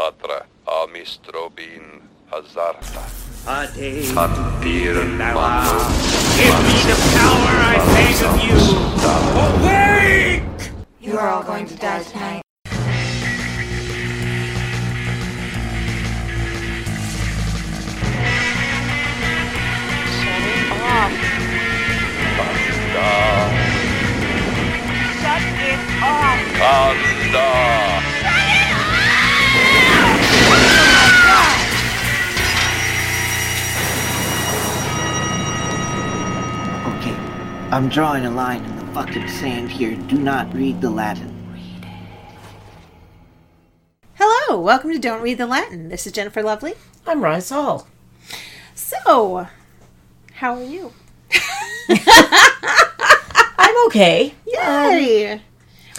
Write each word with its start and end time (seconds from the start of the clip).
Tatra 0.00 0.46
amistrobin 0.64 2.00
hazarta. 2.30 3.02
Ade 3.46 3.90
Tantiren 4.14 5.12
manu. 5.18 5.76
Give 6.38 6.58
me 6.64 6.76
the 6.88 6.96
power 7.12 7.54
I 7.72 7.76
beg 7.92 8.20
of 8.28 8.36
you! 8.48 8.60
Awake! 9.44 10.60
You 11.02 11.18
are 11.18 11.28
all 11.28 11.42
going 11.42 11.66
to 11.66 11.76
die 11.76 12.02
tonight. 12.02 12.42
Shut 20.16 20.44
it 20.54 20.72
off. 20.96 21.12
Kanda. 22.38 23.10
Shut 25.20 25.44
it 25.68 25.82
off. 26.02 26.40
Kanda. 26.56 27.89
I'm 37.72 37.88
drawing 37.88 38.26
a 38.26 38.30
line 38.30 38.64
in 38.64 38.76
the 38.76 38.86
fucking 38.92 39.28
sand 39.28 39.70
here. 39.70 39.94
Do 39.94 40.18
not 40.18 40.52
read 40.52 40.80
the 40.80 40.90
Latin. 40.90 41.36
Hello, 44.14 44.60
welcome 44.60 44.90
to 44.92 44.98
Don't 44.98 45.22
Read 45.22 45.38
the 45.38 45.46
Latin. 45.46 45.88
This 45.88 46.04
is 46.04 46.12
Jennifer 46.12 46.42
Lovely. 46.42 46.74
I'm 47.06 47.22
Rice 47.22 47.50
Hall. 47.50 47.86
So, 48.74 49.46
how 50.34 50.54
are 50.56 50.64
you? 50.64 50.92
I'm 53.56 53.86
okay. 53.86 54.34
Yay! 54.46 55.32
Um, 55.34 55.40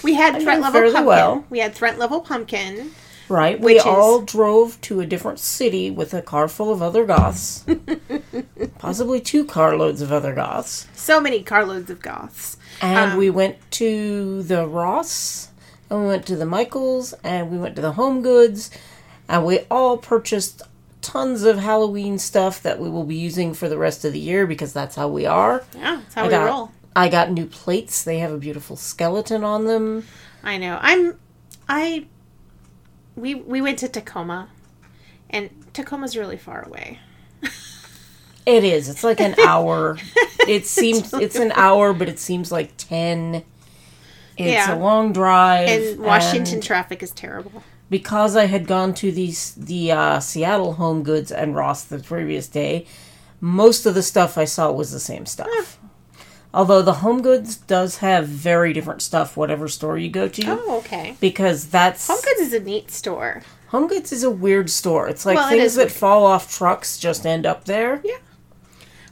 we 0.03 0.16
had 0.16 0.35
I'm 0.35 0.41
threat 0.41 0.55
doing 0.55 0.63
level 0.63 0.81
fairly 0.81 0.94
pumpkin. 0.94 1.08
well. 1.08 1.45
We 1.49 1.59
had 1.59 1.73
threat 1.73 1.97
level 1.97 2.19
pumpkin. 2.19 2.91
Right. 3.31 3.58
We 3.59 3.77
is- 3.77 3.85
all 3.85 4.21
drove 4.21 4.80
to 4.81 4.99
a 4.99 5.05
different 5.05 5.39
city 5.39 5.89
with 5.89 6.13
a 6.13 6.22
car 6.22 6.49
full 6.49 6.70
of 6.72 6.81
other 6.81 7.06
goths. 7.06 7.64
Possibly 8.78 9.22
two 9.22 9.45
carloads 9.45 10.02
of 10.02 10.11
other 10.11 10.36
goths. 10.36 10.86
So 10.94 11.22
many 11.22 11.41
carloads 11.41 11.89
of 11.89 12.02
goths. 12.02 12.58
And 12.81 13.11
Um, 13.14 13.17
we 13.17 13.30
went 13.30 13.56
to 13.72 14.44
the 14.44 14.67
Ross, 14.67 15.47
and 15.89 16.02
we 16.02 16.08
went 16.08 16.25
to 16.25 16.36
the 16.36 16.45
Michaels, 16.45 17.14
and 17.23 17.50
we 17.50 17.58
went 17.58 17.78
to 17.78 17.81
the 17.81 17.94
Home 17.94 18.22
Goods, 18.22 18.69
and 19.30 19.45
we 19.45 19.59
all 19.72 19.97
purchased 19.97 20.61
tons 21.02 21.44
of 21.44 21.58
Halloween 21.58 22.19
stuff 22.19 22.61
that 22.63 22.80
we 22.80 22.89
will 22.89 23.06
be 23.06 23.16
using 23.16 23.53
for 23.53 23.69
the 23.69 23.78
rest 23.78 24.03
of 24.03 24.11
the 24.11 24.19
year 24.19 24.45
because 24.45 24.73
that's 24.73 24.95
how 24.97 25.08
we 25.08 25.25
are. 25.25 25.63
Yeah, 25.73 26.02
that's 26.02 26.16
how 26.16 26.23
I 26.23 26.25
we 26.25 26.31
got, 26.31 26.45
roll. 26.45 26.72
I 26.97 27.08
got 27.08 27.31
new 27.31 27.45
plates. 27.45 28.03
They 28.03 28.19
have 28.19 28.31
a 28.34 28.38
beautiful 28.38 28.75
skeleton 28.75 29.45
on 29.45 29.66
them. 29.67 30.06
I 30.44 30.58
know. 30.58 30.78
I'm. 30.81 31.17
I. 31.69 32.08
We 33.16 33.36
we 33.36 33.62
went 33.62 33.80
to 33.80 33.88
Tacoma, 33.90 34.50
and 35.30 35.50
Tacoma's 35.73 36.16
really 36.17 36.38
far 36.38 36.64
away. 36.66 37.00
It 38.45 38.64
is. 38.64 38.90
It's 38.90 39.03
like 39.03 39.20
an 39.22 39.36
hour. 39.45 39.98
it 40.48 40.66
seems 40.66 41.14
it's 41.14 41.36
an 41.36 41.52
hour, 41.56 41.94
but 41.94 42.09
it 42.09 42.18
seems 42.20 42.52
like 42.52 42.76
ten. 42.78 43.44
It's 44.38 44.68
Yeah. 44.68 44.76
a 44.76 44.80
long 44.80 45.14
drive. 45.14 45.70
And 45.70 46.00
Washington 46.00 46.56
and 46.56 46.64
traffic 46.64 47.03
is 47.03 47.12
terrible. 47.12 47.64
because 47.90 48.36
I 48.36 48.45
had 48.45 48.66
gone 48.66 48.94
to 48.95 49.12
these 49.12 49.53
the 49.56 49.92
uh, 49.92 50.20
Seattle 50.20 50.73
Home 50.73 51.03
Goods 51.03 51.31
and 51.31 51.56
Ross 51.56 51.84
the 51.84 52.00
previous 52.00 52.48
day, 52.48 52.88
most 53.40 53.86
of 53.86 53.94
the 53.94 54.02
stuff 54.02 54.38
I 54.38 54.46
saw 54.46 54.72
was 54.72 54.92
the 54.92 55.00
same 55.00 55.25
stuff. 55.28 55.78
Although 56.53 56.81
the 56.81 56.95
Home 56.95 57.21
Goods 57.21 57.55
does 57.55 57.97
have 57.99 58.27
very 58.27 58.73
different 58.73 59.02
stuff, 59.02 59.38
whatever 59.38 59.67
store 59.69 59.97
you 59.97 60.09
go 60.09 60.27
to, 60.27 60.44
Oh, 60.47 60.77
okay. 60.80 61.16
because 61.21 61.67
that's 61.69 62.07
Home 62.07 62.19
Goods 62.23 62.41
is 62.41 62.53
a 62.53 62.59
neat 62.59 62.91
store. 62.91 63.41
Home 63.69 63.88
Goods 63.88 64.11
is 64.11 64.23
a 64.23 64.30
weird 64.30 64.69
store. 64.69 65.07
It's 65.07 65.25
like 65.25 65.38
Well, 65.38 65.49
things 65.49 65.75
that 65.75 65.83
weird. 65.83 65.91
fall 65.94 66.25
off 66.25 66.53
trucks 66.53 66.97
just 66.97 67.25
end 67.25 67.45
up 67.45 67.63
there. 67.66 68.02
Yeah. 68.03 68.17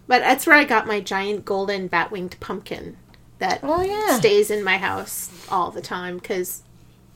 But 0.05 0.19
that's 0.19 0.45
where 0.45 0.55
I 0.57 0.65
got 0.65 0.85
my 0.87 0.99
giant 0.99 1.45
golden 1.45 1.87
bat 1.87 2.11
winged 2.11 2.37
pumpkin 2.41 2.97
that 3.37 3.59
Oh, 3.63 3.81
yeah. 3.83 4.17
stays 4.19 4.51
in 4.51 4.63
my 4.63 4.77
house 4.77 5.29
all 5.49 5.71
the 5.71 5.81
time 5.81 6.17
because 6.17 6.63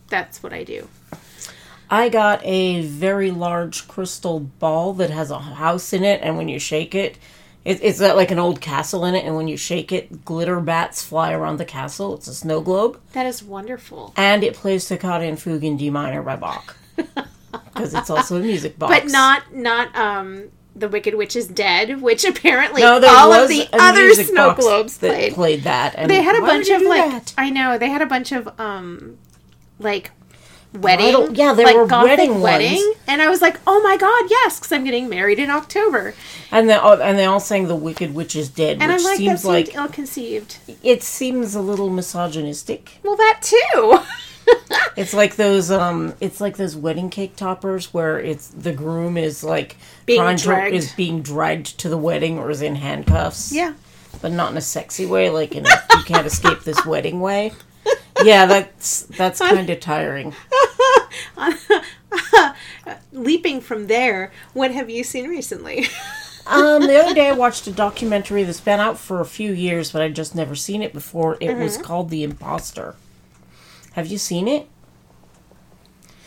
that's 0.07 0.41
what 0.41 0.53
I 0.53 0.63
do. 0.63 0.87
I 1.89 2.07
got 2.07 2.39
a 2.45 2.81
very 2.83 3.29
large 3.29 3.89
crystal 3.89 4.39
ball 4.39 4.93
that 4.93 5.09
has 5.09 5.29
a 5.31 5.39
house 5.39 5.91
in 5.91 6.03
it, 6.05 6.21
and 6.23 6.37
when 6.37 6.47
you 6.47 6.59
shake 6.59 6.95
it, 6.95 7.17
it 7.65 7.79
it's 7.81 7.99
got 7.99 8.15
like 8.15 8.31
an 8.31 8.39
old 8.39 8.59
castle 8.61 9.05
in 9.05 9.15
it, 9.15 9.25
and 9.25 9.35
when 9.35 9.47
you 9.47 9.57
shake 9.57 9.91
it, 9.91 10.25
glitter 10.25 10.59
bats 10.59 11.03
fly 11.03 11.31
around 11.33 11.57
the 11.57 11.65
castle. 11.65 12.15
It's 12.15 12.27
a 12.27 12.33
snow 12.35 12.61
globe, 12.61 12.99
That 13.13 13.25
is 13.25 13.41
wonderful. 13.43 14.13
and 14.17 14.43
it 14.43 14.53
plays 14.53 14.87
Toccata 14.87 15.25
and 15.25 15.39
Fugue 15.41 15.63
in 15.63 15.77
D 15.77 15.89
minor 15.89 16.21
by 16.23 16.35
Bach 16.35 16.75
because 16.95 17.93
it's 17.93 18.09
also 18.09 18.37
a 18.37 18.39
music 18.39 18.77
box. 18.77 18.93
But 18.93 19.11
not 19.11 19.53
not 19.53 19.95
um 19.95 20.49
the 20.75 20.89
Wicked 20.89 21.13
Witch 21.13 21.35
is 21.35 21.47
Dead, 21.47 22.01
which 22.01 22.25
apparently 22.25 22.81
no, 22.81 22.99
all 23.07 23.31
of 23.31 23.47
the 23.47 23.67
other 23.73 24.11
snow 24.15 24.55
globes 24.55 24.97
that 24.97 25.09
played. 25.13 25.33
played 25.33 25.63
that. 25.63 25.93
And 25.95 26.09
They 26.09 26.21
had 26.23 26.35
a 26.35 26.41
bunch 26.41 26.67
of 26.69 26.81
like 26.81 27.11
that? 27.11 27.33
I 27.37 27.51
know 27.51 27.77
they 27.77 27.89
had 27.89 28.01
a 28.01 28.07
bunch 28.07 28.31
of 28.31 28.49
um 28.59 29.17
like 29.79 30.09
wedding 30.79 31.35
yeah, 31.35 31.53
they 31.53 31.63
like 31.63 31.75
were 31.75 31.85
gothic 31.85 32.09
wedding 32.17 32.41
wedding 32.41 32.73
ones. 32.75 32.97
and 33.07 33.21
I 33.21 33.29
was 33.29 33.41
like 33.41 33.59
oh 33.67 33.81
my 33.83 33.95
god 33.97 34.29
yes 34.29 34.59
because 34.59 34.71
I'm 34.71 34.83
getting 34.83 35.07
married 35.09 35.39
in 35.39 35.49
October 35.49 36.13
and 36.51 36.69
they 36.69 36.73
all, 36.75 37.01
and 37.01 37.17
they 37.17 37.25
all 37.25 37.39
sang 37.39 37.67
"The 37.67 37.75
Wicked 37.75 38.13
Witch 38.13 38.35
is 38.35 38.49
Dead," 38.49 38.77
and 38.81 38.91
which 38.91 39.01
I'm 39.01 39.03
like 39.05 39.17
that 39.17 39.17
seems 39.17 39.41
seemed 39.41 39.53
like 39.53 39.75
ill 39.75 39.87
conceived. 39.87 40.57
it 40.83 41.01
seems 41.03 41.55
a 41.55 41.61
little 41.61 41.89
misogynistic. 41.89 42.99
Well, 43.03 43.15
that 43.15 43.39
too. 43.41 43.99
It's 44.97 45.13
like 45.13 45.37
those 45.37 45.71
um 45.71 46.13
it's 46.19 46.41
like 46.41 46.57
those 46.57 46.75
wedding 46.75 47.09
cake 47.09 47.35
toppers 47.37 47.93
where 47.93 48.19
it's 48.19 48.49
the 48.49 48.73
groom 48.73 49.17
is 49.17 49.41
like 49.43 49.77
Being 50.05 50.35
dragged. 50.35 50.71
to 50.71 50.77
is 50.77 50.91
being 50.93 51.21
dragged 51.21 51.79
to 51.79 51.89
the 51.89 51.97
wedding 51.97 52.37
or 52.37 52.51
is 52.51 52.61
in 52.61 52.75
handcuffs. 52.75 53.51
yeah. 53.53 53.73
But 54.21 54.31
not 54.33 54.51
in 54.51 54.57
a 54.57 54.61
sexy 54.61 55.05
way, 55.05 55.29
like 55.29 55.53
in 55.55 55.65
a 55.65 55.69
you 55.97 56.03
can't 56.03 56.27
escape 56.27 56.63
this 56.63 56.85
wedding 56.85 57.21
way. 57.21 57.53
Yeah, 58.23 58.45
that's 58.45 59.03
that's 59.03 59.39
kind 59.39 59.69
of 59.69 59.79
tiring. 59.79 60.33
Leaping 63.11 63.61
from 63.61 63.87
there, 63.87 64.31
what 64.53 64.71
have 64.71 64.89
you 64.89 65.03
seen 65.03 65.27
recently? 65.29 65.87
Um, 66.45 66.81
the 66.87 67.01
other 67.01 67.13
day 67.15 67.29
I 67.29 67.31
watched 67.31 67.67
a 67.67 67.71
documentary 67.71 68.43
that's 68.43 68.59
been 68.59 68.81
out 68.81 68.97
for 68.97 69.21
a 69.21 69.25
few 69.25 69.53
years, 69.53 69.93
but 69.93 70.01
I'd 70.01 70.13
just 70.13 70.35
never 70.35 70.55
seen 70.55 70.81
it 70.81 70.91
before. 70.91 71.37
It 71.39 71.55
was 71.55 71.75
Mm-hmm. 71.75 71.83
called 71.85 72.09
The 72.09 72.21
Imposter. 72.25 72.95
Have 73.93 74.07
you 74.07 74.17
seen 74.17 74.49
it? 74.49 74.67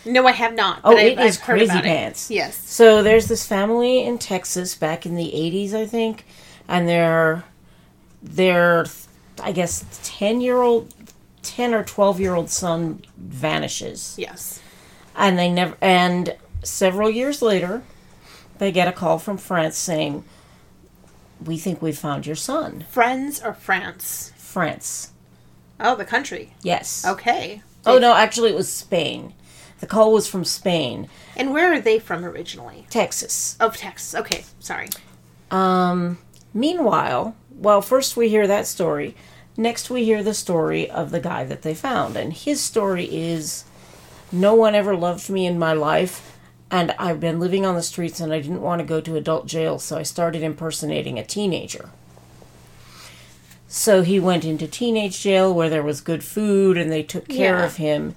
no, 0.06 0.26
I 0.26 0.32
have 0.32 0.54
not. 0.54 0.78
Oh, 0.84 0.92
but 0.92 1.00
I've, 1.00 1.06
it 1.06 1.20
is 1.20 1.36
I've 1.36 1.44
crazy 1.44 1.64
about 1.66 1.84
it. 1.84 1.88
pants. 1.88 2.30
Yes. 2.30 2.56
So 2.56 3.02
there's 3.02 3.28
this 3.28 3.46
family 3.46 4.04
in 4.04 4.16
Texas 4.16 4.74
back 4.74 5.04
in 5.04 5.16
the 5.16 5.30
80s, 5.34 5.74
I 5.74 5.84
think, 5.84 6.24
and 6.66 6.88
their 6.88 7.44
their 8.22 8.86
I 9.42 9.52
guess 9.52 9.84
10-year-old 10.02 10.94
10 11.46 11.72
or 11.74 11.84
12-year-old 11.84 12.50
son 12.50 13.02
vanishes. 13.16 14.14
Yes. 14.18 14.60
And 15.14 15.38
they 15.38 15.50
never 15.50 15.76
and 15.80 16.36
several 16.62 17.08
years 17.08 17.40
later 17.40 17.82
they 18.58 18.72
get 18.72 18.88
a 18.88 18.92
call 18.92 19.18
from 19.18 19.38
France 19.38 19.76
saying 19.78 20.24
we 21.44 21.58
think 21.58 21.80
we've 21.80 21.98
found 21.98 22.26
your 22.26 22.36
son. 22.36 22.84
Friends 22.90 23.42
or 23.42 23.52
France? 23.54 24.32
France. 24.36 25.12
Oh, 25.78 25.94
the 25.94 26.04
country. 26.04 26.54
Yes. 26.62 27.04
Okay. 27.06 27.62
Oh 27.84 27.98
no, 27.98 28.14
actually 28.14 28.50
it 28.50 28.56
was 28.56 28.70
Spain. 28.72 29.32
The 29.80 29.86
call 29.86 30.12
was 30.12 30.26
from 30.26 30.44
Spain, 30.44 31.08
And 31.36 31.52
where 31.52 31.70
are 31.72 31.80
they 31.80 31.98
from 31.98 32.24
originally? 32.24 32.86
Texas. 32.88 33.56
Oh, 33.60 33.68
Texas. 33.68 34.14
Okay, 34.18 34.44
sorry. 34.58 34.88
Um, 35.50 36.16
meanwhile, 36.54 37.36
well, 37.50 37.82
first 37.82 38.16
we 38.16 38.30
hear 38.30 38.46
that 38.46 38.66
story. 38.66 39.14
Next, 39.56 39.88
we 39.88 40.04
hear 40.04 40.22
the 40.22 40.34
story 40.34 40.90
of 40.90 41.10
the 41.10 41.20
guy 41.20 41.44
that 41.44 41.62
they 41.62 41.74
found. 41.74 42.16
And 42.16 42.32
his 42.32 42.60
story 42.60 43.04
is 43.06 43.64
no 44.30 44.54
one 44.54 44.74
ever 44.74 44.94
loved 44.94 45.30
me 45.30 45.46
in 45.46 45.58
my 45.58 45.72
life, 45.72 46.36
and 46.70 46.92
I've 46.98 47.20
been 47.20 47.40
living 47.40 47.64
on 47.64 47.74
the 47.74 47.82
streets 47.82 48.20
and 48.20 48.32
I 48.32 48.40
didn't 48.40 48.60
want 48.62 48.80
to 48.80 48.84
go 48.86 49.00
to 49.00 49.16
adult 49.16 49.46
jail, 49.46 49.78
so 49.78 49.96
I 49.96 50.02
started 50.02 50.42
impersonating 50.42 51.18
a 51.18 51.24
teenager. 51.24 51.90
So 53.68 54.02
he 54.02 54.20
went 54.20 54.44
into 54.44 54.66
teenage 54.66 55.20
jail 55.20 55.52
where 55.52 55.68
there 55.70 55.82
was 55.82 56.00
good 56.00 56.24
food 56.24 56.76
and 56.76 56.90
they 56.90 57.02
took 57.02 57.28
care 57.28 57.58
Yeah. 57.58 57.64
of 57.64 57.76
him, 57.76 58.14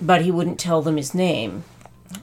but 0.00 0.22
he 0.22 0.30
wouldn't 0.30 0.58
tell 0.58 0.82
them 0.82 0.96
his 0.96 1.14
name. 1.14 1.64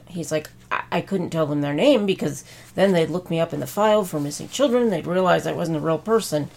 He's 0.06 0.30
like, 0.32 0.50
I-, 0.70 0.82
I 0.92 1.00
couldn't 1.00 1.30
tell 1.30 1.46
them 1.46 1.60
their 1.60 1.74
name 1.74 2.06
because 2.06 2.44
then 2.74 2.92
they'd 2.92 3.10
look 3.10 3.30
me 3.30 3.40
up 3.40 3.52
in 3.52 3.60
the 3.60 3.66
file 3.66 4.04
for 4.04 4.20
missing 4.20 4.48
children. 4.48 4.90
They'd 4.90 5.06
realize 5.06 5.46
I 5.46 5.52
wasn't 5.52 5.78
a 5.78 5.80
real 5.80 5.98
person. 5.98 6.50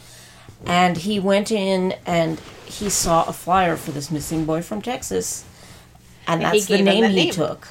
And 0.65 0.97
he 0.97 1.19
went 1.19 1.51
in 1.51 1.95
and 2.05 2.39
he 2.65 2.89
saw 2.89 3.25
a 3.25 3.33
flyer 3.33 3.75
for 3.75 3.91
this 3.91 4.09
missing 4.09 4.45
boy 4.45 4.61
from 4.61 4.81
Texas. 4.81 5.45
And 6.27 6.41
that's 6.41 6.67
the 6.67 6.81
name 6.81 7.03
he 7.05 7.15
name. 7.25 7.33
took. 7.33 7.67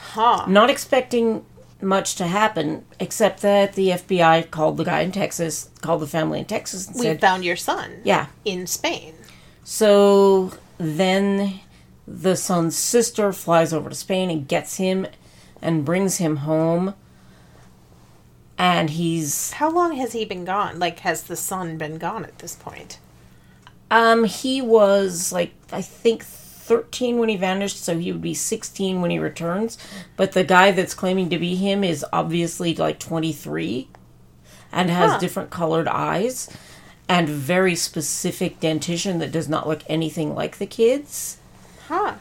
Huh. 0.00 0.46
Not 0.48 0.70
expecting 0.70 1.44
much 1.80 2.16
to 2.16 2.26
happen, 2.26 2.84
except 2.98 3.42
that 3.42 3.74
the 3.74 3.90
FBI 3.90 4.50
called 4.50 4.76
the 4.76 4.84
guy 4.84 5.02
in 5.02 5.12
Texas, 5.12 5.70
called 5.80 6.02
the 6.02 6.06
family 6.06 6.40
in 6.40 6.44
Texas, 6.44 6.86
and 6.86 6.96
said, 6.96 7.00
We 7.00 7.06
said, 7.06 7.20
found 7.20 7.44
your 7.44 7.56
son. 7.56 8.00
Yeah. 8.04 8.26
In 8.44 8.66
Spain. 8.66 9.14
So 9.64 10.52
then 10.78 11.60
the 12.06 12.36
son's 12.36 12.76
sister 12.76 13.32
flies 13.32 13.72
over 13.72 13.90
to 13.90 13.94
Spain 13.94 14.30
and 14.30 14.48
gets 14.48 14.76
him 14.76 15.06
and 15.60 15.84
brings 15.84 16.16
him 16.16 16.36
home. 16.36 16.94
And 18.58 18.90
he's 18.90 19.52
How 19.52 19.70
long 19.70 19.92
has 19.96 20.12
he 20.12 20.24
been 20.24 20.44
gone? 20.44 20.78
Like, 20.80 21.00
has 21.00 21.22
the 21.22 21.36
son 21.36 21.78
been 21.78 21.98
gone 21.98 22.24
at 22.24 22.38
this 22.38 22.54
point? 22.56 22.98
um 23.90 24.24
he 24.24 24.60
was 24.60 25.32
like 25.32 25.52
I 25.72 25.80
think 25.80 26.22
13 26.22 27.16
when 27.16 27.30
he 27.30 27.36
vanished, 27.36 27.82
so 27.82 27.96
he 27.98 28.12
would 28.12 28.20
be 28.20 28.34
16 28.34 29.00
when 29.00 29.10
he 29.10 29.18
returns. 29.18 29.78
But 30.16 30.32
the 30.32 30.44
guy 30.44 30.72
that's 30.72 30.92
claiming 30.92 31.30
to 31.30 31.38
be 31.38 31.54
him 31.54 31.82
is 31.82 32.04
obviously 32.12 32.74
like 32.74 32.98
23 32.98 33.88
and 34.70 34.90
has 34.90 35.12
Huh. 35.12 35.18
different 35.18 35.48
colored 35.50 35.88
eyes 35.88 36.50
and 37.08 37.26
very 37.26 37.74
specific 37.74 38.60
dentition 38.60 39.18
that 39.20 39.32
does 39.32 39.48
not 39.48 39.66
look 39.66 39.80
anything 39.88 40.34
like 40.34 40.58
the 40.58 40.66
kids. 40.66 41.38
Huh. 41.86 42.14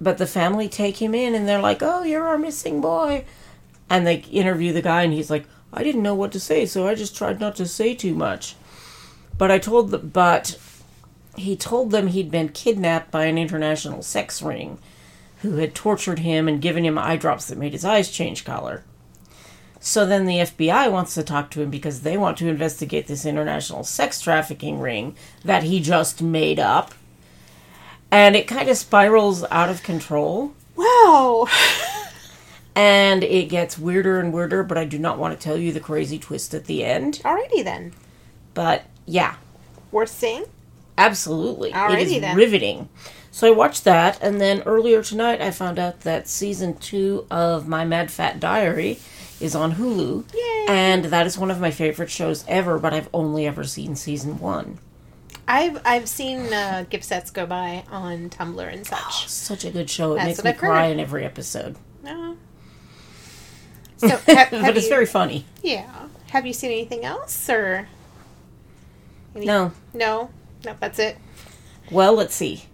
But 0.00 0.18
the 0.18 0.26
family 0.28 0.68
take 0.68 1.02
him 1.02 1.12
in 1.16 1.34
and 1.34 1.48
they're 1.48 1.60
like, 1.60 1.82
"Oh, 1.82 2.04
you're 2.04 2.28
our 2.28 2.38
missing 2.38 2.80
boy." 2.80 3.24
And 3.90 4.06
they 4.06 4.16
interview 4.30 4.72
the 4.72 4.82
guy 4.82 5.02
and 5.02 5.12
he's 5.12 5.30
like, 5.30 5.46
"I 5.72 5.82
didn't 5.82 6.02
know 6.02 6.14
what 6.14 6.32
to 6.32 6.40
say, 6.40 6.66
so 6.66 6.86
I 6.86 6.94
just 6.94 7.16
tried 7.16 7.40
not 7.40 7.56
to 7.56 7.66
say 7.66 7.94
too 7.94 8.14
much." 8.14 8.56
But 9.38 9.50
I 9.50 9.58
told 9.58 9.90
the 9.90 9.98
but 9.98 10.58
he 11.36 11.56
told 11.56 11.90
them 11.90 12.08
he'd 12.08 12.30
been 12.30 12.50
kidnapped 12.50 13.10
by 13.10 13.24
an 13.24 13.38
international 13.38 14.02
sex 14.02 14.42
ring 14.42 14.78
who 15.40 15.56
had 15.56 15.74
tortured 15.74 16.20
him 16.20 16.46
and 16.46 16.60
given 16.60 16.84
him 16.84 16.98
eye 16.98 17.16
drops 17.16 17.46
that 17.46 17.58
made 17.58 17.72
his 17.72 17.84
eyes 17.84 18.10
change 18.10 18.44
color. 18.44 18.84
So 19.80 20.06
then 20.06 20.26
the 20.26 20.38
FBI 20.38 20.92
wants 20.92 21.14
to 21.14 21.24
talk 21.24 21.50
to 21.50 21.62
him 21.62 21.70
because 21.70 22.02
they 22.02 22.16
want 22.16 22.38
to 22.38 22.48
investigate 22.48 23.08
this 23.08 23.26
international 23.26 23.82
sex 23.82 24.20
trafficking 24.20 24.78
ring 24.78 25.16
that 25.44 25.64
he 25.64 25.80
just 25.80 26.22
made 26.22 26.60
up. 26.60 26.94
And 28.10 28.36
it 28.36 28.46
kind 28.46 28.68
of 28.68 28.76
spirals 28.76 29.44
out 29.50 29.70
of 29.70 29.82
control 29.82 30.54
Wow. 30.76 31.46
and 32.74 33.22
it 33.24 33.48
gets 33.48 33.78
weirder 33.78 34.18
and 34.18 34.32
weirder, 34.32 34.62
but 34.62 34.78
I 34.78 34.84
do 34.84 34.98
not 34.98 35.18
want 35.18 35.38
to 35.38 35.42
tell 35.42 35.56
you 35.56 35.72
the 35.72 35.80
crazy 35.80 36.18
twist 36.18 36.54
at 36.54 36.64
the 36.66 36.84
end. 36.84 37.20
Alrighty 37.24 37.62
then. 37.64 37.92
But 38.54 38.84
yeah, 39.06 39.36
Worth 39.90 40.10
seeing? 40.10 40.44
absolutely. 40.98 41.70
it 41.70 41.74
Alrighty 41.74 42.02
is 42.16 42.20
then. 42.20 42.36
riveting. 42.36 42.88
So 43.30 43.48
I 43.48 43.50
watched 43.50 43.84
that, 43.84 44.22
and 44.22 44.40
then 44.40 44.62
earlier 44.62 45.02
tonight 45.02 45.40
I 45.40 45.50
found 45.50 45.78
out 45.78 46.00
that 46.00 46.28
season 46.28 46.76
two 46.76 47.26
of 47.30 47.66
My 47.66 47.84
Mad 47.84 48.10
Fat 48.10 48.38
Diary 48.40 48.98
is 49.40 49.54
on 49.54 49.74
Hulu. 49.74 50.32
Yay. 50.34 50.66
And 50.68 51.06
that 51.06 51.26
is 51.26 51.38
one 51.38 51.50
of 51.50 51.58
my 51.60 51.70
favorite 51.70 52.10
shows 52.10 52.44
ever, 52.46 52.78
but 52.78 52.92
I've 52.92 53.08
only 53.14 53.46
ever 53.46 53.64
seen 53.64 53.96
season 53.96 54.38
one. 54.38 54.78
I've 55.48 55.80
I've 55.84 56.08
seen 56.08 56.52
uh, 56.52 56.84
gift 56.88 57.04
sets 57.04 57.30
go 57.30 57.46
by 57.46 57.84
on 57.90 58.30
Tumblr 58.30 58.72
and 58.72 58.86
such. 58.86 59.28
Such 59.28 59.64
a 59.64 59.70
good 59.70 59.90
show. 59.90 60.12
It 60.12 60.16
That's 60.16 60.44
makes 60.44 60.44
me 60.44 60.52
cry 60.52 60.86
in 60.86 61.00
every 61.00 61.24
episode. 61.24 61.76
No. 62.04 62.36
So, 64.02 64.08
ha- 64.26 64.34
have 64.34 64.50
but 64.50 64.76
it's 64.76 64.84
you- 64.86 64.90
very 64.90 65.06
funny. 65.06 65.44
yeah. 65.62 65.88
Have 66.30 66.46
you 66.46 66.52
seen 66.52 66.70
anything 66.70 67.04
else 67.04 67.48
or? 67.50 67.88
Any- 69.36 69.46
No. 69.46 69.72
No. 69.94 70.30
No. 70.64 70.76
That's 70.80 70.98
it. 70.98 71.16
Well, 71.90 72.14
let's 72.14 72.34
see. 72.34 72.64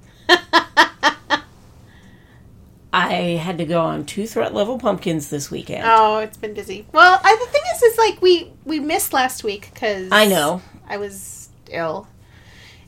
I 2.90 3.12
had 3.42 3.58
to 3.58 3.66
go 3.66 3.82
on 3.82 4.06
two 4.06 4.26
threat 4.26 4.54
level 4.54 4.78
pumpkins 4.78 5.28
this 5.28 5.50
weekend. 5.50 5.84
Oh, 5.86 6.18
it's 6.18 6.38
been 6.38 6.54
busy. 6.54 6.86
Well, 6.92 7.20
I, 7.22 7.36
the 7.36 7.46
thing 7.52 7.62
is, 7.76 7.82
is 7.82 7.98
like 7.98 8.22
we 8.22 8.50
we 8.64 8.80
missed 8.80 9.12
last 9.12 9.44
week 9.44 9.70
because 9.74 10.08
I 10.10 10.24
know. 10.26 10.62
I 10.88 10.96
was 10.96 11.50
ill, 11.70 12.08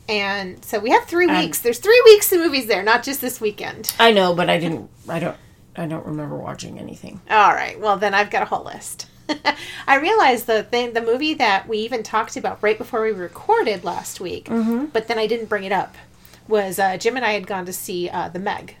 and 0.09 0.63
so 0.65 0.79
we 0.79 0.89
have 0.89 1.05
three 1.05 1.27
And- 1.29 1.37
weeks. 1.37 1.59
There's 1.59 1.77
three 1.77 2.01
weeks 2.05 2.31
of 2.31 2.39
movies 2.39 2.65
there, 2.65 2.81
not 2.81 3.03
just 3.03 3.21
this 3.21 3.39
weekend. 3.39 3.93
I 3.99 4.11
know, 4.11 4.33
but 4.33 4.49
I 4.49 4.59
didn't. 4.59 4.89
I 5.07 5.19
don't. 5.19 5.37
I 5.75 5.85
don't 5.87 6.05
remember 6.05 6.35
watching 6.35 6.77
anything. 6.79 7.21
All 7.29 7.53
right. 7.53 7.79
Well, 7.79 7.97
then 7.97 8.13
I've 8.13 8.29
got 8.29 8.43
a 8.43 8.45
whole 8.45 8.65
list. 8.65 9.07
I 9.87 9.95
realized 9.97 10.45
the 10.47 10.63
thing, 10.63 10.93
the 10.93 11.01
movie 11.01 11.33
that 11.35 11.67
we 11.67 11.77
even 11.79 12.03
talked 12.03 12.35
about 12.35 12.61
right 12.61 12.77
before 12.77 13.01
we 13.03 13.11
recorded 13.11 13.83
last 13.83 14.19
week, 14.19 14.45
Mm-hmm. 14.45 14.85
but 14.87 15.07
then 15.07 15.17
I 15.17 15.27
didn't 15.27 15.45
bring 15.47 15.63
it 15.63 15.71
up, 15.71 15.95
was 16.47 16.77
uh, 16.79 16.97
Jim 16.97 17.15
and 17.15 17.25
I 17.25 17.31
had 17.31 17.47
gone 17.47 17.65
to 17.65 17.73
see 17.73 18.09
uh, 18.09 18.27
the 18.27 18.39
Meg 18.39 18.75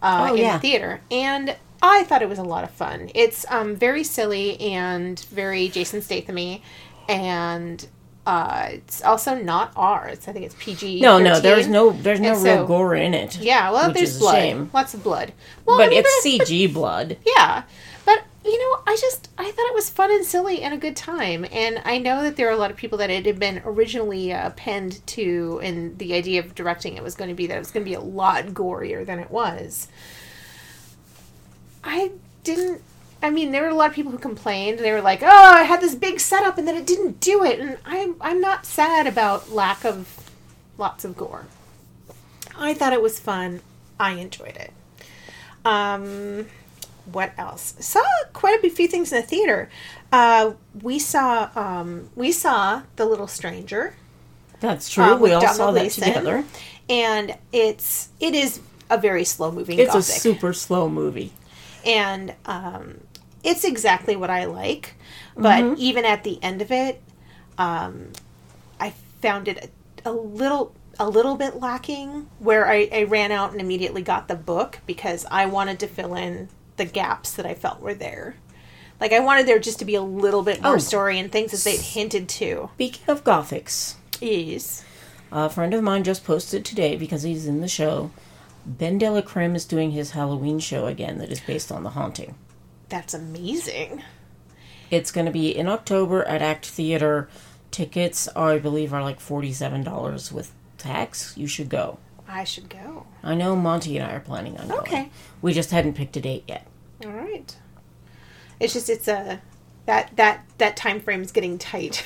uh, 0.00 0.28
Oh, 0.30 0.34
in 0.34 0.40
yeah. 0.42 0.52
the 0.54 0.60
theater, 0.60 1.00
and 1.10 1.56
I 1.82 2.04
thought 2.04 2.22
it 2.22 2.28
was 2.28 2.38
a 2.38 2.44
lot 2.44 2.62
of 2.62 2.70
fun. 2.70 3.10
It's 3.14 3.44
um, 3.50 3.74
very 3.74 4.04
silly 4.04 4.60
and 4.60 5.18
very 5.30 5.68
Jason 5.68 6.00
Stathamy, 6.00 6.62
and 7.08 7.86
uh, 8.26 8.68
it's 8.72 9.02
also 9.02 9.34
not 9.40 9.72
R. 9.76 10.08
It's 10.08 10.26
I 10.28 10.32
think 10.32 10.44
it's 10.46 10.56
PG. 10.58 11.00
No, 11.00 11.18
no, 11.18 11.38
there's 11.40 11.68
no, 11.68 11.92
there's 11.92 12.20
no 12.20 12.34
And 12.34 12.42
real 12.44 12.56
so- 12.58 12.66
gore 12.66 12.94
in 12.96 13.14
it. 13.14 13.38
Yeah, 13.38 13.70
well, 13.70 13.92
there's 13.92 14.18
blood, 14.18 14.34
shame. 14.34 14.70
lots 14.74 14.92
of 14.94 15.02
blood. 15.04 15.32
Well, 15.64 15.78
But 15.78 15.86
I 15.86 15.90
mean, 15.90 15.98
it's 16.04 16.38
but- 16.38 16.46
CG 16.48 16.72
blood. 16.72 17.16
yeah. 17.24 17.62
But 18.04 18.22
you 18.44 18.56
know, 18.60 18.82
I 18.86 18.96
just 19.00 19.30
I 19.36 19.44
thought 19.50 19.66
it 19.68 19.74
was 19.74 19.90
fun 19.90 20.12
and 20.12 20.24
silly 20.24 20.62
and 20.62 20.72
a 20.72 20.76
good 20.76 20.94
time. 20.94 21.44
And 21.50 21.80
I 21.84 21.98
know 21.98 22.22
that 22.22 22.36
there 22.36 22.46
are 22.48 22.52
a 22.52 22.56
lot 22.56 22.70
of 22.70 22.76
people 22.76 22.98
that 22.98 23.10
it 23.10 23.26
had 23.26 23.38
been 23.40 23.60
originally 23.64 24.32
uh, 24.32 24.50
penned 24.50 25.04
to, 25.08 25.60
and 25.62 25.98
the 25.98 26.14
idea 26.14 26.38
of 26.40 26.54
directing 26.54 26.96
it 26.96 27.02
was 27.02 27.14
going 27.16 27.30
to 27.30 27.34
be 27.34 27.46
that 27.48 27.56
it 27.56 27.58
was 27.58 27.72
going 27.72 27.84
to 27.84 27.88
be 27.90 27.94
a 27.94 28.00
lot 28.00 28.46
gorier 28.46 29.04
than 29.04 29.18
it 29.18 29.30
was. 29.30 29.88
I 31.82 32.12
didn't. 32.44 32.82
I 33.26 33.30
mean, 33.30 33.50
there 33.50 33.62
were 33.62 33.68
a 33.68 33.74
lot 33.74 33.90
of 33.90 33.96
people 33.96 34.12
who 34.12 34.18
complained. 34.18 34.78
They 34.78 34.92
were 34.92 35.00
like, 35.02 35.20
"Oh, 35.22 35.26
I 35.54 35.64
had 35.64 35.80
this 35.80 35.94
big 35.96 36.20
setup 36.20 36.58
and 36.58 36.66
then 36.68 36.76
it 36.76 36.86
didn't 36.86 37.18
do 37.20 37.42
it." 37.44 37.58
And 37.58 37.76
I'm 37.84 38.14
I'm 38.20 38.40
not 38.40 38.64
sad 38.64 39.06
about 39.06 39.50
lack 39.50 39.84
of 39.84 40.30
lots 40.78 41.04
of 41.04 41.16
gore. 41.16 41.46
I 42.56 42.72
thought 42.72 42.92
it 42.92 43.02
was 43.02 43.18
fun. 43.18 43.60
I 43.98 44.12
enjoyed 44.12 44.56
it. 44.56 44.72
Um, 45.64 46.46
what 47.10 47.32
else? 47.36 47.74
Saw 47.80 48.02
quite 48.32 48.62
a 48.62 48.70
few 48.70 48.86
things 48.88 49.12
in 49.12 49.20
the 49.20 49.26
theater. 49.26 49.68
Uh, 50.12 50.52
we 50.82 50.98
saw 50.98 51.50
um, 51.56 52.10
we 52.14 52.30
saw 52.32 52.82
The 52.94 53.04
Little 53.06 53.26
Stranger. 53.26 53.94
That's 54.60 54.88
true. 54.88 55.04
uh, 55.04 55.16
we 55.18 55.32
all 55.32 55.40
Domhnall 55.40 55.56
saw 55.56 55.70
that 55.72 55.80
Gleeson. 55.80 56.04
together. 56.04 56.44
and 56.88 57.36
it's 57.52 58.08
it 58.20 58.34
is 58.34 58.60
a 58.88 58.98
very 58.98 59.24
slow 59.24 59.50
moving. 59.50 59.78
It's 59.78 59.94
a 59.96 60.02
super 60.02 60.52
slow 60.52 60.88
movie. 60.88 61.32
and 61.84 62.34
um, 62.46 63.00
it's 63.46 63.64
exactly 63.64 64.16
what 64.16 64.28
I 64.30 64.44
like. 64.44 64.94
But 65.36 65.62
Mm-hmm. 65.64 65.74
even 65.78 66.04
at 66.04 66.24
the 66.24 66.42
end 66.42 66.60
of 66.62 66.70
it, 66.72 67.02
um, 67.58 68.12
I 68.80 68.90
found 69.22 69.48
it 69.48 69.70
a, 70.04 70.10
a 70.10 70.12
little 70.12 70.74
a 70.98 71.08
little 71.08 71.36
bit 71.36 71.60
lacking. 71.60 72.28
Where 72.38 72.66
I, 72.68 72.88
I 72.92 73.02
ran 73.04 73.30
out 73.32 73.52
and 73.52 73.60
immediately 73.60 74.02
got 74.02 74.28
the 74.28 74.34
book 74.34 74.78
because 74.86 75.24
I 75.30 75.46
wanted 75.46 75.78
to 75.80 75.86
fill 75.86 76.14
in 76.14 76.48
the 76.76 76.84
gaps 76.86 77.32
that 77.34 77.46
I 77.46 77.54
felt 77.54 77.80
were 77.80 77.94
there. 77.94 78.36
Like 78.98 79.12
I 79.12 79.20
wanted 79.20 79.46
there 79.46 79.58
just 79.58 79.78
to 79.80 79.84
be 79.84 79.94
a 79.94 80.00
little 80.02 80.42
bit 80.42 80.62
more 80.62 80.76
Oh. 80.76 80.78
story 80.78 81.18
and 81.18 81.30
things 81.30 81.52
that 81.52 81.62
they'd 81.70 81.80
hinted 81.80 82.28
to. 82.30 82.70
Speaking 82.74 83.04
of 83.08 83.24
gothics, 83.24 83.96
Yes. 84.22 84.84
a 85.30 85.50
friend 85.50 85.74
of 85.74 85.82
mine 85.82 86.02
just 86.02 86.24
posted 86.24 86.64
today 86.64 86.96
because 86.96 87.22
he's 87.22 87.46
in 87.46 87.60
the 87.60 87.68
show. 87.68 88.10
BenDeLaCreme 88.68 89.54
is 89.54 89.64
doing 89.66 89.90
his 89.92 90.12
Halloween 90.12 90.58
show 90.58 90.86
again 90.86 91.18
that 91.18 91.30
is 91.30 91.40
based 91.40 91.70
on 91.70 91.82
The 91.82 91.90
Haunting. 91.90 92.34
That's 92.88 93.14
amazing. 93.14 94.02
It's 94.90 95.10
going 95.10 95.26
to 95.26 95.32
be 95.32 95.54
in 95.56 95.68
October 95.68 96.24
at 96.24 96.42
Act 96.42 96.66
Theater. 96.66 97.28
Tickets 97.70 98.28
are, 98.28 98.52
I 98.52 98.58
believe, 98.58 98.92
are 98.94 99.02
like 99.02 99.20
forty-seven 99.20 99.82
dollars 99.82 100.30
with 100.32 100.52
tax. 100.78 101.36
You 101.36 101.46
should 101.46 101.68
go. 101.68 101.98
I 102.28 102.44
should 102.44 102.68
go. 102.68 103.06
I 103.22 103.34
know 103.34 103.54
Monty 103.56 103.96
and 103.98 104.06
I 104.08 104.14
are 104.14 104.20
planning 104.20 104.56
on 104.58 104.68
going. 104.68 104.80
Okay. 104.80 105.10
We 105.42 105.52
just 105.52 105.70
hadn't 105.70 105.94
picked 105.94 106.16
a 106.16 106.20
date 106.20 106.44
yet. 106.48 106.66
All 107.04 107.10
right. 107.10 107.56
It's 108.60 108.72
just 108.72 108.88
it's 108.88 109.08
a 109.08 109.40
that 109.86 110.16
that 110.16 110.44
that 110.58 110.76
time 110.76 111.00
frame 111.00 111.22
is 111.22 111.32
getting 111.32 111.58
tight 111.58 112.04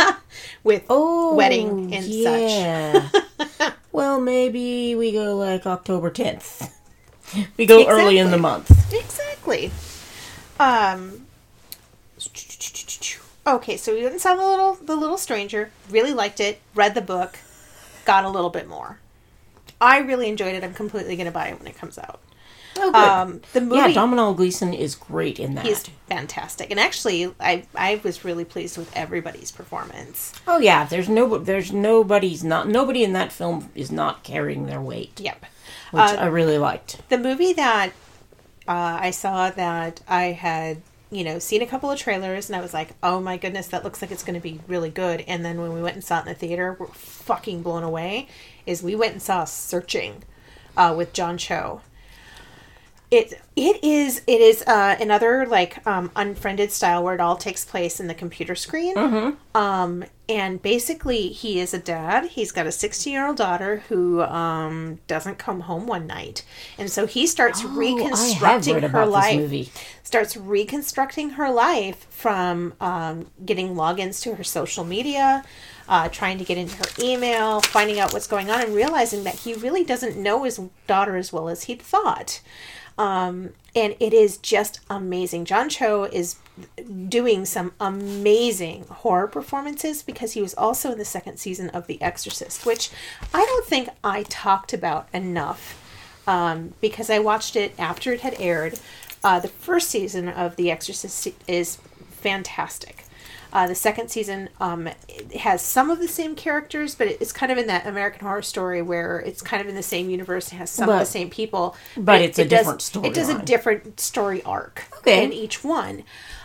with 0.62 0.84
Oh, 0.88 1.34
wedding 1.34 1.94
and 1.94 2.04
such. 2.04 3.72
well, 3.92 4.20
maybe 4.20 4.94
we 4.94 5.12
go 5.12 5.36
like 5.36 5.66
October 5.66 6.10
tenth. 6.10 6.76
We 7.56 7.66
go 7.66 7.86
early 7.88 8.18
in 8.18 8.30
the 8.30 8.38
month. 8.38 8.70
Exactly. 8.92 9.70
Um. 10.60 11.26
Okay, 13.46 13.76
so 13.76 13.94
we 13.94 14.00
went 14.02 14.12
and 14.12 14.20
saw 14.20 14.34
the 14.36 14.46
little 14.46 14.74
the 14.74 14.94
little 14.96 15.16
stranger. 15.18 15.70
Really 15.88 16.12
liked 16.12 16.40
it. 16.40 16.60
Read 16.74 16.94
the 16.94 17.00
book. 17.00 17.38
Got 18.04 18.24
a 18.24 18.28
little 18.28 18.50
bit 18.50 18.68
more. 18.68 18.98
I 19.80 19.98
really 19.98 20.28
enjoyed 20.28 20.54
it. 20.54 20.62
I'm 20.62 20.74
completely 20.74 21.16
gonna 21.16 21.30
buy 21.30 21.48
it 21.48 21.58
when 21.58 21.66
it 21.66 21.76
comes 21.78 21.98
out. 21.98 22.20
Oh, 22.76 22.92
good. 22.92 22.94
Um, 23.02 23.40
the 23.52 23.60
movie. 23.62 23.76
yeah, 23.76 23.92
Domhnall 23.92 24.34
Gleeson 24.34 24.72
is 24.72 24.94
great 24.94 25.40
in 25.40 25.54
that. 25.54 25.64
He's 25.66 25.82
fantastic, 26.08 26.70
and 26.70 26.78
actually, 26.78 27.32
I 27.40 27.64
I 27.74 28.00
was 28.04 28.24
really 28.24 28.44
pleased 28.44 28.76
with 28.76 28.94
everybody's 28.96 29.50
performance. 29.50 30.32
oh 30.46 30.58
yeah, 30.58 30.84
there's 30.84 31.08
no, 31.08 31.38
there's 31.38 31.72
nobody's 31.72 32.44
not 32.44 32.68
nobody 32.68 33.02
in 33.02 33.12
that 33.14 33.32
film 33.32 33.70
is 33.74 33.90
not 33.90 34.22
carrying 34.22 34.66
their 34.66 34.80
weight, 34.80 35.18
Yep. 35.18 35.46
which 35.92 36.02
Uh, 36.02 36.16
I 36.20 36.26
really 36.26 36.58
liked. 36.58 37.00
the 37.08 37.18
movie 37.18 37.52
that 37.54 37.90
uh, 38.70 38.98
I 39.00 39.10
saw 39.10 39.50
that 39.50 40.00
I 40.06 40.26
had, 40.26 40.80
you 41.10 41.24
know, 41.24 41.40
seen 41.40 41.60
a 41.60 41.66
couple 41.66 41.90
of 41.90 41.98
trailers 41.98 42.48
and 42.48 42.54
I 42.54 42.60
was 42.60 42.72
like, 42.72 42.90
oh 43.02 43.20
my 43.20 43.36
goodness, 43.36 43.66
that 43.66 43.82
looks 43.82 44.00
like 44.00 44.12
it's 44.12 44.22
going 44.22 44.36
to 44.36 44.40
be 44.40 44.60
really 44.68 44.90
good. 44.90 45.24
And 45.26 45.44
then 45.44 45.60
when 45.60 45.72
we 45.72 45.82
went 45.82 45.96
and 45.96 46.04
saw 46.04 46.18
it 46.18 46.22
in 46.22 46.28
the 46.28 46.34
theater, 46.34 46.76
we're 46.78 46.86
fucking 46.86 47.62
blown 47.62 47.82
away. 47.82 48.28
Is 48.66 48.80
we 48.80 48.94
went 48.94 49.14
and 49.14 49.20
saw 49.20 49.44
Searching 49.44 50.22
uh, 50.76 50.94
with 50.96 51.12
John 51.12 51.36
Cho. 51.36 51.80
It 53.10 53.40
it 53.56 53.82
is 53.82 54.22
it 54.28 54.40
is 54.40 54.62
uh, 54.68 54.96
another 55.00 55.44
like 55.44 55.84
um, 55.84 56.12
unfriended 56.14 56.70
style 56.70 57.02
where 57.02 57.14
it 57.14 57.20
all 57.20 57.36
takes 57.36 57.64
place 57.64 57.98
in 57.98 58.06
the 58.06 58.14
computer 58.14 58.54
screen. 58.54 58.94
Um, 59.52 60.04
and 60.28 60.62
basically, 60.62 61.30
he 61.30 61.58
is 61.58 61.74
a 61.74 61.80
dad. 61.80 62.26
He's 62.26 62.52
got 62.52 62.66
a 62.68 62.72
16 62.72 63.12
year 63.12 63.26
old 63.26 63.36
daughter 63.36 63.82
who 63.88 64.22
um, 64.22 65.00
doesn't 65.08 65.38
come 65.38 65.62
home 65.62 65.88
one 65.88 66.06
night, 66.06 66.44
and 66.78 66.88
so 66.88 67.04
he 67.06 67.26
starts 67.26 67.62
Oh, 67.64 67.68
reconstructing 67.70 68.74
her 68.92 69.06
life. 69.06 69.40
Starts 70.04 70.36
reconstructing 70.36 71.30
her 71.30 71.50
life 71.50 72.06
from 72.10 72.74
um, 72.80 73.26
getting 73.44 73.74
logins 73.74 74.22
to 74.22 74.36
her 74.36 74.44
social 74.44 74.84
media, 74.84 75.44
uh, 75.88 76.08
trying 76.08 76.38
to 76.38 76.44
get 76.44 76.58
into 76.58 76.76
her 76.76 76.84
email, 77.00 77.60
finding 77.60 77.98
out 77.98 78.12
what's 78.12 78.28
going 78.28 78.50
on, 78.50 78.60
and 78.60 78.72
realizing 78.74 79.24
that 79.24 79.34
he 79.34 79.54
really 79.54 79.82
doesn't 79.82 80.16
know 80.16 80.44
his 80.44 80.60
daughter 80.86 81.16
as 81.16 81.32
well 81.32 81.48
as 81.48 81.64
he'd 81.64 81.82
thought. 81.82 82.40
Um, 83.00 83.54
and 83.74 83.96
it 83.98 84.12
is 84.12 84.36
just 84.36 84.80
amazing. 84.90 85.46
John 85.46 85.70
Cho 85.70 86.04
is 86.04 86.36
doing 87.08 87.46
some 87.46 87.72
amazing 87.80 88.84
horror 88.90 89.26
performances 89.26 90.02
because 90.02 90.32
he 90.32 90.42
was 90.42 90.52
also 90.52 90.92
in 90.92 90.98
the 90.98 91.04
second 91.06 91.38
season 91.38 91.70
of 91.70 91.86
The 91.86 92.00
Exorcist, 92.02 92.66
which 92.66 92.90
I 93.32 93.42
don't 93.42 93.64
think 93.64 93.88
I 94.04 94.24
talked 94.24 94.74
about 94.74 95.08
enough 95.14 95.82
um, 96.26 96.74
because 96.82 97.08
I 97.08 97.20
watched 97.20 97.56
it 97.56 97.72
after 97.78 98.12
it 98.12 98.20
had 98.20 98.38
aired. 98.38 98.78
Uh, 99.24 99.40
the 99.40 99.48
first 99.48 99.88
season 99.88 100.28
of 100.28 100.56
The 100.56 100.70
Exorcist 100.70 101.26
is 101.48 101.76
fantastic. 102.10 103.04
Uh, 103.52 103.66
the 103.66 103.74
second 103.74 104.08
season 104.10 104.48
um, 104.60 104.88
has 105.38 105.60
some 105.62 105.90
of 105.90 105.98
the 105.98 106.08
same 106.08 106.34
characters, 106.34 106.94
but 106.94 107.08
it's 107.08 107.32
kind 107.32 107.50
of 107.50 107.58
in 107.58 107.66
that 107.66 107.86
American 107.86 108.20
Horror 108.20 108.42
Story 108.42 108.80
where 108.82 109.18
it's 109.18 109.42
kind 109.42 109.60
of 109.60 109.68
in 109.68 109.74
the 109.74 109.82
same 109.82 110.08
universe. 110.08 110.52
It 110.52 110.56
has 110.56 110.70
some 110.70 110.88
of 110.88 110.98
the 110.98 111.04
same 111.04 111.30
people, 111.30 111.76
but 111.96 112.20
it's 112.20 112.38
a 112.38 112.44
does- 112.44 112.84
story. 112.84 113.08
It 113.08 113.14
does 113.14 113.28
a 113.28 113.42
different 113.42 113.98
story 114.00 114.42
arc 114.44 114.84
Okay. 114.98 115.24
in 115.24 115.32
each 115.32 115.64
one, 115.64 116.04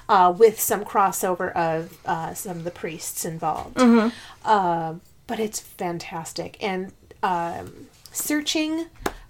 uh, 0.10 0.34
with 0.38 0.60
some 0.60 0.84
crossover 0.84 1.52
of 1.54 1.98
uh, 2.06 2.34
some 2.34 2.58
of 2.58 2.64
the 2.64 2.72
priests 2.72 3.24
involved. 3.26 3.78
Mm-hmm. 3.78 4.10
Uh, 4.44 4.96
but 5.28 5.40
it's 5.40 5.60
fantastic, 5.60 6.58
and 6.62 6.92
um, 7.24 7.88
searching 8.12 8.88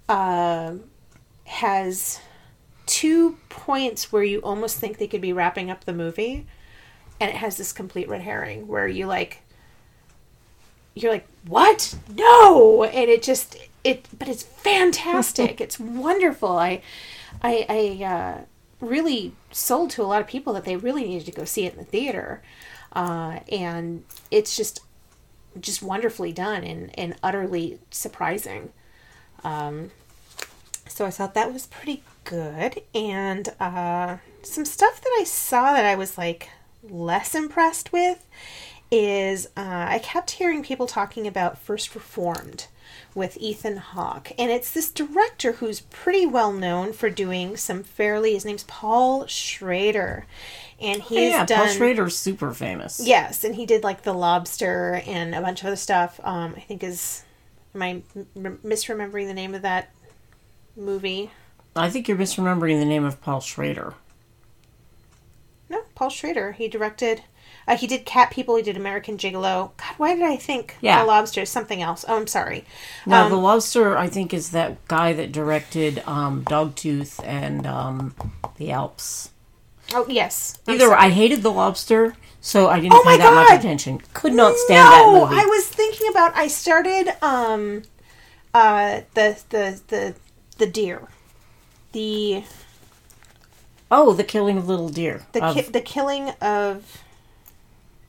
uh, 0.09 0.73
has 1.45 2.19
two 2.85 3.37
points 3.49 4.11
where 4.11 4.23
you 4.23 4.39
almost 4.39 4.77
think 4.77 4.97
they 4.97 5.07
could 5.07 5.21
be 5.21 5.33
wrapping 5.33 5.69
up 5.71 5.85
the 5.85 5.93
movie, 5.93 6.45
and 7.19 7.29
it 7.29 7.37
has 7.37 7.57
this 7.57 7.71
complete 7.71 8.09
red 8.09 8.21
herring 8.21 8.67
where 8.67 8.87
you 8.87 9.05
like 9.07 9.41
you're 10.95 11.11
like 11.11 11.27
what? 11.47 11.95
No! 12.09 12.83
And 12.83 13.09
it 13.09 13.21
just 13.21 13.57
it 13.83 14.07
but 14.17 14.27
it's 14.27 14.43
fantastic. 14.43 15.59
It's 15.65 15.79
wonderful. 15.79 16.57
I 16.57 16.81
i 17.43 17.65
i 17.69 18.03
uh 18.03 18.41
really 18.81 19.33
sold 19.51 19.89
to 19.91 20.01
a 20.01 20.05
lot 20.05 20.21
of 20.21 20.27
people 20.27 20.53
that 20.53 20.65
they 20.65 20.75
really 20.75 21.03
needed 21.03 21.25
to 21.25 21.31
go 21.31 21.45
see 21.45 21.65
it 21.65 21.73
in 21.73 21.79
the 21.79 21.85
theater. 21.85 22.41
Uh 22.93 23.39
and 23.51 24.03
it's 24.31 24.55
just 24.55 24.79
just 25.59 25.81
wonderfully 25.83 26.31
done 26.31 26.63
and 26.63 26.97
and 26.97 27.15
utterly 27.21 27.79
surprising. 27.91 28.71
Um 29.43 29.91
so 30.87 31.05
i 31.05 31.09
thought 31.11 31.33
that 31.33 31.51
was 31.51 31.67
pretty 31.67 32.03
good. 32.23 32.81
And 32.93 33.49
uh 33.59 34.17
some 34.43 34.65
stuff 34.65 35.01
that 35.01 35.17
i 35.19 35.23
saw 35.25 35.73
that 35.73 35.85
i 35.85 35.95
was 35.95 36.17
like 36.17 36.49
less 36.89 37.35
impressed 37.35 37.91
with 37.91 38.27
is 38.91 39.47
uh, 39.57 39.85
I 39.89 39.99
kept 39.99 40.31
hearing 40.31 40.63
people 40.63 40.87
talking 40.87 41.27
about 41.27 41.57
First 41.57 41.95
Reformed 41.95 42.67
with 43.13 43.37
Ethan 43.37 43.77
Hawke. 43.77 44.31
And 44.37 44.51
it's 44.51 44.71
this 44.71 44.91
director 44.91 45.53
who's 45.53 45.81
pretty 45.81 46.25
well 46.25 46.51
known 46.51 46.93
for 46.93 47.09
doing 47.09 47.57
some 47.57 47.83
fairly, 47.83 48.33
his 48.33 48.45
name's 48.45 48.63
Paul 48.65 49.25
Schrader. 49.27 50.25
And 50.79 51.01
he's 51.01 51.31
yeah, 51.31 51.45
done. 51.45 51.67
Paul 51.67 51.67
Schrader's 51.69 52.17
super 52.17 52.53
famous. 52.53 53.01
Yes, 53.03 53.43
and 53.43 53.55
he 53.55 53.65
did 53.65 53.83
like 53.83 54.03
The 54.03 54.13
Lobster 54.13 55.01
and 55.05 55.33
a 55.33 55.41
bunch 55.41 55.61
of 55.61 55.67
other 55.67 55.75
stuff. 55.77 56.19
Um, 56.23 56.53
I 56.55 56.59
think 56.59 56.83
is. 56.83 57.23
Am 57.73 57.81
I 57.81 58.01
m- 58.35 58.59
misremembering 58.63 59.27
the 59.27 59.33
name 59.33 59.53
of 59.53 59.61
that 59.63 59.91
movie? 60.77 61.31
I 61.75 61.89
think 61.89 62.07
you're 62.07 62.17
misremembering 62.17 62.79
the 62.79 62.85
name 62.85 63.03
of 63.03 63.21
Paul 63.21 63.41
Schrader. 63.41 63.93
No, 65.95 65.99
Paul 65.99 66.09
Schrader. 66.09 66.51
He 66.53 66.67
directed. 66.67 67.23
Uh, 67.67 67.77
he 67.77 67.87
did 67.87 68.05
Cat 68.05 68.31
People. 68.31 68.55
He 68.57 68.61
did 68.63 68.77
American 68.77 69.17
Gigolo. 69.17 69.71
God, 69.77 69.93
why 69.97 70.13
did 70.13 70.23
I 70.23 70.35
think 70.35 70.75
Yeah. 70.81 70.99
The 71.01 71.05
Lobster 71.07 71.41
is 71.41 71.49
something 71.49 71.81
else? 71.81 72.05
Oh, 72.07 72.15
I'm 72.17 72.27
sorry. 72.27 72.63
Now, 73.05 73.25
Um, 73.25 73.31
The 73.31 73.37
Lobster, 73.37 73.97
I 73.97 74.07
think, 74.07 74.33
is 74.33 74.51
that 74.51 74.85
guy 74.87 75.13
that 75.13 75.31
directed 75.31 76.03
um, 76.05 76.43
Dogtooth 76.43 77.19
and 77.25 77.65
um, 77.65 78.13
The 78.57 78.71
Alps. 78.71 79.31
Oh, 79.93 80.05
yes. 80.07 80.59
I'm 80.67 80.75
Either 80.75 80.87
sorry. 80.87 80.99
I 80.99 81.09
hated 81.09 81.41
The 81.43 81.51
Lobster, 81.51 82.15
so 82.41 82.67
I 82.69 82.79
didn't 82.79 82.93
Oh 82.95 83.03
pay 83.05 83.17
that 83.17 83.33
much 83.33 83.59
attention. 83.59 84.01
Could 84.13 84.33
not 84.33 84.55
stand 84.57 84.85
that 84.87 85.05
no, 85.05 85.21
movie. 85.25 85.35
I 85.39 85.45
was 85.45 85.67
thinking 85.67 86.07
about. 86.09 86.35
I 86.35 86.47
started 86.47 87.09
um, 87.23 87.83
uh, 88.53 89.01
the 89.13 89.37
the 89.49 89.81
the 89.87 90.15
the 90.57 90.65
deer, 90.67 91.07
the 91.91 92.43
oh, 93.91 94.13
The 94.13 94.23
Killing 94.23 94.57
of 94.57 94.67
Little 94.67 94.89
Deer. 94.89 95.23
the 95.33 95.43
of 95.43 95.55
ki- 95.55 95.61
the 95.71 95.81
killing 95.81 96.29
of 96.41 97.01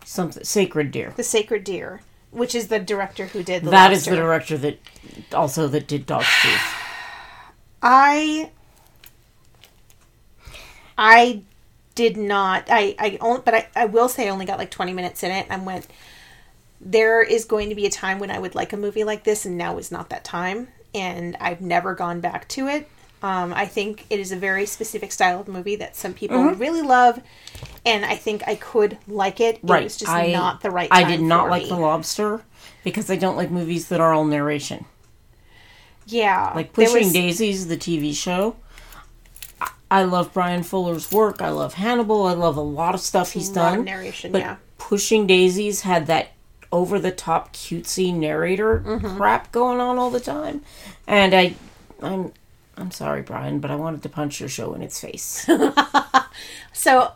something 0.04 0.44
Sacred 0.44 0.90
Deer. 0.90 1.12
the 1.16 1.22
sacred 1.24 1.64
deer, 1.64 2.00
which 2.30 2.54
is 2.54 2.68
the 2.68 2.78
director 2.78 3.26
who 3.26 3.42
did 3.42 3.64
the 3.64 3.70
That 3.70 3.92
is 3.92 4.04
the 4.04 4.16
director 4.16 4.56
that 4.58 4.78
also 5.32 5.66
that 5.68 5.86
did 5.88 6.06
Dogtooth. 6.06 6.74
I 7.82 8.50
I 10.98 11.42
did 11.94 12.16
not 12.16 12.64
I 12.68 12.94
I 12.98 13.18
only 13.20 13.42
but 13.44 13.54
I, 13.54 13.68
I 13.74 13.84
will 13.86 14.08
say 14.08 14.26
I 14.26 14.30
only 14.30 14.46
got 14.46 14.58
like 14.58 14.70
20 14.70 14.92
minutes 14.92 15.22
in 15.22 15.30
it 15.30 15.46
and 15.48 15.64
went 15.66 15.86
there 16.80 17.22
is 17.22 17.44
going 17.44 17.68
to 17.70 17.74
be 17.74 17.86
a 17.86 17.90
time 17.90 18.18
when 18.18 18.30
I 18.30 18.38
would 18.38 18.54
like 18.54 18.72
a 18.72 18.76
movie 18.76 19.04
like 19.04 19.24
this 19.24 19.44
and 19.46 19.56
now 19.56 19.78
is 19.78 19.90
not 19.90 20.10
that 20.10 20.24
time 20.24 20.68
and 20.94 21.36
I've 21.40 21.60
never 21.60 21.94
gone 21.94 22.20
back 22.20 22.48
to 22.48 22.68
it. 22.68 22.88
Um, 23.26 23.52
I 23.54 23.66
think 23.66 24.04
it 24.10 24.20
is 24.20 24.30
a 24.30 24.36
very 24.36 24.66
specific 24.66 25.10
style 25.10 25.40
of 25.40 25.48
movie 25.48 25.74
that 25.76 25.96
some 25.96 26.12
people 26.14 26.36
Mm-hmm. 26.38 26.60
really 26.60 26.82
love, 26.82 27.20
and 27.84 28.04
I 28.04 28.14
think 28.16 28.42
I 28.46 28.54
could 28.54 28.98
like 29.08 29.40
it. 29.40 29.56
It 29.56 29.60
Right. 29.64 29.82
was 29.84 29.96
just 29.96 30.12
I, 30.12 30.30
not 30.32 30.60
the 30.60 30.70
right. 30.70 30.88
I 30.92 31.02
did 31.04 31.20
not 31.22 31.48
like 31.50 31.64
me. 31.64 31.68
The 31.70 31.76
Lobster 31.76 32.42
because 32.84 33.10
I 33.10 33.16
don't 33.16 33.36
like 33.36 33.50
movies 33.50 33.88
that 33.88 34.00
are 34.00 34.12
all 34.14 34.24
narration. 34.24 34.84
Yeah, 36.06 36.52
Like 36.54 36.72
Pushing 36.72 37.04
was- 37.04 37.12
Daisies, 37.12 37.66
the 37.66 37.76
TV 37.76 38.14
show. 38.14 38.56
I- 39.60 39.70
I 39.90 40.02
love 40.04 40.32
Bryan 40.32 40.62
Fuller's 40.62 41.10
work. 41.10 41.42
I 41.42 41.48
love 41.50 41.74
Hannibal. 41.74 42.26
I 42.26 42.32
love 42.34 42.56
a 42.56 42.60
lot 42.60 42.94
of 42.94 43.00
stuff 43.00 43.32
he's 43.32 43.48
done. 43.48 43.84
narration, 43.84 44.30
but 44.32 44.40
yeah. 44.42 44.56
Pushing 44.78 45.26
Daisies 45.26 45.80
had 45.80 46.06
that 46.06 46.28
over 46.70 46.98
the 47.00 47.10
top 47.10 47.52
cutesy 47.52 48.14
narrator 48.14 48.82
Mm-hmm. 48.86 49.16
crap 49.16 49.50
going 49.52 49.80
on 49.80 49.98
all 49.98 50.10
the 50.10 50.20
time. 50.20 50.62
And 51.08 51.34
I 51.34 51.54
I'm 52.02 52.32
I'm 52.76 52.90
sorry, 52.90 53.22
Bryan, 53.22 53.58
but 53.60 53.70
I 53.70 53.76
wanted 53.76 54.02
to 54.02 54.08
punch 54.08 54.38
your 54.40 54.48
show 54.48 54.74
in 54.74 54.82
its 54.82 55.00
face. 55.00 55.48
So, 56.72 57.12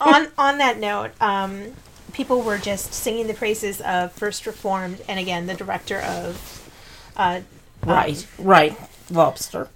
on 0.00 0.28
on 0.38 0.58
that 0.58 0.78
note, 0.78 1.10
um, 1.20 1.74
people 2.14 2.40
were 2.40 2.56
just 2.56 2.94
singing 2.94 3.26
the 3.26 3.34
praises 3.34 3.80
of 3.82 4.12
First 4.12 4.46
Reformed, 4.46 5.02
and 5.08 5.20
again, 5.20 5.46
the 5.46 5.54
director 5.54 5.98
of. 6.00 6.70
Uh, 7.16 7.42
right, 7.84 8.26
right. 8.38 8.76
Lobster. 9.10 9.68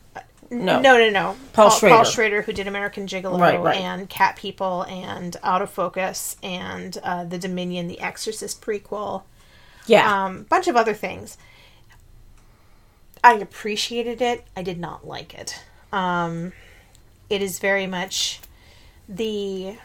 No. 0.51 0.81
no, 0.81 0.99
no, 0.99 1.11
no. 1.11 1.37
Paul 1.53 1.69
Paul 1.69 1.79
Schrader. 1.79 2.05
Schrader, 2.05 2.43
who 2.43 2.53
did 2.53 2.67
American 2.67 3.07
Gigolo 3.07 3.39
Right, 3.39 3.61
right. 3.61 3.77
and 3.79 4.09
Cat 4.09 4.37
People 4.37 4.83
and 4.83 5.37
Auto 5.45 5.67
Focus 5.67 6.37
and 6.43 6.97
uh, 7.03 7.25
The 7.25 7.39
Dominion, 7.39 7.89
The 7.89 8.01
Exorcist 8.01 8.61
prequel, 8.63 9.23
Yeah. 9.87 10.25
um, 10.25 10.45
bunch 10.45 10.69
of 10.69 10.77
other 10.77 10.93
things. 10.95 11.37
I 13.25 13.35
appreciated 13.35 14.21
it. 14.21 14.45
I 14.57 14.63
did 14.63 14.79
not 14.79 15.07
like 15.07 15.35
it. 15.35 15.63
Um, 15.93 16.53
it 17.31 17.43
is 17.43 17.59
very 17.59 17.87
much 17.87 18.41
the. 19.09 19.77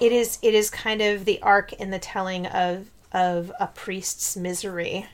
It 0.00 0.12
is. 0.12 0.38
It 0.42 0.54
is 0.54 0.70
kind 0.70 1.00
of 1.02 1.24
the 1.24 1.40
arc 1.42 1.72
in 1.72 1.90
the 1.90 1.98
telling 1.98 2.46
of 2.46 2.86
of 3.12 3.50
a 3.58 3.66
priest's 3.66 4.36
misery. 4.36 5.06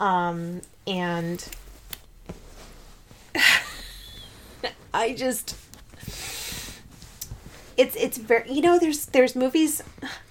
Um, 0.00 0.62
and 0.86 1.46
I 4.94 5.14
just 5.14 5.56
it's 7.76 7.96
it's 7.96 8.18
very 8.18 8.50
you 8.52 8.60
know 8.62 8.78
there's 8.78 9.06
there's 9.06 9.34
movies 9.34 9.82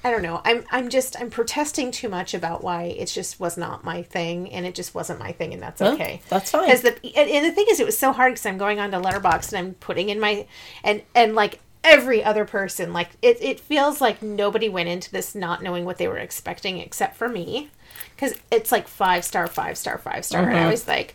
I 0.04 0.12
don't 0.12 0.22
know 0.22 0.42
I'm 0.46 0.64
I'm 0.72 0.90
just 0.90 1.20
I'm 1.20 1.30
protesting 1.30 1.92
too 1.92 2.10
much 2.10 2.34
about 2.34 2.64
why 2.64 2.84
it 2.84 3.08
just 3.08 3.40
was 3.40 3.58
not 3.58 3.84
my 3.84 4.02
thing 4.04 4.52
and 4.52 4.66
it 4.66 4.76
just 4.76 4.94
wasn't 4.96 5.20
my 5.20 5.32
thing 5.32 5.54
and 5.54 5.62
that's 5.62 5.82
Well, 5.82 5.94
okay 5.94 6.22
that's 6.30 6.52
fine. 6.52 6.66
because 6.66 6.82
the 6.82 6.94
and, 7.16 7.30
and 7.30 7.46
the 7.46 7.52
thing 7.52 7.66
is 7.70 7.80
it 7.80 7.86
was 7.86 7.98
so 7.98 8.12
hard 8.12 8.34
because 8.34 8.46
I'm 8.46 8.58
going 8.58 8.80
on 8.80 8.92
to 8.92 8.98
Letterboxd 8.98 9.54
and 9.54 9.68
I'm 9.68 9.74
putting 9.76 10.10
in 10.10 10.20
my 10.20 10.48
and 10.84 11.02
and 11.14 11.36
like 11.36 11.60
every 11.84 12.24
other 12.24 12.46
person. 12.46 12.94
Like 12.94 13.10
it, 13.22 13.38
it 13.42 13.60
feels 13.60 14.00
like 14.00 14.22
nobody 14.22 14.70
went 14.70 14.88
into 14.88 15.12
this 15.12 15.36
not 15.36 15.62
knowing 15.62 15.84
what 15.84 15.98
they 15.98 16.08
were 16.08 16.18
expecting 16.18 16.78
except 16.80 17.18
for 17.18 17.28
me. 17.28 17.70
Because 18.16 18.36
it's 18.50 18.72
like 18.72 18.88
five 18.88 19.26
star, 19.26 19.48
five 19.48 19.78
star, 19.78 19.98
five 19.98 20.24
star. 20.24 20.48
And 20.48 20.58
I 20.58 20.70
was 20.72 20.88
like, 20.88 21.14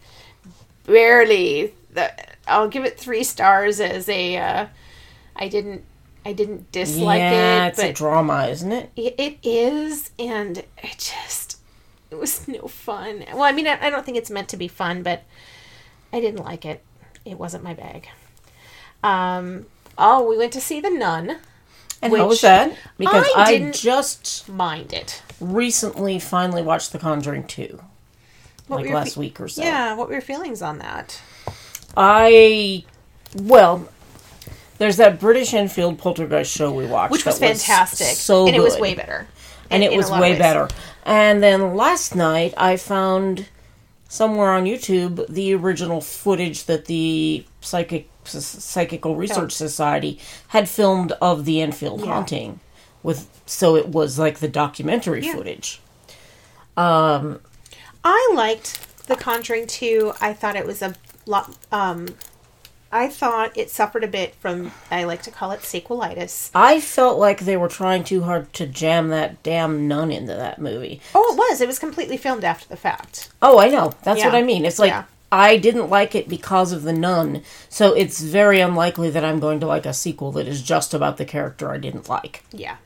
barely. 0.85 1.73
The, 1.95 2.13
I'll 2.47 2.69
give 2.69 2.85
it 2.85 2.99
three 2.99 3.25
stars 3.25 3.81
as 3.81 4.09
a. 4.09 4.37
Uh, 4.37 4.67
I 5.37 5.49
didn't. 5.49 5.85
I 6.25 6.33
didn't 6.33 6.71
dislike 6.73 7.19
yeah, 7.21 7.67
it, 7.67 7.69
it's 7.69 7.81
but 7.81 7.91
a 7.91 7.93
drama, 7.93 8.49
isn't 8.49 8.73
it? 8.73 8.91
it, 8.97 9.15
it 9.19 9.39
is, 9.43 10.11
and 10.19 10.59
it 10.59 10.99
just 10.99 11.59
it 12.11 12.17
was 12.17 12.47
no 12.49 12.63
fun. 12.63 13.25
Well, 13.33 13.45
I 13.45 13.53
mean, 13.53 13.67
I, 13.67 13.79
I 13.87 13.91
don't 13.91 14.05
think 14.05 14.17
it's 14.17 14.31
meant 14.31 14.49
to 14.51 14.57
be 14.57 14.69
fun, 14.69 15.03
but 15.03 15.25
I 16.13 16.21
didn't 16.21 16.45
like 16.45 16.65
it. 16.65 16.83
It 17.25 17.39
wasn't 17.39 17.65
my 17.65 17.75
bag. 17.75 18.09
Um. 19.03 19.67
Oh, 19.97 20.29
we 20.29 20.39
went 20.39 20.53
to 20.53 20.61
see 20.61 20.81
the 20.81 20.91
Nun. 20.91 21.39
And 22.01 22.13
Which 22.13 22.21
how 22.21 22.29
was 22.29 22.41
that? 22.43 22.77
Because 22.97 23.27
I 23.37 23.55
I, 23.55 23.71
just 23.73 24.49
Mind 24.49 24.93
it. 24.93 25.21
recently 25.41 26.21
finally 26.21 26.63
watched 26.63 26.93
The 26.93 26.99
Conjuring 26.99 27.45
2. 27.49 27.81
What 28.69 28.83
like 28.83 28.91
last 28.93 29.15
fe- 29.15 29.21
week 29.21 29.41
or 29.41 29.49
so. 29.49 29.63
Yeah. 29.63 29.95
What 29.95 30.07
were 30.07 30.13
your 30.13 30.23
feelings 30.23 30.63
on 30.63 30.79
that? 30.79 31.21
I 31.97 32.85
well, 33.35 33.89
there's 34.79 34.97
that 34.97 35.21
British 35.21 35.53
Enfield 35.55 35.99
Poltergeist 35.99 36.51
show 36.51 36.73
we 36.73 36.87
watched, 36.87 37.13
Which 37.13 37.25
was 37.27 37.39
fantastic, 37.39 38.17
so 38.17 38.47
and 38.47 38.57
it 38.57 38.61
was 38.61 38.75
good. 38.75 38.83
way 38.83 38.95
better. 38.95 39.27
and 39.71 39.83
in- 39.83 39.93
it 39.93 39.97
was 39.97 40.11
way 40.11 40.39
better. 40.39 40.69
And 41.05 41.43
then 41.43 41.75
last 41.75 42.15
night 42.15 42.55
I 42.57 42.77
found 42.77 43.47
somewhere 44.09 44.53
on 44.53 44.65
YouTube 44.65 45.27
the 45.29 45.55
original 45.55 46.01
footage 46.01 46.65
that 46.65 46.87
the 46.87 47.45
psychic 47.61 48.09
psychical 48.25 49.17
research 49.17 49.53
society 49.53 50.19
had 50.49 50.69
filmed 50.69 51.13
of 51.21 51.45
the 51.47 51.61
Enfield 51.63 52.05
haunting 52.07 52.61
with 53.03 53.27
so 53.47 53.75
it 53.77 53.89
was 53.89 54.19
like 54.19 54.39
the 54.41 54.49
documentary 54.49 55.25
Yeah. 55.25 55.33
footage. 55.35 55.81
I 58.05 58.33
liked 58.35 59.07
The 59.07 59.17
Conjuring 59.17 59.67
2. 59.67 60.13
I 60.21 60.33
thought 60.33 60.57
it 60.57 60.67
was 60.67 60.83
a 60.83 60.95
lot. 61.27 61.55
Um, 61.73 62.09
I 62.91 63.09
thought 63.09 63.57
it 63.57 63.71
suffered 63.71 64.03
a 64.03 64.09
bit 64.09 64.35
from, 64.37 64.73
I 64.91 65.05
like 65.05 65.23
to 65.23 65.31
call 65.31 65.51
it 65.51 65.61
sequelitis. 65.61 66.51
I 66.55 66.81
felt 66.81 67.19
like 67.19 67.41
they 67.41 67.57
were 67.57 67.69
trying 67.69 68.05
too 68.05 68.23
hard 68.23 68.53
to 68.55 68.67
jam 68.67 69.09
that 69.09 69.43
damn 69.43 69.87
nun 69.87 70.11
into 70.11 70.35
that 70.35 70.59
movie. 70.59 71.01
Oh, 71.15 71.33
it 71.35 71.37
was. 71.37 71.61
It 71.61 71.69
was 71.69 71.79
completely 71.79 72.17
filmed 72.17 72.45
after 72.45 72.67
the 72.69 72.77
fact. 72.77 73.31
Oh, 73.43 73.59
I 73.59 73.69
know. 73.69 73.93
That's 74.05 74.25
what 74.25 74.35
I 74.35 74.43
mean. 74.43 74.65
It's 74.65 74.79
like 74.79 74.91
Yeah. 74.91 75.05
I 75.31 75.59
didn't 75.59 75.91
like 75.91 76.15
it 76.15 76.27
because 76.29 76.73
of 76.73 76.85
the 76.85 76.93
nun, 76.95 77.43
so 77.69 77.93
it's 77.93 78.23
very 78.23 78.61
unlikely 78.61 79.11
that 79.11 79.25
I'm 79.27 79.41
going 79.41 79.61
to 79.61 79.67
like 79.67 79.85
a 79.85 79.93
sequel 79.93 80.33
that 80.33 80.49
is 80.49 80.63
just 80.63 80.95
about 80.95 81.19
the 81.19 81.27
character 81.27 81.71
I 81.71 81.77
didn't 81.77 82.09
like. 82.09 82.43
Yeah. 82.51 82.77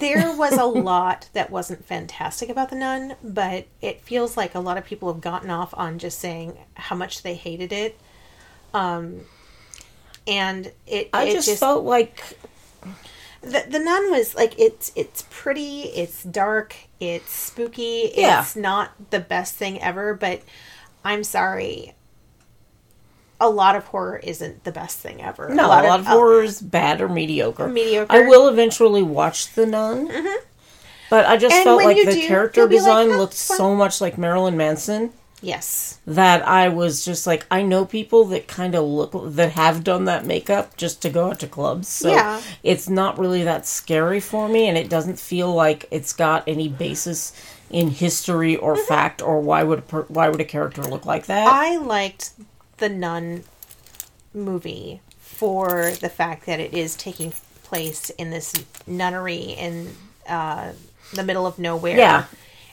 There 0.00 0.36
was 0.36 0.58
a 0.58 0.64
lot 0.66 1.30
that 1.32 1.50
wasn't 1.50 1.86
fantastic 1.86 2.50
about 2.50 2.68
The 2.68 2.76
Nun, 2.76 3.16
but 3.22 3.66
it 3.80 4.02
feels 4.02 4.36
like 4.36 4.54
a 4.54 4.60
lot 4.60 4.76
of 4.76 4.84
people 4.84 5.10
have 5.10 5.22
gotten 5.22 5.48
off 5.48 5.72
on 5.78 5.98
just 5.98 6.18
saying 6.18 6.58
how 6.74 6.94
much 6.96 7.22
they 7.22 7.34
hated 7.34 7.72
it. 7.72 7.98
Um, 8.74 9.20
and 10.26 10.72
it, 10.86 11.10
I 11.12 11.24
it 11.24 11.32
just, 11.32 11.60
felt 11.60 11.84
like 11.84 12.38
the, 13.42 13.64
the 13.68 13.78
nun 13.78 14.10
was 14.10 14.34
like 14.34 14.58
it's 14.58 14.90
it's 14.96 15.24
pretty 15.30 15.82
it's 15.82 16.22
dark 16.24 16.74
it's 16.98 17.30
spooky 17.30 18.10
Yeah. 18.14 18.40
it's 18.40 18.56
not 18.56 18.92
the 19.10 19.20
best 19.20 19.54
thing 19.54 19.80
ever 19.82 20.14
but 20.14 20.40
i'm 21.04 21.22
sorry 21.24 21.94
a 23.40 23.50
lot 23.50 23.76
of 23.76 23.84
horror 23.86 24.16
isn't 24.22 24.64
the 24.64 24.72
best 24.72 24.98
thing 24.98 25.20
ever 25.22 25.50
no, 25.50 25.66
a 25.66 25.68
lot, 25.68 26.00
of, 26.00 26.06
horror 26.06 26.42
is 26.42 26.62
bad 26.62 27.00
or 27.02 27.08
mediocre. 27.08 27.68
Mediocre. 27.68 28.10
I 28.10 28.20
will 28.20 28.48
eventually 28.48 29.02
watch 29.02 29.52
the 29.54 29.66
nun, 29.66 30.06
but 31.10 31.26
I 31.26 31.36
just 31.36 31.54
Mm-hmm. 31.54 31.68
And 31.68 31.80
felt 31.80 31.84
like 31.84 32.06
the 32.06 32.12
do, 32.14 32.26
character 32.26 32.62
like, 32.62 32.70
design 32.70 33.10
"Oh, 33.12 33.18
looked 33.18 33.34
fun." 33.34 33.56
so 33.58 33.74
much 33.74 34.00
like 34.00 34.16
Marilyn 34.16 34.56
Manson 34.56 35.12
yes 35.44 35.98
that 36.06 36.46
I 36.46 36.68
was 36.68 37.04
just 37.04 37.26
like, 37.26 37.46
I 37.50 37.62
know 37.62 37.84
people 37.84 38.24
that 38.26 38.46
kind 38.48 38.74
of 38.74 38.84
look 38.84 39.12
that 39.36 39.52
have 39.52 39.82
done 39.84 40.04
that 40.06 40.26
makeup 40.26 40.76
just 40.76 41.00
to 41.02 41.08
go 41.10 41.30
out 41.30 41.40
to 41.40 41.46
clubs. 41.46 41.88
So 41.88 42.10
Yeah. 42.10 42.40
it's 42.62 42.88
not 42.88 43.18
really 43.18 43.42
that 43.44 43.66
scary 43.66 44.20
for 44.20 44.48
me, 44.48 44.68
and 44.68 44.76
it 44.76 44.90
doesn't 44.90 45.18
feel 45.18 45.52
like 45.54 45.86
it's 45.90 46.12
got 46.12 46.44
any 46.46 46.68
basis 46.68 47.32
in 47.70 47.88
history 47.90 48.54
or 48.56 48.74
Mm-hmm. 48.74 48.86
fact 48.86 49.22
or 49.22 49.40
why 49.40 49.62
would 49.62 49.78
a 49.78 49.82
per- 49.82 50.06
why 50.08 50.28
would 50.28 50.40
a 50.40 50.44
character 50.44 50.82
look 50.82 51.06
like 51.06 51.26
that? 51.26 51.46
i 51.48 51.76
liked 51.78 52.32
the 52.78 52.88
nun 52.88 53.44
movie 54.34 55.00
for 55.18 55.92
the 56.00 56.08
fact 56.08 56.46
that 56.46 56.60
it 56.60 56.74
is 56.74 56.94
taking 56.96 57.32
place 57.62 58.10
in 58.10 58.30
this 58.30 58.52
nunnery 58.86 59.36
in 59.58 59.94
uh, 60.28 60.72
the 61.14 61.22
middle 61.24 61.46
of 61.46 61.58
nowhere 61.58 61.96
Yeah. 61.96 62.24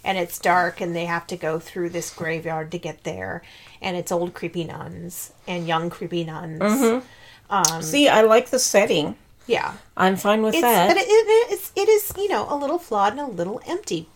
And 0.03 0.17
it's 0.17 0.39
dark 0.39 0.81
and 0.81 0.95
they 0.95 1.05
have 1.05 1.27
to 1.27 1.35
go 1.37 1.59
through 1.59 1.89
this 1.89 2.13
graveyard 2.13 2.71
to 2.71 2.77
get 2.79 3.03
there 3.03 3.41
and 3.81 3.95
it's 3.97 4.11
old 4.11 4.33
creepy 4.33 4.63
nuns 4.63 5.31
and 5.47 5.67
young 5.67 5.89
creepy 5.89 6.23
nuns 6.23 6.59
Mm-hmm. 6.61 7.81
See, 7.81 8.07
I 8.07 8.21
like 8.21 8.49
the 8.49 8.59
setting. 8.59 9.15
yeah 9.45 9.73
I'm 9.97 10.15
fine 10.15 10.41
with 10.41 10.53
it's 10.55 10.61
that. 10.61 10.87
but 10.87 10.97
it, 10.97 11.05
it, 11.07 11.51
it's, 11.51 11.71
it 11.75 11.89
is 11.89 12.13
you 12.17 12.29
know 12.29 12.47
a 12.49 12.55
little 12.55 12.79
flawed 12.79 13.11
and 13.13 13.21
a 13.21 13.25
little 13.27 13.61
empty 13.67 14.07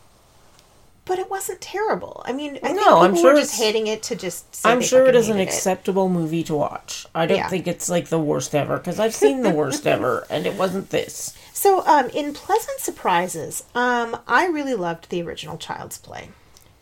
but 1.03 1.19
it 1.19 1.29
wasn't 1.29 1.61
terrible 1.61 2.23
i 2.25 2.31
mean 2.33 2.55
i 2.63 2.67
think 2.73 2.77
No, 2.77 2.83
people 2.83 2.97
I'm 2.99 3.15
sure 3.15 3.33
were 3.33 3.39
just 3.39 3.53
it's- 3.53 3.59
hating 3.59 3.87
it 3.87 4.01
to 4.03 4.15
just 4.15 4.45
I'm 4.65 4.81
sure 4.81 5.05
it 5.05 5.13
fucking 5.15 5.31
an 5.33 5.39
acceptable 5.39 6.09
movie 6.09 6.43
to 6.43 6.55
watch. 6.55 7.05
I 7.13 7.25
don't 7.27 7.37
Yeah. 7.37 7.47
think 7.49 7.67
it's 7.67 7.89
like 7.89 8.07
the 8.07 8.17
worst 8.19 8.55
ever 8.55 8.77
because 8.77 8.99
I've 8.99 9.13
seen 9.13 9.41
the 9.43 9.51
worst 9.51 9.85
ever, 9.95 10.25
and 10.31 10.47
it 10.47 10.55
wasn't 10.55 10.89
this. 10.89 11.37
So, 11.57 11.85
um, 11.87 12.09
in 12.09 12.33
pleasant 12.33 12.79
surprises, 12.81 13.63
um, 13.73 14.17
I 14.27 14.47
really 14.47 14.73
loved 14.75 15.09
the 15.09 15.21
original 15.21 15.57
Child's 15.57 15.97
Play, 15.97 16.29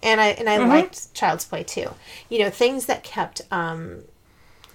and 0.02 0.20
I 0.20 0.30
and 0.30 0.50
I 0.50 0.58
Mm-hmm. 0.58 0.70
liked 0.70 1.14
Child's 1.14 1.46
Play 1.46 1.64
too. 1.64 1.92
You 2.28 2.40
know, 2.40 2.50
things 2.50 2.88
that 2.88 3.04
kept 3.04 3.42
um, 3.52 4.00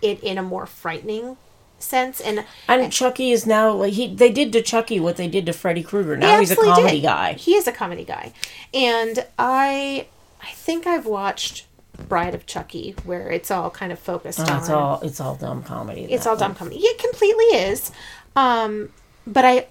it 0.01 0.23
in 0.23 0.39
a 0.39 0.43
more 0.43 0.67
frightening 0.67 1.37
sense, 1.81 2.21
and 2.21 2.45
And 2.69 2.93
Chucky 2.93 3.33
is 3.33 3.45
now 3.45 3.73
like 3.73 3.95
he. 3.95 4.15
They 4.15 4.31
did 4.31 4.53
to 4.53 4.63
Chucky 4.63 5.01
what 5.01 5.17
they 5.17 5.27
did 5.27 5.47
to 5.47 5.53
Freddy 5.53 5.83
Krueger. 5.83 6.17
Now 6.17 6.35
He 6.35 6.39
he's 6.41 6.53
a 6.53 6.57
comedy 6.57 7.01
did. 7.01 7.03
guy. 7.03 7.33
He 7.33 7.55
is 7.57 7.67
a 7.67 7.73
comedy 7.73 8.05
guy, 8.05 8.33
and 8.73 9.27
I 9.37 10.07
I 10.41 10.53
think 10.53 10.87
I've 10.87 11.07
watched 11.07 11.67
Bride 12.09 12.37
of 12.37 12.47
Chucky, 12.47 12.95
where 13.05 13.29
it's 13.33 13.51
all 13.51 13.69
kind 13.71 13.91
of 13.91 13.99
focused 13.99 14.39
on 14.39 14.59
It's 14.59 14.69
all 14.71 15.01
it's 15.03 15.21
all 15.21 15.35
dumb 15.35 15.65
comedy. 15.65 16.03
it's 16.05 16.25
all 16.25 16.35
one. 16.35 16.41
dumb 16.41 16.55
comedy. 16.55 16.77
It 16.79 16.99
completely 17.01 17.47
is. 17.47 17.91
Um, 18.37 18.91
but 19.27 19.45
I 19.45 19.67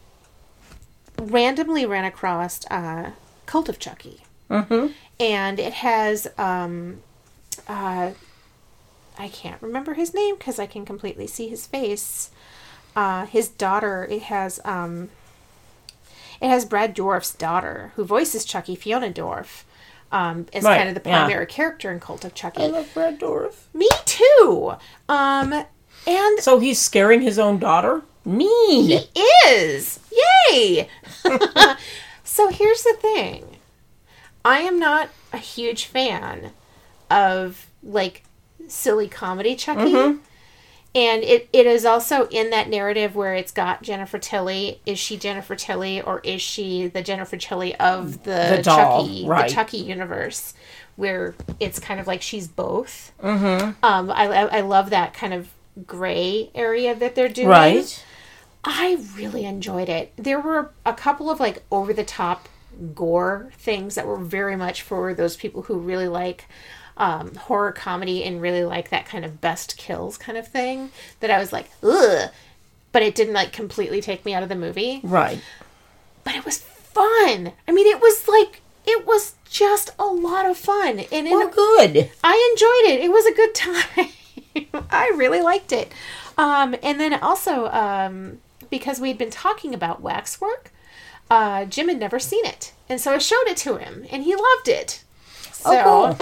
randomly 1.19 1.85
ran 1.85 2.05
across 2.05 2.65
uh, 2.67 3.11
Cult 3.45 3.69
of 3.69 3.79
Chucky, 3.79 4.23
mm-hmm. 4.49 4.87
and 5.19 5.59
it 5.59 5.73
has 5.73 6.27
um, 6.37 7.01
uh, 7.67 8.11
I 9.17 9.27
can't 9.29 9.61
remember 9.61 9.93
his 9.95 10.13
name 10.13 10.35
because 10.37 10.59
I 10.59 10.65
can 10.65 10.85
completely 10.85 11.27
see 11.27 11.47
his 11.47 11.65
face. 11.65 12.29
Uh, 12.95 13.25
his 13.27 13.47
daughter. 13.47 14.07
It 14.09 14.23
has 14.23 14.59
um, 14.65 15.09
it 16.41 16.47
has 16.49 16.65
Brad 16.65 16.95
Dourif's 16.95 17.33
daughter 17.33 17.91
who 17.95 18.03
voices 18.03 18.45
Chucky, 18.45 18.75
Fiona 18.75 19.11
Dourif. 19.11 19.63
Um, 20.11 20.45
is 20.53 20.63
Right, 20.63 20.77
kind 20.77 20.89
of 20.89 21.03
the 21.03 21.09
yeah. 21.09 21.25
primary 21.25 21.45
character 21.45 21.91
in 21.91 21.99
Cult 21.99 22.23
of 22.23 22.33
Chucky. 22.33 22.63
I 22.63 22.67
love 22.67 22.89
Brad 22.93 23.19
Dourif. 23.19 23.65
Me 23.73 23.89
too. 24.05 24.75
Um, 25.09 25.65
and 26.07 26.39
So 26.39 26.59
he's 26.59 26.79
scaring 26.79 27.21
his 27.21 27.37
own 27.37 27.59
daughter. 27.59 28.03
Mean. 28.27 29.07
He 29.13 29.21
is. 29.47 29.99
Yay! 30.51 30.89
so 32.25 32.49
here's 32.49 32.83
the 32.83 32.97
thing. 32.99 33.57
I 34.43 34.59
am 34.59 34.79
not 34.79 35.09
a 35.31 35.37
huge 35.37 35.85
fan 35.85 36.51
of 37.09 37.67
like 37.81 38.23
silly 38.67 39.07
comedy 39.07 39.55
Chucky. 39.55 40.19
And 40.95 41.23
it, 41.23 41.47
it 41.53 41.67
is 41.67 41.85
also 41.85 42.27
in 42.27 42.49
that 42.49 42.69
narrative 42.69 43.15
where 43.15 43.33
it's 43.33 43.51
got 43.51 43.81
Jennifer 43.81 44.17
Tilly. 44.17 44.81
Is 44.85 44.99
she 44.99 45.15
Jennifer 45.15 45.55
Tilly 45.55 46.01
or 46.01 46.19
is 46.21 46.41
she 46.41 46.87
the 46.87 47.01
Jennifer 47.01 47.37
Tilly 47.37 47.75
of 47.75 48.23
the, 48.23 48.55
The 48.57 48.61
doll, 48.63 49.05
Chucky 49.05 49.25
right. 49.27 49.47
the 49.47 49.53
Chucky 49.53 49.77
universe? 49.77 50.53
Where 50.95 51.35
it's 51.59 51.79
kind 51.79 51.99
of 51.99 52.07
like 52.07 52.21
she's 52.21 52.47
both. 52.47 53.13
Mm-hmm. 53.21 53.85
Um, 53.85 54.11
I, 54.11 54.25
I 54.25 54.57
I 54.57 54.61
love 54.61 54.89
that 54.89 55.13
kind 55.13 55.33
of 55.33 55.49
gray 55.85 56.49
area 56.55 56.95
that 56.95 57.13
they're 57.13 57.29
doing. 57.29 57.47
Right. 57.47 58.03
I 58.69 58.97
really 59.15 59.45
enjoyed 59.45 59.87
it. 59.87 60.11
There 60.17 60.41
were 60.41 60.71
a 60.85 60.93
couple 60.93 61.29
of 61.29 61.39
like 61.39 61.63
over 61.71 61.93
the 61.93 62.03
top 62.03 62.49
gore 62.93 63.49
things 63.57 63.95
that 63.95 64.05
were 64.05 64.17
very 64.17 64.57
much 64.57 64.81
for 64.81 65.13
those 65.13 65.37
people 65.37 65.63
who 65.63 65.79
really 65.79 66.09
like 66.09 66.47
um, 66.97 67.33
horror 67.35 67.71
comedy 67.71 68.25
and 68.25 68.41
really 68.41 68.65
like 68.65 68.89
that 68.89 69.05
kind 69.05 69.23
of 69.23 69.39
best 69.39 69.77
kills 69.77 70.17
kind 70.17 70.37
of 70.37 70.49
thing. 70.49 70.91
That 71.21 71.31
I 71.31 71.39
was 71.39 71.53
like, 71.53 71.69
ugh. 71.81 72.29
But 72.91 73.03
it 73.03 73.15
didn't 73.15 73.35
like 73.35 73.53
completely 73.53 74.01
take 74.01 74.25
me 74.25 74.33
out 74.33 74.43
of 74.43 74.49
the 74.49 74.55
movie. 74.55 74.99
Right. 75.01 75.39
But 76.25 76.35
it 76.35 76.43
was 76.43 76.57
fun. 76.57 77.53
I 77.67 77.71
mean, 77.71 77.87
it 77.87 78.01
was 78.01 78.27
like, 78.27 78.61
it 78.85 79.07
was 79.07 79.35
just 79.49 79.91
a 79.97 80.05
lot 80.05 80.45
of 80.45 80.57
fun. 80.57 80.99
And 80.99 81.25
in 81.25 81.31
Well, 81.31 81.47
good. 81.49 82.11
I 82.21 82.51
enjoyed 82.51 82.93
it. 82.93 83.05
It 83.05 83.11
was 83.11 83.25
a 83.25 83.33
good 83.33 83.55
time. 84.75 84.83
I 84.91 85.13
really 85.15 85.41
liked 85.41 85.71
it. 85.71 85.93
Um, 86.37 86.75
and 86.83 86.99
then 86.99 87.13
also, 87.13 87.67
um, 87.69 88.39
because 88.69 88.99
we'd 88.99 89.17
been 89.17 89.29
talking 89.31 89.73
about 89.73 90.01
waxwork, 90.01 90.71
uh, 91.29 91.65
Jim 91.65 91.87
had 91.89 91.99
never 91.99 92.19
seen 92.19 92.45
it. 92.45 92.73
And 92.89 92.99
so 93.01 93.13
I 93.13 93.17
showed 93.17 93.47
it 93.47 93.57
to 93.57 93.77
him, 93.77 94.05
and 94.11 94.23
he 94.23 94.35
loved 94.35 94.67
it. 94.67 95.03
So, 95.51 95.71
Oh, 95.71 96.17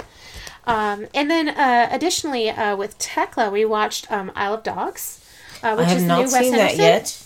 cool. 0.66 0.72
um, 0.74 1.06
and 1.14 1.30
then 1.30 1.48
uh, 1.48 1.88
additionally, 1.92 2.50
uh, 2.50 2.74
with 2.76 2.98
Tekla, 2.98 3.50
we 3.50 3.64
watched 3.64 4.10
um, 4.10 4.32
Isle 4.34 4.54
of 4.54 4.62
Dogs, 4.62 5.24
uh, 5.62 5.74
which 5.76 5.88
is 5.88 6.02
new 6.02 6.08
Wes 6.22 6.32
seen 6.32 6.52
that 6.52 6.72
Anderson. 6.72 6.80
yet. 6.80 7.22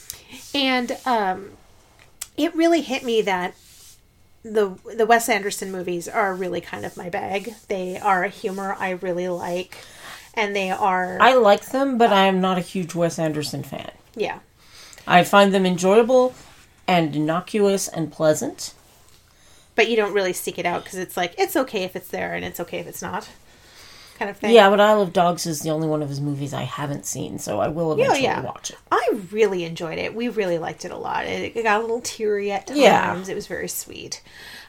And 0.54 0.96
um, 1.06 1.50
it 2.36 2.54
really 2.54 2.82
hit 2.82 3.02
me 3.02 3.22
that 3.22 3.54
the 4.42 4.74
the 4.96 5.04
Wes 5.06 5.28
Anderson 5.28 5.70
movies 5.70 6.08
are 6.08 6.34
really 6.34 6.60
kind 6.60 6.84
of 6.84 6.96
my 6.96 7.08
bag. 7.10 7.54
They 7.68 7.98
are 7.98 8.24
a 8.24 8.28
humor 8.28 8.74
I 8.78 8.90
really 8.90 9.28
like, 9.28 9.76
and 10.34 10.54
they 10.56 10.70
are 10.70 11.18
I 11.20 11.34
like 11.34 11.66
them, 11.66 11.98
but 11.98 12.12
I 12.12 12.24
am 12.26 12.40
not 12.40 12.56
a 12.58 12.62
huge 12.62 12.94
Wes 12.94 13.18
Anderson 13.18 13.62
fan. 13.62 13.90
yeah. 14.14 14.38
I 15.06 15.24
find 15.24 15.52
them 15.54 15.66
enjoyable 15.66 16.34
and 16.86 17.14
innocuous 17.14 17.88
and 17.88 18.12
pleasant. 18.12 18.74
But 19.74 19.88
you 19.88 19.96
don't 19.96 20.12
really 20.12 20.32
seek 20.32 20.58
it 20.58 20.66
out 20.66 20.84
because 20.84 20.98
it's 20.98 21.16
like 21.16 21.34
it's 21.38 21.56
okay 21.56 21.84
if 21.84 21.96
it's 21.96 22.08
there 22.08 22.34
and 22.34 22.44
it's 22.44 22.60
okay 22.60 22.78
if 22.78 22.86
it's 22.86 23.00
not, 23.00 23.28
kind 24.18 24.30
of 24.30 24.36
thing. 24.36 24.52
Yeah, 24.52 24.68
but 24.68 24.80
Isle 24.80 25.00
of 25.00 25.12
Dogs 25.12 25.46
is 25.46 25.60
the 25.60 25.70
only 25.70 25.88
one 25.88 26.02
of 26.02 26.08
his 26.08 26.20
movies 26.20 26.52
I 26.52 26.62
haven't 26.62 27.06
seen, 27.06 27.38
so 27.38 27.60
I 27.60 27.68
will 27.68 27.96
Yeah, 27.96 28.04
eventually 28.04 28.24
yeah. 28.24 28.42
watch 28.42 28.70
it. 28.70 28.76
I 28.92 29.18
really 29.30 29.64
enjoyed 29.64 29.98
it. 29.98 30.14
We 30.14 30.28
really 30.28 30.58
liked 30.58 30.84
it 30.84 30.90
a 30.90 30.96
lot. 30.96 31.24
It, 31.24 31.56
it 31.56 31.62
got 31.62 31.78
a 31.78 31.82
little 31.82 32.00
teary 32.02 32.52
at 32.52 32.66
times. 32.66 32.78
Yeah. 32.80 33.24
It 33.26 33.34
was 33.34 33.46
very 33.46 33.68
sweet. 33.68 34.22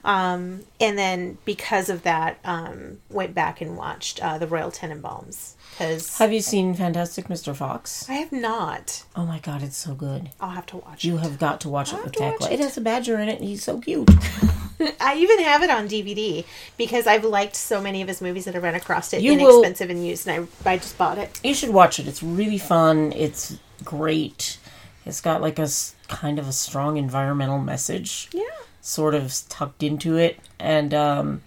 Um, 0.04 0.62
and 0.80 0.98
then 0.98 1.38
because 1.46 1.90
of 1.90 2.04
that, 2.04 2.40
um, 2.46 3.00
went 3.10 3.34
back 3.36 3.62
and 3.62 3.76
watched 3.76 4.24
uh, 4.24 4.38
the 4.38 4.48
Royal 4.48 4.72
Tenenbaums 4.72 5.54
because 5.82 6.18
Have 6.18 6.32
you 6.32 6.42
seen 6.42 6.74
Fantastic 6.76 7.28
Mr. 7.28 7.56
Fox? 7.56 8.08
I 8.10 8.14
have 8.14 8.32
not. 8.32 9.04
Oh 9.16 9.26
my 9.26 9.40
god, 9.40 9.64
it's 9.64 9.78
so 9.78 9.94
good. 9.96 10.30
I'll 10.40 10.52
have 10.52 10.66
to 10.68 10.78
watch 10.78 11.04
it. 11.04 11.08
You 11.08 11.16
it. 11.18 11.22
have 11.22 11.40
got 11.40 11.62
to 11.62 11.70
watch 11.70 11.92
it 11.92 12.04
with 12.04 12.16
watch 12.20 12.46
it. 12.46 12.54
It 12.54 12.60
has 12.60 12.78
a 12.78 12.82
badger 12.82 13.18
in 13.20 13.30
it, 13.30 13.40
and 13.40 13.48
he's 13.48 13.64
so 13.64 13.80
cute. 13.80 14.10
I 15.00 15.16
even 15.18 15.40
have 15.44 15.64
it 15.64 15.70
on 15.70 15.88
DVD 15.88 16.46
because 16.78 17.08
I've 17.08 17.24
liked 17.24 17.56
so 17.56 17.82
many 17.82 18.02
of 18.02 18.08
his 18.08 18.22
movies 18.22 18.46
that 18.46 18.56
I 18.56 18.60
ran 18.60 18.76
across 18.76 19.14
it 19.14 19.22
You 19.22 19.36
will- 19.36 19.64
inexpensive 19.64 19.90
and 19.90 20.06
used, 20.06 20.28
and 20.28 20.48
I, 20.66 20.72
I 20.72 20.78
just 20.78 20.98
bought 20.98 21.18
it. 21.18 21.40
You 21.44 21.54
should 21.56 21.72
watch 21.72 22.00
it. 22.00 22.08
It's 22.08 22.22
really 22.22 22.58
fun. 22.60 23.12
It's 23.14 23.58
great. 23.84 24.60
It's 25.06 25.22
got 25.22 25.42
like 25.42 25.58
a 25.58 25.68
kind 26.08 26.38
of 26.38 26.48
a 26.48 26.54
strong 26.54 26.98
environmental 26.98 27.58
message. 27.58 28.30
Yeah. 28.34 28.44
sort 28.82 29.16
of 29.16 29.34
tucked 29.50 29.82
into 29.82 30.16
it. 30.18 30.38
And 30.60 30.94
um, 30.94 31.42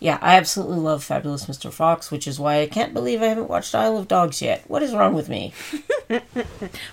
yeah, 0.00 0.18
I 0.20 0.36
absolutely 0.36 0.78
love 0.78 1.02
Fabulous 1.04 1.46
Mr. 1.46 1.72
Fox, 1.72 2.10
which 2.10 2.26
is 2.28 2.38
why 2.38 2.60
I 2.60 2.66
can't 2.66 2.94
believe 2.94 3.20
I 3.22 3.26
haven't 3.26 3.48
watched 3.48 3.74
Isle 3.74 3.96
of 3.98 4.08
Dogs 4.08 4.40
yet. 4.42 4.64
What 4.68 4.82
is 4.82 4.94
wrong 4.94 5.14
with 5.14 5.28
me? 5.28 5.52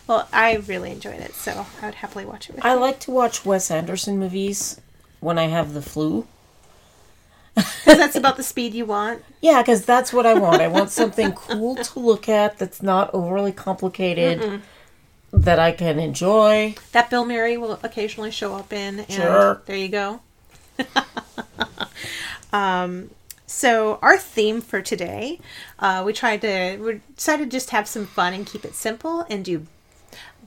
Well, 0.07 0.27
I 0.33 0.55
really 0.55 0.91
enjoyed 0.91 1.21
it, 1.21 1.33
so 1.33 1.65
I 1.81 1.85
would 1.85 1.95
happily 1.95 2.25
watch 2.25 2.49
it 2.49 2.55
with 2.55 2.65
I 2.65 2.73
you. 2.73 2.79
like 2.79 2.99
to 3.01 3.11
watch 3.11 3.45
Wes 3.45 3.71
Anderson 3.71 4.19
movies 4.19 4.79
when 5.21 5.37
I 5.37 5.45
have 5.47 5.73
the 5.73 5.81
flu. 5.81 6.27
Because 7.55 7.97
that's 7.99 8.15
about 8.17 8.35
the 8.35 8.43
speed 8.43 8.73
you 8.73 8.85
want. 8.85 9.23
Yeah, 9.41 9.61
because 9.61 9.85
that's 9.85 10.11
what 10.11 10.25
I 10.25 10.33
want. 10.33 10.61
I 10.61 10.67
want 10.67 10.89
something 11.01 11.31
cool 11.31 11.75
to 11.77 11.99
look 11.99 12.27
at 12.27 12.57
that's 12.57 12.81
not 12.83 13.09
overly 13.13 13.51
complicated, 13.53 14.61
that 15.31 15.59
I 15.59 15.71
can 15.71 15.97
enjoy. 15.99 16.75
That 16.91 17.09
Bill 17.09 17.25
Murray 17.25 17.55
will 17.57 17.79
occasionally 17.83 18.31
show 18.31 18.55
up 18.55 18.73
in, 18.73 18.99
and 18.99 19.11
Sure. 19.11 19.61
there 19.67 19.77
you 19.77 19.87
go. 19.87 20.19
Um, 22.55 23.09
so 23.45 23.99
our 24.01 24.17
theme 24.17 24.61
for 24.61 24.81
today, 24.81 25.39
uh, 25.79 26.03
we 26.05 26.13
tried 26.13 26.41
to 26.41 26.77
we 26.77 27.01
decided 27.15 27.51
to 27.51 27.57
just 27.57 27.69
have 27.71 27.87
some 27.87 28.05
fun 28.05 28.33
and 28.33 28.45
keep 28.45 28.63
it 28.63 28.75
simple 28.75 29.25
and 29.29 29.43
do 29.43 29.67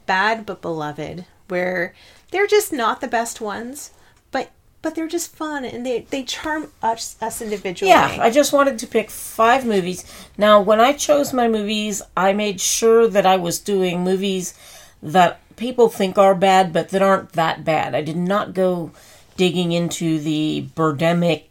bad 0.07 0.47
but 0.47 0.63
beloved, 0.63 1.27
where 1.49 1.95
they're 2.31 2.47
just 2.47 2.73
not 2.73 3.01
the 3.01 3.07
best 3.09 3.41
ones, 3.41 3.93
but 4.31 4.51
but 4.81 4.95
they're 4.95 5.07
just 5.07 5.37
fun 5.37 5.65
and 5.65 5.85
they 5.85 6.01
they 6.11 6.23
charm 6.23 6.73
us 6.83 7.17
us 7.21 7.43
individually. 7.43 7.91
Yeah, 7.91 8.17
I 8.19 8.31
just 8.31 8.53
wanted 8.53 8.79
to 8.79 8.87
pick 8.87 9.11
five 9.11 9.67
movies. 9.67 10.05
Now, 10.39 10.61
when 10.61 10.81
I 10.81 10.95
chose 10.95 11.33
my 11.33 11.47
movies, 11.47 12.01
I 12.17 12.33
made 12.33 12.61
sure 12.61 13.07
that 13.07 13.27
I 13.27 13.37
was 13.37 13.59
doing 13.59 14.03
movies 14.03 14.55
that 15.03 15.41
people 15.57 15.89
think 15.89 16.17
are 16.17 16.35
bad, 16.35 16.73
but 16.73 16.89
that 16.89 17.03
aren't 17.03 17.33
that 17.35 17.65
bad. 17.65 17.95
I 17.95 18.01
did 18.01 18.17
not 18.17 18.55
go 18.55 18.93
digging 19.39 19.73
into 19.73 20.19
the 20.19 20.67
Birdemic, 20.75 21.45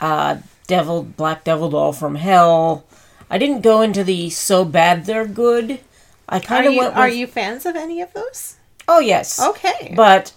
uh, 0.00 0.38
Devil, 0.66 1.02
Black 1.02 1.44
Devil 1.44 1.70
Doll 1.70 1.92
from 1.92 2.14
Hell. 2.16 2.84
I 3.28 3.38
didn't 3.38 3.60
go 3.60 3.80
into 3.80 4.02
the 4.02 4.30
so 4.30 4.64
bad 4.64 5.06
they're 5.06 5.26
good. 5.26 5.80
I 6.28 6.40
kind 6.40 6.66
of 6.66 6.74
went. 6.74 6.96
are 6.96 7.08
you 7.08 7.26
fans 7.26 7.66
of 7.66 7.76
any 7.76 8.00
of 8.00 8.12
those? 8.12 8.56
Oh 8.88 9.00
yes. 9.00 9.40
Okay. 9.40 9.92
But 9.96 10.32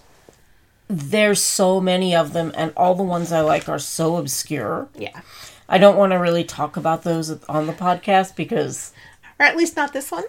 there's 0.88 1.40
so 1.40 1.80
many 1.80 2.14
of 2.14 2.32
them, 2.32 2.52
and 2.54 2.72
all 2.76 2.94
the 2.94 3.02
ones 3.02 3.32
I 3.32 3.40
like 3.40 3.68
are 3.68 3.78
so 3.78 4.16
obscure. 4.16 4.88
Yeah. 4.94 5.20
I 5.68 5.78
don't 5.78 5.96
want 5.96 6.12
to 6.12 6.18
really 6.18 6.44
talk 6.44 6.76
about 6.76 7.02
those 7.02 7.30
on 7.44 7.66
the 7.66 7.72
podcast 7.72 8.36
because, 8.36 8.92
Or 9.40 9.46
at 9.46 9.56
least 9.56 9.76
not 9.76 9.92
this 9.92 10.10
one. 10.10 10.24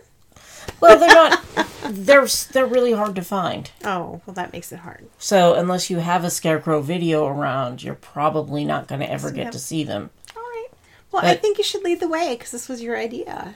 Well, 0.79 0.99
they're 0.99 1.07
not. 1.09 1.43
they're 1.89 2.27
they're 2.51 2.65
really 2.65 2.93
hard 2.93 3.15
to 3.15 3.21
find. 3.21 3.71
Oh, 3.83 4.21
well 4.25 4.33
that 4.33 4.53
makes 4.53 4.71
it 4.71 4.79
hard. 4.79 5.07
So 5.17 5.53
unless 5.53 5.89
you 5.89 5.99
have 5.99 6.23
a 6.23 6.29
scarecrow 6.29 6.81
video 6.81 7.25
around, 7.27 7.83
you're 7.83 7.95
probably 7.95 8.65
not 8.65 8.87
going 8.87 9.01
to 9.01 9.09
ever 9.09 9.31
get 9.31 9.51
to 9.51 9.59
see 9.59 9.83
them. 9.83 10.09
All 10.35 10.41
right. 10.41 10.67
Well, 11.11 11.25
I 11.25 11.35
think 11.35 11.57
you 11.57 11.63
should 11.63 11.83
lead 11.83 11.99
the 11.99 12.07
way 12.07 12.35
because 12.35 12.51
this 12.51 12.67
was 12.67 12.81
your 12.81 12.97
idea. 12.97 13.55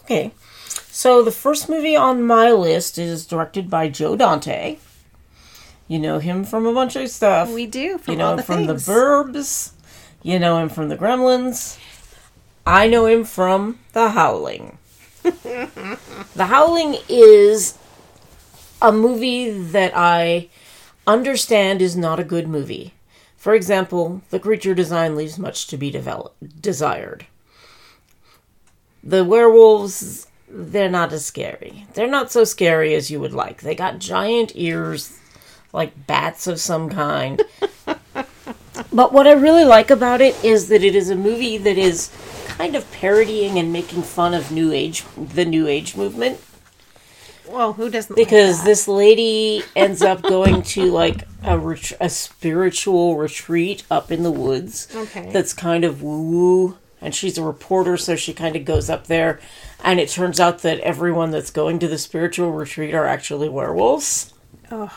Okay. 0.00 0.32
So 0.90 1.22
the 1.22 1.30
first 1.30 1.68
movie 1.68 1.94
on 1.94 2.22
my 2.24 2.50
list 2.50 2.98
is 2.98 3.26
directed 3.26 3.70
by 3.70 3.88
Joe 3.88 4.16
Dante. 4.16 4.78
You 5.86 5.98
know 5.98 6.18
him 6.18 6.44
from 6.44 6.66
a 6.66 6.72
bunch 6.74 6.96
of 6.96 7.08
stuff. 7.08 7.50
We 7.50 7.66
do 7.66 7.98
from 7.98 8.12
you 8.12 8.18
know 8.18 8.30
him 8.32 8.36
the 8.36 8.42
from 8.42 8.66
things. 8.66 8.86
the 8.86 8.92
Burbs. 8.92 9.72
You 10.22 10.38
know 10.38 10.58
him 10.58 10.68
from 10.68 10.88
the 10.88 10.96
Gremlins. 10.96 11.78
I 12.66 12.88
know 12.88 13.06
him 13.06 13.24
from 13.24 13.78
The 13.92 14.10
Howling. 14.10 14.76
the 16.34 16.46
Howling 16.46 16.98
is 17.08 17.76
a 18.80 18.92
movie 18.92 19.50
that 19.50 19.92
I 19.94 20.48
understand 21.06 21.82
is 21.82 21.96
not 21.96 22.20
a 22.20 22.24
good 22.24 22.48
movie. 22.48 22.94
For 23.36 23.54
example, 23.54 24.22
the 24.30 24.38
creature 24.40 24.74
design 24.74 25.16
leaves 25.16 25.38
much 25.38 25.66
to 25.68 25.76
be 25.76 25.90
develop- 25.90 26.34
desired. 26.60 27.26
The 29.02 29.24
werewolves, 29.24 30.26
they're 30.48 30.90
not 30.90 31.12
as 31.12 31.24
scary. 31.24 31.86
They're 31.94 32.08
not 32.08 32.32
so 32.32 32.44
scary 32.44 32.94
as 32.94 33.10
you 33.10 33.20
would 33.20 33.32
like. 33.32 33.62
They 33.62 33.74
got 33.74 34.00
giant 34.00 34.52
ears, 34.54 35.18
like 35.72 36.06
bats 36.06 36.46
of 36.46 36.60
some 36.60 36.90
kind. 36.90 37.42
but 38.92 39.12
what 39.12 39.26
I 39.26 39.32
really 39.32 39.64
like 39.64 39.90
about 39.90 40.20
it 40.20 40.42
is 40.44 40.68
that 40.68 40.82
it 40.82 40.94
is 40.94 41.10
a 41.10 41.16
movie 41.16 41.58
that 41.58 41.78
is 41.78 42.10
kind 42.58 42.74
of 42.76 42.90
parodying 42.92 43.58
and 43.58 43.72
making 43.72 44.02
fun 44.02 44.34
of 44.34 44.50
new 44.50 44.72
age 44.72 45.04
the 45.16 45.44
new 45.44 45.66
age 45.66 45.96
movement 45.96 46.38
Well, 47.48 47.72
who 47.74 47.88
doesn't? 47.88 48.16
like 48.16 48.26
because 48.26 48.58
that? 48.58 48.64
this 48.66 48.86
lady 48.88 49.62
ends 49.76 50.02
up 50.02 50.22
going 50.22 50.62
to 50.74 50.90
like 50.90 51.22
a 51.44 51.56
ret- 51.58 51.92
a 52.00 52.08
spiritual 52.10 53.16
retreat 53.16 53.84
up 53.90 54.10
in 54.10 54.22
the 54.24 54.30
woods. 54.32 54.88
Okay. 54.94 55.30
That's 55.32 55.54
kind 55.54 55.84
of 55.84 56.02
woo 56.02 56.22
woo, 56.30 56.78
and 57.00 57.14
she's 57.14 57.38
a 57.38 57.42
reporter, 57.44 57.96
so 57.96 58.16
she 58.16 58.34
kind 58.34 58.56
of 58.56 58.64
goes 58.64 58.90
up 58.90 59.06
there, 59.06 59.38
and 59.84 60.00
it 60.00 60.08
turns 60.10 60.40
out 60.40 60.58
that 60.62 60.80
everyone 60.80 61.30
that's 61.30 61.50
going 61.52 61.78
to 61.78 61.86
the 61.88 61.96
spiritual 61.96 62.50
retreat 62.52 62.92
are 62.92 63.06
actually 63.06 63.48
werewolves. 63.48 64.34
Ugh. 64.70 64.90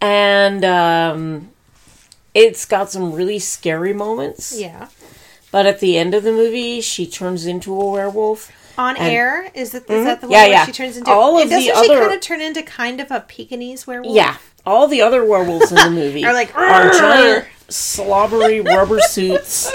And 0.00 0.64
um, 0.64 1.50
it's 2.34 2.64
got 2.64 2.90
some 2.90 3.12
really 3.12 3.38
scary 3.38 3.92
moments. 3.92 4.58
yeah. 4.58 4.88
But 5.54 5.66
at 5.66 5.78
the 5.78 5.96
end 5.96 6.14
of 6.14 6.24
the 6.24 6.32
movie, 6.32 6.80
she 6.80 7.06
turns 7.06 7.46
into 7.46 7.80
a 7.80 7.88
werewolf. 7.88 8.50
On 8.76 8.96
And- 8.96 9.06
air 9.06 9.52
is 9.54 9.70
that 9.70 9.84
is 9.84 9.88
mm-hmm. 9.88 10.04
that 10.06 10.20
the 10.20 10.26
one 10.26 10.32
Yeah, 10.32 10.42
where 10.42 10.50
yeah. 10.50 10.66
she 10.66 10.72
turns 10.72 10.96
into? 10.96 11.08
All 11.12 11.36
and 11.38 11.44
of 11.44 11.48
the 11.48 11.54
doesn't 11.54 11.84
she 11.84 11.90
other- 11.92 12.00
kind 12.00 12.12
of 12.16 12.20
turn 12.20 12.40
into 12.40 12.62
kind 12.64 13.00
of 13.00 13.08
a 13.12 13.20
Pekingese 13.20 13.86
werewolf? 13.86 14.16
Yeah, 14.16 14.38
all 14.66 14.88
the 14.88 15.00
other 15.00 15.24
werewolves 15.24 15.70
in 15.70 15.76
the 15.76 15.90
movie 16.02 16.24
Are 16.24 16.32
like, 16.32 16.52
are 16.56 16.90
giant 16.90 17.44
slobbery 17.68 18.62
rubber 18.62 18.98
suits. 18.98 19.70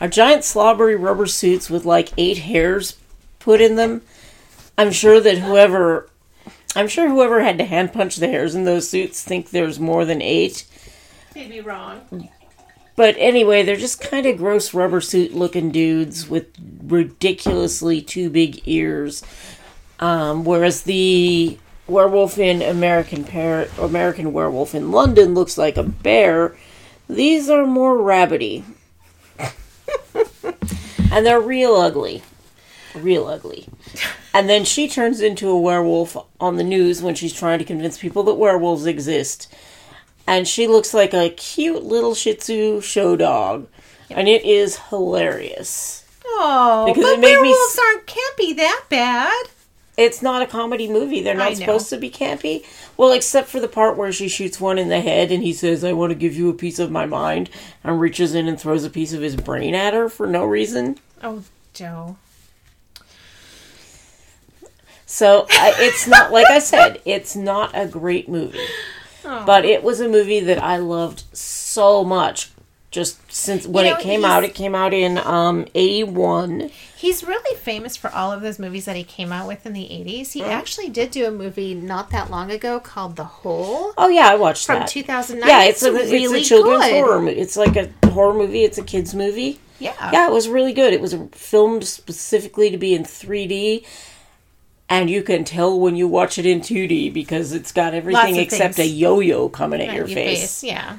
Are 0.00 0.08
giant 0.08 0.42
slobbery 0.44 0.96
rubber 0.96 1.26
suits 1.26 1.68
with 1.68 1.84
like 1.84 2.08
eight 2.16 2.38
hairs 2.38 2.96
put 3.40 3.60
in 3.60 3.76
them. 3.76 4.00
I'm 4.78 4.90
sure 4.90 5.20
that 5.20 5.36
whoever, 5.36 6.08
I'm 6.74 6.88
sure 6.88 7.10
whoever 7.10 7.42
had 7.42 7.58
to 7.58 7.64
hand 7.64 7.92
punch 7.92 8.16
the 8.16 8.28
hairs 8.28 8.54
in 8.54 8.64
those 8.64 8.88
suits 8.88 9.22
think 9.22 9.50
there's 9.50 9.78
more 9.78 10.06
than 10.06 10.22
eight. 10.22 10.64
They'd 11.34 11.50
be 11.50 11.60
wrong. 11.60 12.30
But 12.98 13.14
anyway, 13.16 13.62
they're 13.62 13.76
just 13.76 14.00
kind 14.00 14.26
of 14.26 14.38
gross 14.38 14.74
rubber 14.74 15.00
suit 15.00 15.32
looking 15.32 15.70
dudes 15.70 16.28
with 16.28 16.46
ridiculously 16.82 18.02
too 18.02 18.28
big 18.28 18.60
ears. 18.66 19.22
Um, 20.00 20.44
whereas 20.44 20.82
the 20.82 21.60
werewolf 21.86 22.38
in 22.38 22.60
American 22.60 23.24
American 23.78 24.32
Werewolf 24.32 24.74
in 24.74 24.90
London 24.90 25.32
looks 25.32 25.56
like 25.56 25.76
a 25.76 25.84
bear. 25.84 26.56
These 27.08 27.48
are 27.48 27.64
more 27.64 27.96
rabbity. 27.96 28.64
and 31.12 31.24
they're 31.24 31.40
real 31.40 31.76
ugly. 31.76 32.24
real 32.96 33.28
ugly. 33.28 33.68
And 34.34 34.48
then 34.48 34.64
she 34.64 34.88
turns 34.88 35.20
into 35.20 35.48
a 35.48 35.60
werewolf 35.60 36.16
on 36.40 36.56
the 36.56 36.64
news 36.64 37.00
when 37.00 37.14
she's 37.14 37.32
trying 37.32 37.60
to 37.60 37.64
convince 37.64 37.96
people 37.96 38.24
that 38.24 38.34
werewolves 38.34 38.86
exist. 38.86 39.46
And 40.28 40.46
she 40.46 40.66
looks 40.66 40.92
like 40.92 41.14
a 41.14 41.30
cute 41.30 41.82
little 41.84 42.14
Shih 42.14 42.34
Tzu 42.34 42.80
show 42.82 43.16
dog. 43.16 43.66
And 44.10 44.28
it 44.28 44.44
is 44.44 44.76
hilarious. 44.90 46.04
Oh, 46.26 46.84
Because 46.86 47.02
but 47.02 47.12
it 47.14 47.20
made 47.20 47.32
werewolves 47.38 47.58
s- 47.72 47.78
aren't 47.78 48.06
can't 48.06 48.36
be 48.36 48.52
that 48.52 48.84
bad. 48.90 49.46
It's 49.96 50.22
not 50.22 50.42
a 50.42 50.46
comedy 50.46 50.86
movie. 50.88 51.22
They're 51.22 51.34
not 51.34 51.56
supposed 51.56 51.88
to 51.90 51.96
be 51.96 52.10
campy. 52.10 52.64
Well, 52.96 53.10
except 53.12 53.48
for 53.48 53.58
the 53.58 53.66
part 53.68 53.96
where 53.96 54.12
she 54.12 54.28
shoots 54.28 54.60
one 54.60 54.78
in 54.78 54.88
the 54.90 55.00
head 55.00 55.32
and 55.32 55.42
he 55.42 55.52
says, 55.52 55.82
I 55.82 55.92
want 55.94 56.10
to 56.10 56.14
give 56.14 56.36
you 56.36 56.48
a 56.50 56.54
piece 56.54 56.78
of 56.78 56.90
my 56.92 57.04
mind, 57.06 57.50
and 57.82 57.98
reaches 57.98 58.34
in 58.34 58.46
and 58.46 58.60
throws 58.60 58.84
a 58.84 58.90
piece 58.90 59.12
of 59.12 59.22
his 59.22 59.34
brain 59.34 59.74
at 59.74 59.94
her 59.94 60.08
for 60.08 60.26
no 60.28 60.44
reason. 60.44 60.98
Oh, 61.22 61.42
Joe. 61.74 62.16
So 65.06 65.46
I, 65.50 65.72
it's 65.78 66.06
not, 66.06 66.32
like 66.32 66.48
I 66.50 66.58
said, 66.58 67.00
it's 67.04 67.34
not 67.34 67.70
a 67.74 67.86
great 67.86 68.28
movie. 68.28 68.58
But 69.46 69.64
it 69.64 69.82
was 69.82 70.00
a 70.00 70.08
movie 70.08 70.40
that 70.40 70.62
I 70.62 70.76
loved 70.78 71.24
so 71.36 72.04
much. 72.04 72.50
Just 72.90 73.30
since 73.30 73.66
when 73.66 73.84
You 73.84 73.90
know, 73.92 73.98
it 73.98 74.02
came 74.02 74.24
out, 74.24 74.44
it 74.44 74.54
came 74.54 74.74
out 74.74 74.94
in 74.94 75.18
um, 75.18 75.66
81. 75.74 76.70
He's 76.96 77.22
really 77.22 77.56
famous 77.58 77.96
for 77.98 78.10
all 78.10 78.32
of 78.32 78.40
those 78.40 78.58
movies 78.58 78.86
that 78.86 78.96
he 78.96 79.04
came 79.04 79.30
out 79.30 79.46
with 79.46 79.66
in 79.66 79.74
the 79.74 79.82
80s. 79.84 80.32
He 80.32 80.42
actually 80.42 80.88
did 80.88 81.10
do 81.10 81.26
a 81.26 81.30
movie 81.30 81.74
not 81.74 82.08
that 82.10 82.30
long 82.30 82.50
ago 82.50 82.80
called 82.80 83.16
The 83.16 83.24
Hole 83.24 83.92
Oh, 83.98 84.08
yeah, 84.08 84.28
I 84.28 84.36
watched 84.36 84.66
that. 84.68 84.72
from 84.72 84.80
that. 84.80 84.88
2009. 84.88 85.48
Yeah, 85.48 85.64
it's 85.68 85.82
a, 85.82 85.92
really 85.92 86.22
it's 86.38 86.46
a 86.46 86.48
children's 86.48 86.84
good. 86.84 86.92
horror 86.94 87.20
movie. 87.20 87.38
It's 87.38 87.56
like 87.58 87.76
a 87.76 87.90
horror 88.08 88.34
movie, 88.34 88.64
it's 88.64 88.78
a 88.78 88.82
kid's 88.82 89.14
movie. 89.14 89.60
Yeah. 89.78 89.92
Yeah, 90.10 90.26
it 90.28 90.32
was 90.32 90.48
really 90.48 90.72
good. 90.72 90.92
It 90.92 91.00
was 91.00 91.14
filmed 91.32 91.84
specifically 91.84 92.70
to 92.70 92.78
be 92.78 92.94
in 92.94 93.04
3D, 93.04 93.84
and 94.88 95.10
you 95.10 95.22
can 95.22 95.44
tell 95.44 95.78
when 95.78 95.96
you 95.96 96.08
watch 96.08 96.38
it 96.38 96.46
in 96.46 96.60
2D 96.60 97.12
because 97.12 97.52
it's 97.52 97.72
got 97.72 97.94
everything 97.94 98.36
except 98.36 98.76
things. 98.76 98.90
a 98.90 98.92
yo-yo 98.92 99.48
coming 99.48 99.80
at 99.80 99.88
At 99.88 99.94
your 99.94 100.06
your 100.06 100.14
face. 100.14 100.62
Yeah. 100.62 100.98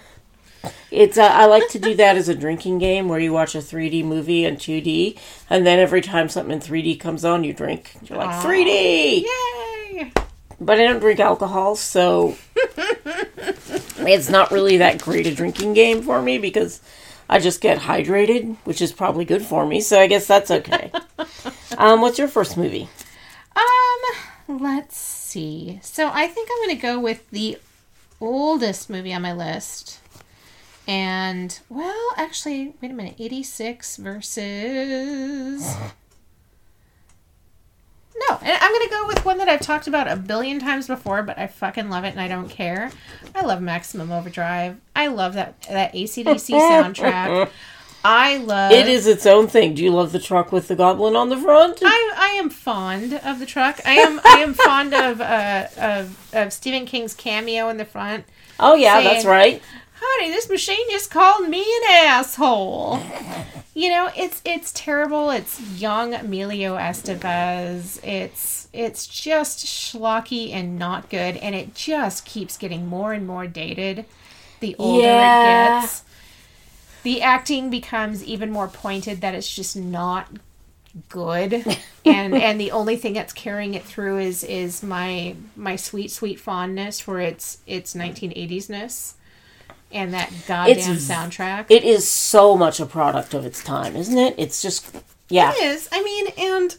It's 0.91 1.17
uh, 1.17 1.23
I 1.23 1.45
like 1.45 1.69
to 1.69 1.79
do 1.79 1.95
that 1.95 2.17
as 2.17 2.27
a 2.29 2.35
drinking 2.35 2.79
game 2.79 3.07
where 3.07 3.19
you 3.19 3.31
watch 3.31 3.55
a 3.55 3.59
3D 3.59 4.03
movie 4.03 4.43
in 4.43 4.55
2D, 4.55 5.17
and 5.49 5.65
then 5.65 5.79
every 5.79 6.01
time 6.01 6.29
something 6.29 6.53
in 6.53 6.59
3D 6.59 6.99
comes 6.99 7.23
on, 7.23 7.43
you 7.43 7.53
drink. 7.53 7.95
You're 8.03 8.17
like 8.17 8.43
3D. 8.43 9.23
Yay! 9.23 10.11
But 10.59 10.79
I 10.79 10.83
don't 10.83 10.99
drink 10.99 11.19
alcohol, 11.19 11.75
so 11.75 12.35
it's 12.55 14.29
not 14.29 14.51
really 14.51 14.77
that 14.77 15.01
great 15.01 15.27
a 15.27 15.33
drinking 15.33 15.73
game 15.73 16.01
for 16.01 16.21
me 16.21 16.37
because 16.37 16.81
I 17.29 17.39
just 17.39 17.61
get 17.61 17.79
hydrated, 17.79 18.57
which 18.65 18.81
is 18.81 18.91
probably 18.91 19.23
good 19.23 19.43
for 19.43 19.65
me. 19.65 19.79
So 19.81 19.99
I 19.99 20.07
guess 20.07 20.27
that's 20.27 20.51
okay. 20.51 20.91
um, 21.77 22.01
what's 22.01 22.17
your 22.17 22.27
first 22.27 22.57
movie? 22.57 22.89
Let's 24.49 24.97
see. 24.97 25.79
So 25.83 26.09
I 26.11 26.25
think 26.25 26.49
I'm 26.51 26.67
going 26.67 26.75
to 26.75 26.81
go 26.81 26.99
with 26.99 27.29
the 27.29 27.59
oldest 28.19 28.89
movie 28.89 29.13
on 29.13 29.21
my 29.21 29.31
list. 29.31 29.99
And, 30.87 31.59
well, 31.69 32.09
actually, 32.17 32.73
wait 32.81 32.89
a 32.89 32.95
minute. 32.95 33.13
86 33.19 33.97
versus. 33.97 35.75
No, 38.27 38.39
and 38.41 38.57
I'm 38.59 38.71
going 38.71 38.87
to 38.87 38.89
go 38.89 39.05
with 39.05 39.23
one 39.23 39.37
that 39.37 39.47
I've 39.47 39.61
talked 39.61 39.87
about 39.87 40.07
a 40.07 40.15
billion 40.15 40.57
times 40.57 40.87
before, 40.87 41.21
but 41.21 41.37
I 41.37 41.45
fucking 41.45 41.91
love 41.91 42.03
it 42.03 42.09
and 42.09 42.19
I 42.19 42.27
don't 42.27 42.49
care. 42.49 42.91
I 43.35 43.45
love 43.45 43.61
Maximum 43.61 44.11
Overdrive. 44.11 44.77
I 44.95 45.07
love 45.07 45.35
that, 45.35 45.61
that 45.69 45.93
ACDC 45.93 46.49
soundtrack. 46.59 47.51
I 48.03 48.37
love. 48.37 48.71
It 48.71 48.87
is 48.87 49.07
its 49.07 49.25
own 49.25 49.47
thing. 49.47 49.73
Do 49.75 49.83
you 49.83 49.91
love 49.91 50.11
the 50.13 50.19
truck 50.19 50.51
with 50.51 50.67
the 50.69 50.75
goblin 50.75 51.15
on 51.15 51.29
the 51.29 51.37
front? 51.37 51.79
I, 51.83 52.13
I 52.15 52.27
am 52.39 52.49
fond 52.49 53.13
of 53.25 53.39
the 53.39 53.45
truck. 53.45 53.79
I 53.85 53.93
am 53.95 54.21
I 54.23 54.39
am 54.39 54.53
fond 54.53 54.93
of 54.93 55.19
uh 55.21 55.67
of, 55.77 56.29
of 56.33 56.53
Stephen 56.53 56.85
King's 56.85 57.13
cameo 57.13 57.67
in 57.69 57.77
the 57.77 57.85
front. 57.85 58.25
oh 58.59 58.75
yeah, 58.75 58.93
saying- 58.95 59.05
that's 59.05 59.25
right. 59.25 59.61
Honey, 60.01 60.31
this 60.31 60.49
machine 60.49 60.89
just 60.89 61.11
called 61.11 61.49
me 61.49 61.59
an 61.59 61.91
asshole. 62.05 63.01
You 63.73 63.89
know, 63.89 64.09
it's 64.15 64.41
it's 64.45 64.71
terrible. 64.71 65.29
It's 65.29 65.59
young 65.77 66.13
Emilio 66.13 66.77
Estevez. 66.77 68.01
It's 68.03 68.69
it's 68.71 69.07
just 69.07 69.65
schlocky 69.65 70.53
and 70.53 70.79
not 70.79 71.09
good, 71.09 71.35
and 71.37 71.53
it 71.53 71.75
just 71.75 72.23
keeps 72.25 72.57
getting 72.57 72.87
more 72.87 73.11
and 73.13 73.27
more 73.27 73.45
dated. 73.45 74.05
The 74.61 74.75
older 74.79 75.03
Yeah. 75.05 75.79
it 75.79 75.81
gets, 75.81 76.03
the 77.09 77.23
acting 77.23 77.71
becomes 77.71 78.23
even 78.23 78.51
more 78.51 78.67
pointed. 78.67 79.21
That 79.21 79.33
it's 79.33 79.51
just 79.53 79.75
not 79.75 80.27
good, 81.09 81.53
and 82.05 82.35
and 82.35 82.61
the 82.61 82.69
only 82.69 82.97
thing 82.97 83.13
that's 83.13 83.33
carrying 83.33 83.73
it 83.73 83.83
through 83.83 84.19
is 84.19 84.43
is 84.43 84.83
my 84.83 85.35
my 85.55 85.75
sweet 85.75 86.11
sweet 86.11 86.39
fondness 86.39 86.99
for 86.99 87.19
its 87.19 87.57
its 87.65 87.95
1980s 87.95 88.69
ness 88.69 89.15
and 89.91 90.13
that 90.13 90.31
goddamn 90.47 90.77
It's- 90.77 91.09
soundtrack. 91.09 91.65
It 91.69 91.83
is 91.83 92.07
so 92.07 92.55
much 92.55 92.79
a 92.79 92.85
product 92.85 93.33
of 93.33 93.43
its 93.43 93.63
time, 93.63 93.95
isn't 93.95 94.17
it? 94.19 94.35
It's 94.37 94.61
just 94.61 94.95
yeah. 95.29 95.51
It 95.51 95.63
is. 95.63 95.89
I 95.91 96.03
mean, 96.03 96.27
and 96.37 96.77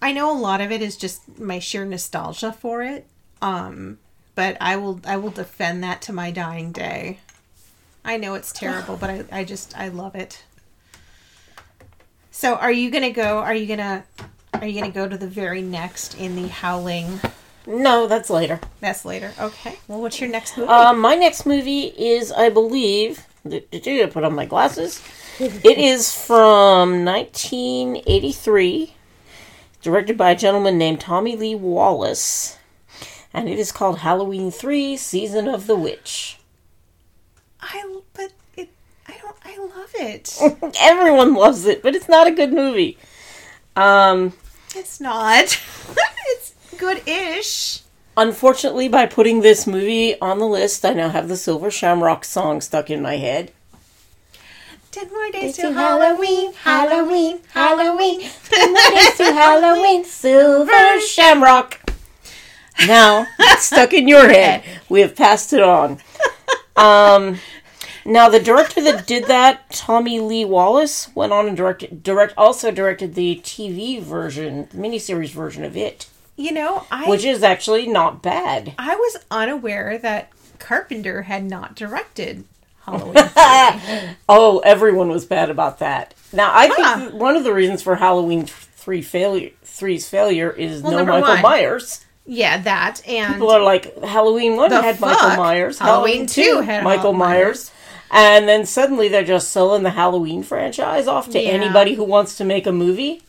I 0.00 0.12
know 0.12 0.32
a 0.32 0.38
lot 0.38 0.62
of 0.62 0.72
it 0.72 0.80
is 0.80 0.96
just 0.96 1.38
my 1.38 1.58
sheer 1.58 1.84
nostalgia 1.84 2.52
for 2.52 2.82
it. 2.82 3.06
Um, 3.42 3.98
but 4.34 4.56
I 4.62 4.76
will 4.76 4.98
I 5.06 5.18
will 5.18 5.30
defend 5.30 5.84
that 5.84 6.00
to 6.02 6.14
my 6.14 6.30
dying 6.30 6.72
day. 6.72 7.18
I 8.06 8.16
know 8.16 8.34
it's 8.34 8.52
terrible, 8.52 8.96
but 8.96 9.10
I, 9.10 9.24
I 9.32 9.44
just 9.44 9.76
I 9.76 9.88
love 9.88 10.14
it. 10.14 10.44
So 12.30 12.54
are 12.54 12.70
you 12.72 12.90
gonna 12.90 13.10
go 13.10 13.38
are 13.38 13.54
you 13.54 13.66
gonna 13.66 14.04
are 14.54 14.66
you 14.66 14.78
gonna 14.80 14.92
go 14.92 15.08
to 15.08 15.18
the 15.18 15.26
very 15.26 15.60
next 15.60 16.14
in 16.18 16.36
the 16.36 16.48
howling 16.48 17.20
No, 17.66 18.06
that's 18.06 18.30
later. 18.30 18.60
that's 18.80 19.04
later? 19.04 19.32
Okay. 19.40 19.76
Well 19.88 20.00
what's 20.00 20.20
your 20.20 20.30
next 20.30 20.56
movie? 20.56 20.68
Um, 20.68 21.00
my 21.00 21.14
next 21.16 21.46
movie 21.46 21.86
is, 21.86 22.30
I 22.32 22.48
believe, 22.48 23.26
did 23.46 23.86
you, 23.86 24.02
I 24.04 24.06
put 24.06 24.24
on 24.24 24.34
my 24.34 24.46
glasses. 24.46 25.02
It 25.38 25.76
is 25.76 26.16
from 26.16 27.04
1983, 27.04 28.94
directed 29.82 30.16
by 30.16 30.30
a 30.30 30.36
gentleman 30.36 30.78
named 30.78 31.00
Tommy 31.00 31.36
Lee 31.36 31.54
Wallace, 31.54 32.56
and 33.34 33.46
it 33.46 33.58
is 33.58 33.70
called 33.70 33.98
Halloween 33.98 34.50
3 34.50 34.96
Season 34.96 35.46
of 35.46 35.66
the 35.66 35.76
Witch. 35.76 36.38
I 37.76 38.00
but 38.14 38.32
it 38.56 38.70
I 39.06 39.18
don't 39.20 39.36
I 39.44 39.58
love 39.58 39.90
it. 39.94 40.38
Everyone 40.80 41.34
loves 41.34 41.66
it, 41.66 41.82
but 41.82 41.94
it's 41.94 42.08
not 42.08 42.26
a 42.26 42.30
good 42.30 42.52
movie. 42.52 42.96
Um, 43.74 44.32
it's 44.74 45.00
not. 45.00 45.44
it's 46.28 46.54
good-ish. 46.78 47.80
unfortunately, 48.16 48.88
by 48.88 49.04
putting 49.06 49.40
this 49.40 49.66
movie 49.66 50.18
on 50.20 50.38
the 50.38 50.46
list, 50.46 50.84
I 50.84 50.94
now 50.94 51.10
have 51.10 51.28
the 51.28 51.36
Silver 51.36 51.70
Shamrock 51.70 52.24
song 52.24 52.60
stuck 52.62 52.88
in 52.88 53.02
my 53.02 53.16
head. 53.16 53.52
Ten 54.90 55.10
more 55.10 55.30
days 55.30 55.56
to 55.56 55.62
till 55.62 55.72
Halloween, 55.74 56.54
Halloween, 56.54 57.40
Halloween. 57.52 58.20
Days 58.20 59.16
to 59.18 59.24
Halloween, 59.34 60.04
Silver 60.06 61.00
Shamrock. 61.00 61.80
Now, 62.86 63.26
it's 63.38 63.64
stuck 63.64 63.92
in 63.92 64.08
your 64.08 64.28
head. 64.28 64.62
We 64.88 65.00
have 65.00 65.14
passed 65.14 65.52
it 65.52 65.62
on. 65.62 65.98
Um, 66.76 67.38
now, 68.06 68.28
the 68.28 68.40
director 68.40 68.80
that 68.82 69.06
did 69.06 69.24
that, 69.26 69.70
Tommy 69.70 70.20
Lee 70.20 70.44
Wallace, 70.44 71.08
went 71.14 71.32
on 71.32 71.46
and 71.48 71.56
directed, 71.56 72.02
direct, 72.02 72.34
also 72.36 72.70
directed 72.70 73.14
the 73.14 73.36
TV 73.42 74.00
version, 74.00 74.68
the 74.70 74.78
miniseries 74.78 75.30
version 75.30 75.64
of 75.64 75.76
it, 75.76 76.06
You 76.36 76.52
know, 76.52 76.86
I 76.90 77.08
which 77.08 77.24
is 77.24 77.42
actually 77.42 77.86
not 77.86 78.22
bad. 78.22 78.74
I 78.78 78.94
was 78.96 79.16
unaware 79.30 79.98
that 79.98 80.30
Carpenter 80.58 81.22
had 81.22 81.44
not 81.44 81.74
directed 81.74 82.44
Halloween. 82.84 83.14
Oh, 84.28 84.60
everyone 84.64 85.08
was 85.08 85.24
bad 85.24 85.50
about 85.50 85.78
that. 85.80 86.14
Now, 86.32 86.50
I 86.54 86.66
think 86.68 86.86
Huh. 86.86 86.96
that 86.98 87.14
one 87.14 87.36
of 87.36 87.44
the 87.44 87.52
reasons 87.54 87.82
for 87.82 87.96
Halloween 87.96 88.46
three 88.46 89.02
failure, 89.02 89.50
three's 89.64 90.08
failure 90.08 90.50
is 90.50 90.82
Well, 90.82 90.92
no 90.92 91.04
Michael 91.04 91.28
one. 91.30 91.42
Myers. 91.42 92.04
yeah, 92.26 92.58
that 92.62 93.02
and 93.06 93.34
People 93.34 93.50
are 93.50 93.62
like, 93.62 93.96
Halloween 94.02 94.56
one 94.56 94.70
had 94.70 94.98
fuck? 94.98 95.20
Michael 95.20 95.36
Myers. 95.42 95.78
Halloween 95.78 96.26
two 96.26 96.60
had 96.60 96.84
Michael 96.84 97.12
Hal- 97.12 97.12
Myers. 97.14 97.70
And 98.10 98.48
then 98.48 98.66
suddenly 98.66 99.08
they're 99.08 99.24
just 99.24 99.50
selling 99.50 99.82
the 99.82 99.90
Halloween 99.90 100.42
franchise 100.42 101.06
off 101.06 101.28
to 101.30 101.40
Yeah. 101.42 101.50
anybody 101.50 101.94
who 101.94 102.04
wants 102.04 102.36
to 102.38 102.44
make 102.44 102.66
a 102.66 102.72
movie. 102.72 103.22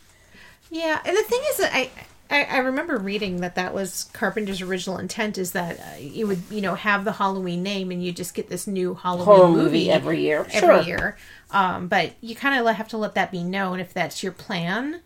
yeah, 0.70 1.00
and 1.04 1.16
the 1.16 1.22
thing 1.22 1.40
is 1.50 1.56
that 1.58 1.74
I. 1.74 1.90
I, 2.30 2.44
I 2.44 2.58
remember 2.58 2.98
reading 2.98 3.40
that 3.40 3.54
that 3.54 3.72
was 3.72 4.10
Carpenter's 4.12 4.60
original 4.60 4.98
intent 4.98 5.38
is 5.38 5.52
that 5.52 5.80
uh, 5.80 5.98
you 5.98 6.26
would 6.26 6.42
you 6.50 6.60
know 6.60 6.74
have 6.74 7.06
the 7.06 7.12
Halloween 7.12 7.62
name 7.62 7.90
and 7.90 8.04
you 8.04 8.12
just 8.12 8.34
get 8.34 8.50
this 8.50 8.66
new 8.66 8.92
Halloween 8.92 9.24
Horror 9.24 9.48
movie, 9.48 9.62
movie 9.62 9.90
every 9.90 10.20
year. 10.20 10.40
every 10.52 10.58
Sure. 10.60 10.82
year. 10.82 11.16
Um, 11.50 11.88
but 11.88 12.12
you 12.20 12.36
kind 12.36 12.60
of 12.68 12.74
have 12.76 12.88
to 12.88 12.98
let 12.98 13.14
that 13.14 13.32
be 13.32 13.42
known 13.42 13.80
if 13.80 13.94
that's 13.94 14.22
your 14.22 14.32
plan. 14.32 15.00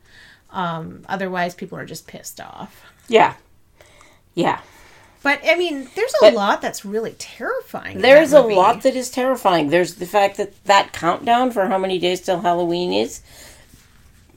Um, 0.51 1.05
otherwise, 1.09 1.55
people 1.55 1.79
are 1.79 1.87
just 1.87 2.09
pissed 2.09 2.41
off. 2.41 2.83
Yeah. 3.07 3.35
Yeah. 4.35 4.61
But 5.23 5.41
I 5.49 5.55
mean, 5.57 5.89
there's 5.95 6.13
a 6.15 6.27
But- 6.27 6.35
lot 6.35 6.61
that's 6.63 6.85
really 6.85 7.13
terrifying. 7.19 7.97
in 7.97 8.03
There's 8.03 8.33
a 8.33 8.41
lot 8.41 8.83
that 8.83 8.97
is 8.97 9.09
terrifying. 9.11 9.71
There's 9.71 9.95
the 9.95 10.07
fact 10.07 10.37
that 10.37 10.53
that 10.65 10.93
countdown 10.93 11.53
for 11.53 11.67
how 11.67 11.79
many 11.79 11.99
days 11.99 12.21
till 12.21 12.41
Halloween 12.41 12.93
is 12.93 13.21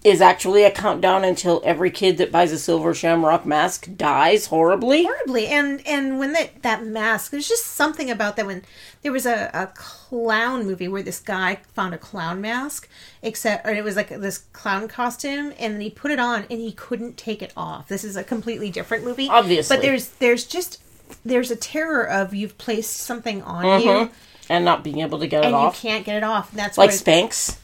is 0.06 0.22
actually 0.22 0.64
a 0.64 0.70
countdown 0.70 1.24
until 1.24 1.64
every 1.66 1.90
kid 1.90 2.18
that 2.18 2.32
buys 2.32 2.52
a 2.52 2.60
silver 2.60 2.94
shamrock 2.94 3.44
mask 3.44 3.90
dies 3.98 4.46
horribly. 4.46 5.04
horribly 5.04 5.48
and 5.48 5.86
and 5.88 6.20
when 6.20 6.32
that 6.32 6.62
that 6.62 6.86
mask 6.86 7.32
there's 7.32 7.50
just 7.50 7.66
something 7.66 8.12
about 8.12 8.36
that 8.36 8.46
when 8.46 8.62
there 9.02 9.12
was 9.12 9.26
a, 9.26 9.50
a 9.52 9.66
clown 9.74 10.64
movie 10.64 10.88
where 10.88 11.02
this 11.02 11.20
guy 11.20 11.56
found 11.74 11.96
a 11.96 11.98
clown 11.98 12.40
mask 12.40 12.88
except 13.24 13.66
or 13.66 13.72
it 13.72 13.84
was 13.84 13.96
like 13.96 14.10
this 14.10 14.38
clown 14.54 14.88
costume 14.88 15.52
and 15.58 15.74
then 15.74 15.82
he 15.82 15.90
put 15.90 16.12
it 16.12 16.20
on 16.20 16.46
and 16.52 16.60
he 16.60 16.72
couldn't 16.72 17.18
take 17.18 17.42
it 17.42 17.52
off 17.58 17.88
this 17.88 18.04
is 18.04 18.16
a 18.16 18.24
completely 18.24 18.70
different 18.70 19.04
movie 19.04 19.28
Obviously. 19.28 19.76
but 19.76 19.82
there's 19.82 20.10
there's 20.20 20.46
just 20.46 20.80
there's 21.26 21.50
a 21.50 21.56
terror 21.56 22.08
of 22.08 22.32
you've 22.36 22.58
placed 22.60 22.98
something 22.98 23.42
on 23.42 23.66
mm-hmm. 23.66 23.88
you 24.04 24.12
And 24.50 24.64
not 24.64 24.84
being 24.84 25.00
able 25.00 25.18
to 25.18 25.26
get 25.28 25.44
it 25.44 25.48
and 25.48 25.56
off. 25.56 25.84
you 25.84 25.90
can't 25.90 26.06
get 26.06 26.16
it 26.18 26.24
off 26.24 26.52
and 26.52 26.60
that's 26.60 26.78
Like 26.78 26.92
Spanx. 26.92 27.58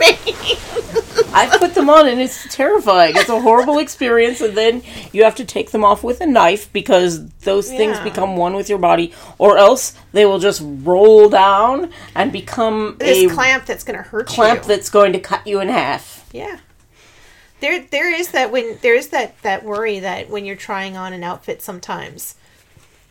I've 0.00 1.58
put 1.60 1.74
them 1.74 1.90
on 1.90 2.08
and 2.08 2.20
it's 2.20 2.52
terrifying. 2.54 3.14
It's 3.16 3.28
a 3.28 3.40
horrible 3.40 3.78
experience, 3.78 4.40
and 4.40 4.56
then 4.56 4.82
you 5.12 5.24
have 5.24 5.34
to 5.36 5.44
take 5.44 5.70
them 5.70 5.84
off 5.84 6.02
with 6.02 6.20
a 6.20 6.26
knife 6.26 6.72
because 6.72 7.28
those 7.40 7.68
things 7.68 7.98
become 8.00 8.36
one 8.36 8.54
with 8.54 8.68
your 8.68 8.78
body, 8.78 9.12
or 9.38 9.58
else 9.58 9.94
they 10.12 10.24
will 10.24 10.38
just 10.38 10.62
roll 10.64 11.28
down 11.28 11.90
and 12.14 12.32
become 12.32 12.96
this 12.98 13.30
a 13.30 13.34
clamp 13.34 13.66
that's 13.66 13.84
gonna 13.84 14.02
hurt 14.02 14.30
you. 14.30 14.34
clamp 14.34 14.62
you 14.62 14.68
that's 14.68 14.90
going 14.90 15.12
to 15.12 15.20
cut 15.20 15.46
you 15.46 15.60
in 15.60 15.68
half. 15.68 16.28
Yeah. 16.32 16.58
There 17.60 17.84
there 17.90 18.12
is 18.12 18.30
that 18.32 18.50
when 18.50 18.78
there 18.82 18.94
is 18.94 19.08
that 19.08 19.40
that 19.42 19.64
worry 19.64 20.00
that 20.00 20.30
when 20.30 20.44
you're 20.44 20.56
trying 20.56 20.96
on 20.96 21.12
an 21.12 21.22
outfit 21.24 21.60
sometimes 21.60 22.36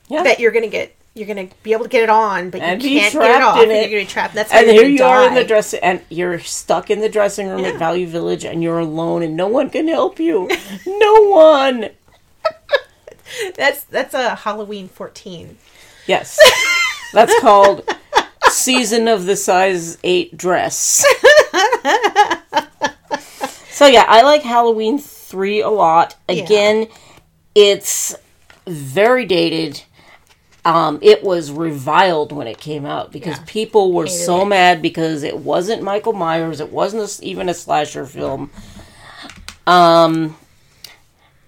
Yeah. 0.08 0.24
that 0.24 0.40
you're 0.40 0.52
going 0.52 0.64
to 0.64 0.70
get 0.70 0.97
you're 1.18 1.28
going 1.28 1.50
to 1.50 1.56
be 1.64 1.74
able 1.74 1.84
to 1.84 1.90
get 1.90 2.04
it 2.04 2.10
on 2.10 2.50
but 2.50 2.62
And 2.62 2.82
you 2.82 3.00
can't 3.00 3.14
get 3.14 3.36
it 3.38 3.42
off 3.42 3.60
and 3.60 3.92
you're 3.92 4.02
be 4.02 4.06
trapped. 4.06 4.34
That's 4.36 4.52
and 4.52 4.70
here 4.70 4.84
gonna 4.84 4.94
you 4.94 5.04
are 5.04 5.28
in 5.28 5.34
the 5.34 5.42
die. 5.42 5.48
dress, 5.48 5.74
and 5.74 6.02
you're 6.10 6.40
stuck 6.40 6.90
in 6.90 7.00
the 7.02 7.10
dressing 7.10 7.48
room 7.48 7.66
at 7.66 7.78
Value 7.78 8.08
Village, 8.08 8.46
and 8.46 8.62
you're 8.64 8.80
alone, 8.80 9.24
and 9.24 9.36
no 9.36 9.48
one 9.48 9.70
can 9.70 9.88
help 9.88 10.20
you. 10.20 10.48
no 10.86 11.14
one. 11.30 11.90
That's 13.58 13.84
that's 13.84 14.14
a 14.14 14.36
Halloween 14.36 14.88
14. 14.88 15.58
Yes, 16.06 16.40
that's 17.14 17.38
called 17.42 17.84
season 18.50 19.10
of 19.10 19.26
the 19.26 19.36
size 19.36 19.98
eight 20.04 20.38
dress. 20.38 21.04
so 23.70 23.86
yeah, 23.86 24.06
I 24.08 24.22
like 24.24 24.44
Halloween 24.44 24.98
three 24.98 25.60
a 25.62 25.70
lot. 25.70 26.16
Again, 26.30 26.88
it's 27.54 28.16
very 28.66 29.26
dated. 29.26 29.84
Um, 30.68 31.00
it 31.02 31.24
was 31.24 31.50
reviled 31.50 32.34
when 32.34 32.46
it 32.46 32.58
came 32.60 32.86
out 32.86 33.14
because 33.14 33.38
Yeah. 33.38 33.44
people 33.48 33.94
were 33.94 34.04
Hated 34.06 34.26
so 34.26 34.42
it. 34.42 34.46
mad 34.48 34.82
because 34.82 35.24
it 35.24 35.38
wasn't 35.38 35.82
Michael 35.82 36.12
Myers. 36.12 36.60
It 36.60 36.74
wasn't 36.74 37.04
a 37.04 37.24
even 37.26 37.48
a 37.48 37.54
slasher 37.54 38.06
film. 38.06 38.52
Um, 39.66 40.36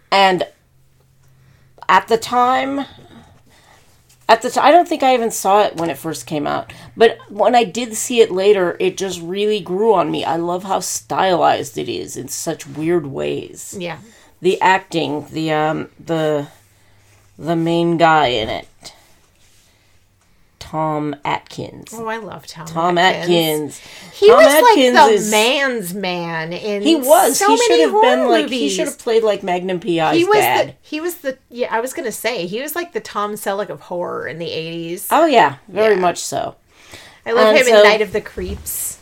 and 0.09 0.47
at 1.89 2.07
the 2.07 2.15
time, 2.17 2.85
at 4.29 4.41
the 4.41 4.49
time, 4.49 4.63
I 4.65 4.71
don't 4.71 4.87
think 4.87 5.03
I 5.03 5.13
even 5.15 5.31
saw 5.31 5.63
it 5.63 5.75
when 5.75 5.89
it 5.89 5.97
first 5.97 6.25
came 6.25 6.47
out. 6.47 6.71
But 6.95 7.17
when 7.29 7.55
I 7.55 7.65
did 7.65 7.95
see 7.97 8.21
it 8.21 8.31
later, 8.31 8.77
it 8.79 8.95
just 8.95 9.19
really 9.19 9.59
grew 9.59 9.93
on 9.93 10.09
me. 10.11 10.23
I 10.23 10.37
love 10.37 10.63
how 10.63 10.79
stylized 10.79 11.77
it 11.77 11.89
is 11.89 12.15
in 12.15 12.29
such 12.29 12.65
weird 12.65 13.07
ways. 13.07 13.75
Yeah. 13.77 13.97
The 14.41 14.61
acting, 14.61 15.27
the 15.29 15.51
um, 15.51 15.89
the 15.99 16.47
the 17.37 17.57
main 17.57 17.97
guy 17.97 18.27
in 18.27 18.47
it, 18.47 18.68
Tom 20.69 21.15
Atkins. 21.25 21.91
Oh, 21.93 22.05
I 22.07 22.17
love 22.17 22.45
Tom. 22.45 22.63
Atkins. 22.63 22.73
Tom 22.73 22.97
Atkins. 22.99 23.79
He 24.13 24.27
Tom 24.27 24.37
was 24.37 24.45
Atkins 24.53 24.93
like 24.95 25.07
the 25.09 25.13
is- 25.15 25.31
man's 25.31 25.93
man 25.95 26.53
in 26.53 26.81
He 26.83 26.95
was. 26.95 27.39
so 27.39 27.47
he 27.47 27.53
many 27.53 27.65
should 27.67 27.79
have 27.91 28.01
been 28.01 28.27
like. 28.27 28.49
He 28.49 28.69
should 28.69 28.85
have 28.87 28.99
played 28.99 29.23
like 29.23 29.41
Magnum 29.41 29.79
PI's 29.79 30.15
He 30.17 30.25
was 30.25 30.37
dad. 30.37 30.67
the 30.69 30.73
he 30.81 31.01
was 31.01 31.15
the 31.17 31.37
yeah, 31.49 31.67
I 31.75 31.79
was 31.79 31.93
going 31.93 32.05
to 32.05 32.11
say 32.11 32.45
he 32.45 32.61
was 32.61 32.75
like 32.75 32.93
the 32.93 32.99
Tom 32.99 33.33
Selleck 33.33 33.69
of 33.69 33.81
horror 33.81 34.27
in 34.27 34.37
the 34.37 34.45
80s. 34.47 35.07
oh 35.11 35.25
yeah, 35.25 35.55
very 35.67 35.95
Yeah. 35.95 36.01
much 36.01 36.19
so. 36.19 36.55
I 37.25 37.31
love 37.31 37.47
and 37.47 37.57
him 37.57 37.65
so- 37.65 37.77
in 37.77 37.83
Night 37.83 38.01
of 38.01 38.13
the 38.13 38.21
Creeps. 38.21 38.99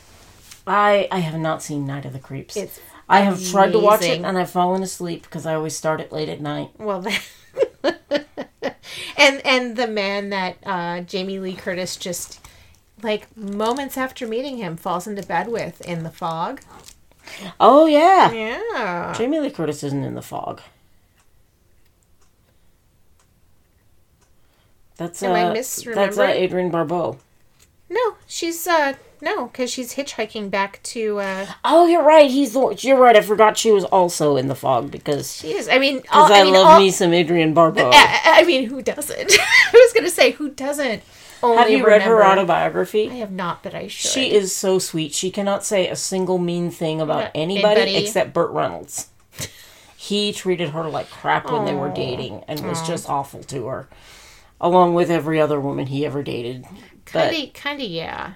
I 0.66 1.08
I 1.12 1.20
have 1.20 1.40
not 1.40 1.62
seen 1.62 1.86
Night 1.86 2.06
of 2.06 2.14
the 2.14 2.20
Creeps. 2.20 2.56
It's 2.56 2.80
I 3.10 3.22
have 3.22 3.42
tried 3.52 3.72
to 3.72 3.80
watch 3.80 4.04
it 4.04 4.22
and 4.22 4.38
I've 4.38 4.50
fallen 4.50 4.84
asleep 4.84 5.24
because 5.24 5.46
I 5.46 5.56
always 5.56 5.76
start 5.76 6.02
it 6.02 6.12
late 6.12 6.28
at 6.30 6.42
night. 6.42 6.72
Well, 6.78 7.02
that 7.08 7.22
and 9.18 9.46
and 9.46 9.76
the 9.76 9.88
man 9.88 10.30
that 10.30 10.58
uh, 10.66 11.02
Jamie 11.02 11.40
Lee 11.40 11.56
Curtis 11.56 11.96
just 11.96 12.40
like 13.04 13.36
moments 13.38 13.98
after 13.98 14.28
meeting 14.28 14.58
him 14.58 14.76
falls 14.78 15.08
into 15.08 15.24
bed 15.24 15.48
with 15.48 15.82
in 15.82 16.04
the 16.04 16.10
fog. 16.10 16.62
Oh 17.60 17.86
yeah, 17.86 18.32
Yeah, 18.32 19.14
Jamie 19.18 19.40
Lee 19.40 19.52
Curtis 19.52 19.84
isn't 19.84 20.04
in 20.04 20.16
the 20.16 20.22
fog. 20.22 20.62
That's 24.98 25.22
Am 25.22 25.36
I 25.36 25.44
uh, 25.44 25.54
misremembering? 25.54 25.96
that's 25.96 26.18
uh, 26.18 26.24
Adrienne 26.24 26.72
Barbeau. 26.72 27.18
no, 27.90 28.16
she's 28.26 28.66
uh 28.68 28.94
no, 29.22 29.48
because 29.48 29.72
she's 29.72 29.96
hitchhiking 29.96 30.50
back 30.50 30.82
to. 30.84 31.20
uh 31.20 31.46
Oh, 31.64 31.88
you're 31.88 32.04
right. 32.04 32.30
He's 32.30 32.54
the, 32.54 32.78
you're 32.82 32.98
right. 33.00 33.16
I 33.16 33.22
forgot 33.22 33.58
she 33.58 33.72
was 33.72 33.84
also 33.86 34.38
in 34.38 34.48
the 34.48 34.56
fog 34.56 34.92
because 34.92 35.38
She 35.38 35.54
is. 35.54 35.68
I 35.70 35.78
mean, 35.80 36.02
because 36.02 36.32
I, 36.32 36.44
mean, 36.44 36.54
love 36.54 36.68
all- 36.68 36.80
me 36.80 36.92
some 36.92 37.14
Adrienne 37.14 37.54
Barbeau. 37.54 37.90
I, 37.94 38.22
I 38.26 38.44
mean, 38.44 38.70
who 38.70 38.82
doesn't? 38.82 39.32
I 39.40 39.72
was 39.74 39.94
gonna 39.94 40.10
say 40.10 40.32
who 40.32 40.50
doesn't. 40.50 41.04
Only 41.44 41.58
Have 41.58 41.70
you 41.70 41.86
read 41.86 42.02
her 42.02 42.26
autobiography? 42.26 43.10
I 43.12 43.16
have 43.16 43.32
not, 43.32 43.62
but 43.62 43.76
I 43.76 43.88
should. 43.88 44.10
She 44.10 44.32
is 44.34 44.56
so 44.56 44.80
sweet. 44.80 45.14
She 45.14 45.30
cannot 45.30 45.64
say 45.64 45.88
a 45.88 45.96
single 45.96 46.40
mean 46.40 46.72
thing 46.72 47.00
about 47.00 47.20
About 47.20 47.32
anybody, 47.36 47.82
anybody. 47.82 48.06
except 48.06 48.34
Burt 48.34 48.50
Reynolds. 48.52 49.10
He 49.96 50.32
treated 50.34 50.70
her 50.70 50.88
like 50.90 51.10
crap 51.12 51.52
when 51.52 51.66
they 51.66 51.76
were 51.76 51.90
dating 51.94 52.44
and 52.48 52.66
was 52.68 52.82
just 52.88 53.10
awful 53.10 53.44
to 53.44 53.68
her, 53.68 53.88
along 54.62 54.94
with 54.96 55.12
every 55.12 55.40
other 55.40 55.60
woman 55.60 55.88
he 55.88 56.06
ever 56.06 56.24
dated. 56.24 56.66
Kind 57.06 57.36
of, 57.36 57.54
kind 57.54 57.82
of, 57.82 57.88
yeah. 57.88 58.34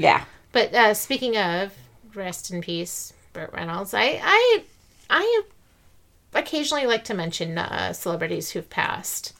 Yeah, 0.00 0.24
But 0.52 0.74
uh, 0.74 0.94
speaking 0.94 1.36
of 1.36 1.72
rest 2.14 2.50
in 2.50 2.60
peace, 2.60 3.12
Burt 3.32 3.52
Reynolds, 3.52 3.94
I 3.94 4.20
I 4.22 4.62
I 5.08 5.42
occasionally 6.34 6.86
like 6.86 7.04
to 7.04 7.14
mention 7.14 7.58
uh, 7.58 7.92
celebrities 7.92 8.50
who've 8.50 8.68
passed 8.70 9.32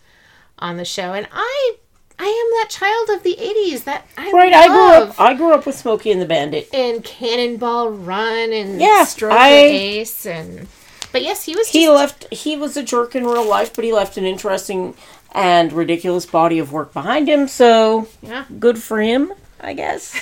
on 0.59 0.77
the 0.77 0.85
show, 0.85 1.13
and 1.15 1.27
I 1.33 1.75
I 2.19 2.25
am 2.27 2.61
that 2.61 2.69
child 2.71 3.17
of 3.17 3.23
the 3.23 3.37
'80s 3.41 3.85
that 3.85 4.07
I 4.19 4.31
right. 4.31 4.53
I 4.53 4.67
grew 4.69 5.11
up. 5.11 5.21
I 5.21 5.35
grew 5.35 5.53
up 5.55 5.67
with 5.67 5.77
Smokey 5.77 6.11
and 6.13 6.21
the 6.21 6.27
Bandit. 6.27 6.69
and 6.75 7.03
Cannonball 7.03 7.91
Run 7.91 8.53
and 8.53 8.81
Yeah, 8.81 9.05
Stroke 9.05 9.33
I- 9.33 9.49
Ace 9.53 10.27
and 10.27 10.69
but 11.13 11.23
yes, 11.23 11.45
he 11.45 11.57
was 11.57 11.69
He 11.69 11.87
just- 11.87 11.95
left. 11.97 12.33
He 12.33 12.57
was 12.57 12.77
a 12.77 12.83
jerk 12.85 13.17
in 13.17 13.25
real 13.27 13.45
life, 13.45 13.75
but 13.75 13.85
he 13.85 13.93
left 13.93 14.17
an 14.17 14.25
interesting 14.25 14.95
and 15.33 15.73
ridiculous 15.73 16.27
body 16.27 16.59
of 16.59 16.73
work 16.73 16.93
behind 16.93 17.29
him. 17.29 17.49
So 17.49 18.07
Yeah. 18.23 18.45
good 18.61 18.81
for 18.83 19.01
him, 19.01 19.33
I 19.61 19.73
guess. 19.73 20.15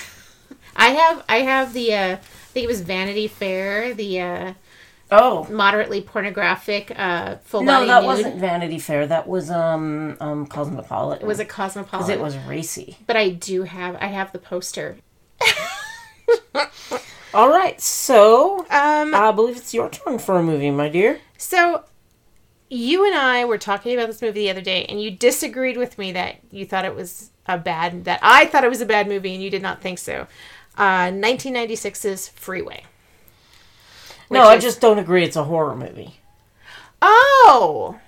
I 0.75 0.89
have 0.89 1.23
I 1.29 1.37
have 1.37 1.73
the 1.73 1.93
uh, 1.93 2.11
I 2.13 2.15
think 2.15 2.63
it 2.63 2.67
was 2.67 2.81
Vanity 2.81 3.27
Fair, 3.27 3.93
the 3.93 4.21
uh, 4.21 4.53
Oh 5.11 5.47
moderately 5.49 6.01
pornographic 6.01 6.91
uh, 6.97 7.37
full 7.37 7.63
no, 7.63 7.85
body 7.85 7.87
that 7.87 7.99
nude. 8.01 8.05
wasn't 8.07 8.35
Vanity 8.39 8.79
Fair. 8.79 9.07
That 9.07 9.27
was 9.27 9.49
um 9.49 10.17
um 10.19 10.45
Cosmopolitan. 10.47 11.27
Was 11.27 11.39
it 11.39 11.49
Cosmopolitan 11.49 11.83
Because 12.07 12.07
Cosmopolitan? 12.07 12.19
it 12.19 12.21
was 12.23 12.37
racy. 12.49 12.97
But 13.07 13.15
I 13.17 13.29
do 13.29 13.63
have 13.63 13.95
I 13.99 14.07
have 14.07 14.31
the 14.31 14.39
poster. 14.39 14.97
All 17.33 17.49
right, 17.49 17.79
so 17.79 18.59
Um, 18.71 19.13
I 19.13 19.31
believe 19.31 19.57
it's 19.57 19.73
your 19.73 19.89
turn 19.89 20.17
for 20.17 20.35
a 20.39 20.43
movie, 20.43 20.71
my 20.71 20.89
dear. 20.89 21.19
so 21.37 21.83
you 22.71 23.05
and 23.05 23.15
I 23.15 23.45
were 23.45 23.57
talking 23.57 23.93
about 23.95 24.07
this 24.07 24.21
movie 24.21 24.41
the 24.41 24.49
other 24.49 24.61
day, 24.61 24.85
and 24.85 25.01
you 25.01 25.11
disagreed 25.11 25.77
with 25.77 25.97
me 25.97 26.11
that 26.11 26.37
you 26.51 26.65
thought 26.65 26.85
it 26.85 26.95
was 26.95 27.31
a 27.47 27.57
bad 27.57 28.05
that 28.05 28.19
I 28.21 28.45
thought 28.45 28.63
it 28.63 28.69
was 28.69 28.81
a 28.81 28.85
bad 28.85 29.07
movie, 29.07 29.33
and 29.33 29.43
you 29.43 29.49
did 29.49 29.61
not 29.61 29.81
think 29.81 29.97
so. 29.99 30.27
Uh, 30.79 31.11
1996's 31.11 32.29
Freeway. 32.29 32.83
No, 34.29 34.41
I 34.43 34.55
is- 34.55 34.63
just 34.63 34.79
don't 34.81 34.97
agree. 34.99 35.23
It's 35.23 35.35
a 35.35 35.43
horror 35.43 35.75
movie. 35.75 36.19
Oh, 37.01 37.99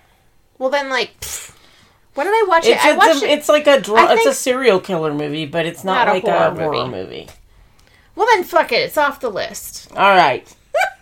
well 0.58 0.70
then, 0.70 0.90
like, 0.90 1.20
pfft, 1.20 1.56
what 2.14 2.26
did 2.26 2.34
I 2.34 2.46
watch 2.48 2.66
It's, 2.66 2.84
it? 2.84 2.86
I 2.86 2.90
it's, 2.92 2.98
watched 2.98 3.24
a, 3.24 3.26
it. 3.26 3.32
it's 3.40 3.50
like 3.50 3.68
a 3.68 3.80
dra- 3.80 4.12
it's 4.14 4.26
a 4.26 4.34
serial 4.34 4.80
killer 4.80 5.14
movie, 5.14 5.46
but 5.46 5.66
it's 5.66 5.84
not, 5.84 6.08
Not 6.08 6.14
like 6.14 6.24
a 6.26 6.32
horror 6.32 6.56
horror, 6.56 6.86
movie. 6.88 6.96
movie. 7.04 7.28
Well 8.16 8.28
then, 8.28 8.44
fuck 8.44 8.72
it. 8.72 8.82
It's 8.82 8.98
off 8.98 9.20
the 9.22 9.30
list. 9.30 9.92
All 9.96 10.16
right. 10.16 10.48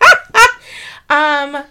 Um, 1.08 1.64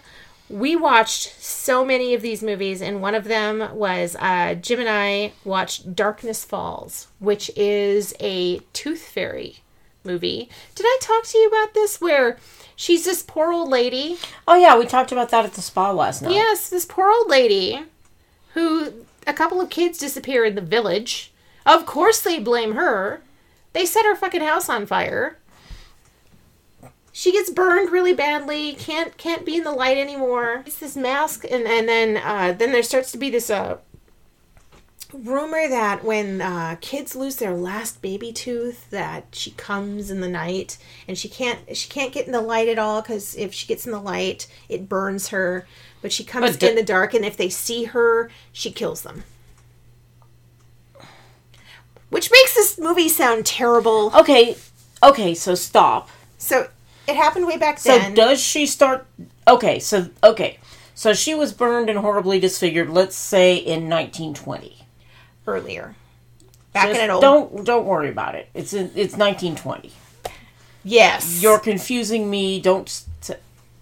we 0.50 0.76
watched 0.76 1.40
so 1.42 1.82
many 1.82 2.12
of 2.12 2.20
these 2.20 2.42
movies, 2.42 2.82
and 2.82 3.00
one 3.00 3.14
of 3.14 3.24
them 3.24 3.74
was 3.74 4.14
uh, 4.20 4.54
Jim 4.54 4.80
and 4.80 4.88
I 4.88 5.32
watched 5.44 5.94
Darkness 5.96 6.44
Falls, 6.44 7.06
which 7.20 7.50
is 7.56 8.12
a 8.20 8.58
Tooth 8.74 9.00
Fairy 9.00 9.60
movie. 10.04 10.48
Did 10.74 10.86
I 10.86 10.98
talk 11.00 11.24
to 11.24 11.38
you 11.38 11.48
about 11.48 11.74
this? 11.74 12.00
Where 12.00 12.38
she's 12.76 13.04
this 13.04 13.22
poor 13.22 13.52
old 13.52 13.68
lady. 13.68 14.18
Oh 14.46 14.56
yeah, 14.56 14.78
we 14.78 14.86
talked 14.86 15.12
about 15.12 15.28
that 15.30 15.44
at 15.44 15.54
the 15.54 15.62
spa 15.62 15.90
last 15.92 16.22
night. 16.22 16.32
Yes, 16.32 16.68
this 16.70 16.84
poor 16.84 17.10
old 17.10 17.28
lady 17.28 17.82
who 18.54 18.92
a 19.26 19.32
couple 19.34 19.60
of 19.60 19.70
kids 19.70 19.98
disappear 19.98 20.44
in 20.44 20.54
the 20.54 20.60
village. 20.60 21.32
Of 21.66 21.86
course, 21.86 22.20
they 22.20 22.38
blame 22.38 22.72
her. 22.74 23.20
They 23.72 23.86
set 23.86 24.04
her 24.04 24.16
fucking 24.16 24.40
house 24.40 24.68
on 24.68 24.86
fire. 24.86 25.36
she 27.12 27.30
gets 27.32 27.50
burned 27.50 27.90
really 27.92 28.14
badly. 28.14 28.72
Can't 28.74 29.16
can't 29.16 29.44
be 29.44 29.56
in 29.56 29.64
the 29.64 29.72
light 29.72 29.98
anymore. 29.98 30.62
It's 30.66 30.78
this 30.78 30.96
mask, 30.96 31.44
and 31.48 31.66
and 31.66 31.88
then 31.88 32.16
uh, 32.16 32.52
then 32.52 32.72
there 32.72 32.82
starts 32.82 33.12
to 33.12 33.18
be 33.18 33.30
this 33.30 33.50
uh 33.50 33.78
rumor 35.12 35.68
that 35.68 36.04
when 36.04 36.40
uh, 36.40 36.76
kids 36.80 37.16
lose 37.16 37.36
their 37.36 37.54
last 37.54 38.00
baby 38.02 38.32
tooth 38.32 38.88
that 38.90 39.26
she 39.32 39.50
comes 39.52 40.10
in 40.10 40.20
the 40.20 40.28
night 40.28 40.78
and 41.08 41.18
she 41.18 41.28
can't 41.28 41.58
she 41.76 41.88
can't 41.88 42.12
get 42.12 42.26
in 42.26 42.32
the 42.32 42.40
light 42.40 42.68
at 42.68 42.78
all 42.78 43.02
because 43.02 43.34
if 43.36 43.52
she 43.52 43.66
gets 43.66 43.86
in 43.86 43.92
the 43.92 44.00
light 44.00 44.46
it 44.68 44.88
burns 44.88 45.28
her 45.28 45.66
but 46.02 46.12
she 46.12 46.22
comes 46.24 46.56
d- 46.56 46.68
in 46.68 46.74
the 46.76 46.82
dark 46.82 47.12
and 47.14 47.24
if 47.24 47.36
they 47.36 47.48
see 47.48 47.84
her 47.84 48.30
she 48.52 48.70
kills 48.70 49.02
them 49.02 49.24
which 52.10 52.30
makes 52.30 52.54
this 52.54 52.78
movie 52.78 53.08
sound 53.08 53.46
terrible 53.46 54.12
Okay, 54.14 54.56
okay, 55.02 55.34
so 55.34 55.54
stop. 55.54 56.08
so 56.38 56.68
it 57.08 57.16
happened 57.16 57.46
way 57.46 57.56
back 57.56 57.80
then. 57.80 58.10
So 58.10 58.14
does 58.14 58.40
she 58.40 58.66
start? 58.66 59.06
Okay, 59.48 59.78
so 59.80 60.10
okay, 60.22 60.58
so 60.94 61.12
she 61.12 61.34
was 61.34 61.52
burned 61.52 61.88
and 61.90 61.98
horribly 61.98 62.38
disfigured. 62.38 62.90
Let's 62.90 63.16
say 63.16 63.56
in 63.56 63.88
1920. 63.88 64.79
Earlier 65.54 65.94
back 66.72 66.88
Just 66.88 66.98
in 67.00 67.04
an 67.06 67.10
old 67.10 67.22
Don't 67.22 67.64
don't 67.64 67.86
worry 67.86 68.08
about 68.08 68.34
it. 68.34 68.48
It's 68.54 68.72
in, 68.72 68.86
it's 68.94 69.16
1920. 69.16 69.92
yes 70.84 71.42
You're 71.42 71.58
confusing 71.58 72.30
me. 72.30 72.60
Don't. 72.60 72.88
s- 72.88 73.06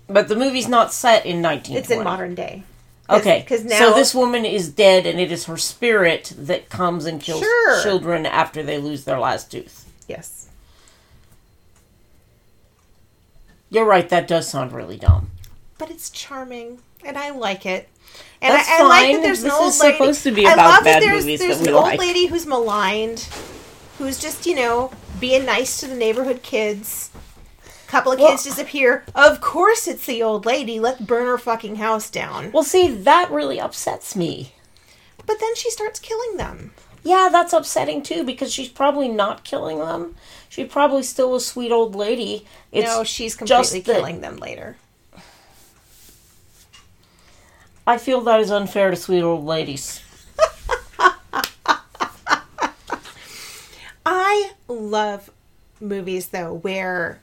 But 0.09 0.29
the 0.29 0.37
movie's 0.37 0.69
not 0.69 0.93
set 0.93 1.27
in 1.27 1.43
1920. 1.43 1.79
it's 1.81 1.91
in 1.91 2.03
modern 2.05 2.35
day 2.35 2.63
'Cause- 3.09 3.21
Okay, 3.21 3.43
'cause 3.49 3.65
now 3.65 3.79
so 3.79 3.95
this 3.95 4.15
woman 4.15 4.45
is 4.45 4.69
dead, 4.69 5.07
and 5.07 5.19
it 5.19 5.33
is 5.33 5.45
her 5.47 5.57
spirit 5.57 6.33
that 6.37 6.69
comes 6.69 7.07
and 7.07 7.21
kills 7.23 7.41
Sure. 7.43 7.83
children 7.83 8.27
after 8.27 8.63
they 8.63 8.79
lose 8.79 9.05
their 9.05 9.19
last 9.19 9.51
tooth. 9.51 9.87
yes 10.07 10.47
You're 13.71 13.85
right. 13.85 14.09
That 14.09 14.27
does 14.27 14.49
sound 14.49 14.73
really 14.73 14.97
dumb. 14.97 15.31
but 15.77 15.91
it's 15.91 16.11
charming 16.11 16.81
and 17.05 17.17
I 17.17 17.31
like 17.31 17.65
it. 17.65 17.89
And 18.41 18.55
That's 18.55 18.69
I, 18.69 18.79
I 18.79 18.83
like 18.87 19.01
fine. 19.07 19.15
that 19.17 19.23
there's 19.23 19.43
This 19.43 19.53
an 19.53 19.59
old 19.61 19.69
is 19.73 19.81
lady. 19.81 19.97
supposed 19.97 20.23
to 20.23 20.31
be 20.31 20.47
I 20.47 20.53
about 20.53 20.69
love 20.71 20.85
bad 20.85 21.03
that 21.03 21.07
there's, 21.07 21.25
movies 21.25 21.41
there's 21.41 21.59
that 21.59 21.63
we 21.65 21.69
an 21.71 21.75
old 21.75 21.85
like. 21.87 21.99
lady 21.99 22.27
who's 22.27 22.47
maligned, 22.47 23.29
who's 23.99 24.19
just 24.19 24.47
you 24.47 24.55
know 24.55 24.93
being 25.19 25.45
nice 25.45 25.81
to 25.81 25.89
the 25.89 25.97
neighborhood 25.97 26.43
kids. 26.43 27.11
Couple 27.89 28.13
of 28.13 28.21
Well- 28.21 28.31
kids 28.31 28.45
disappear. 28.45 29.05
Of 29.15 29.41
course, 29.41 29.89
it's 29.89 30.07
the 30.07 30.23
old 30.23 30.45
lady. 30.47 30.79
Let's 30.79 31.01
burn 31.01 31.27
her 31.27 31.39
fucking 31.39 31.77
house 31.77 32.11
down. 32.11 32.53
Well, 32.53 32.63
see, 32.63 32.87
that 32.89 33.31
really 33.31 33.59
upsets 33.59 34.15
me. 34.15 34.53
But 35.27 35.41
then 35.41 35.55
she 35.57 35.71
starts 35.71 35.99
killing 35.99 36.37
them. 36.37 36.73
Yeah, 37.03 37.29
that's 37.33 37.53
upsetting 37.53 38.03
too 38.03 38.25
because 38.25 38.53
she's 38.53 38.69
probably 38.69 39.09
not 39.09 39.43
killing 39.45 39.79
them. 39.79 40.17
She's 40.49 40.69
probably 40.69 41.03
still 41.03 41.35
a 41.35 41.41
sweet 41.41 41.73
old 41.73 41.95
lady. 41.95 42.47
It's 42.73 42.87
no, 42.87 43.05
she's 43.05 43.35
completely 43.35 43.81
that- 43.81 43.95
killing 43.97 44.21
them 44.21 44.37
later. 44.37 44.77
I 47.89 47.97
feel 47.97 48.21
that 48.21 48.39
is 48.41 48.51
unfair 48.51 48.91
to 48.91 48.97
sweet 48.97 49.23
old 49.23 49.47
ladies. 49.47 50.03
I 54.05 54.51
love 54.69 55.31
movies 55.81 56.29
though 56.29 56.53
where 56.53 57.19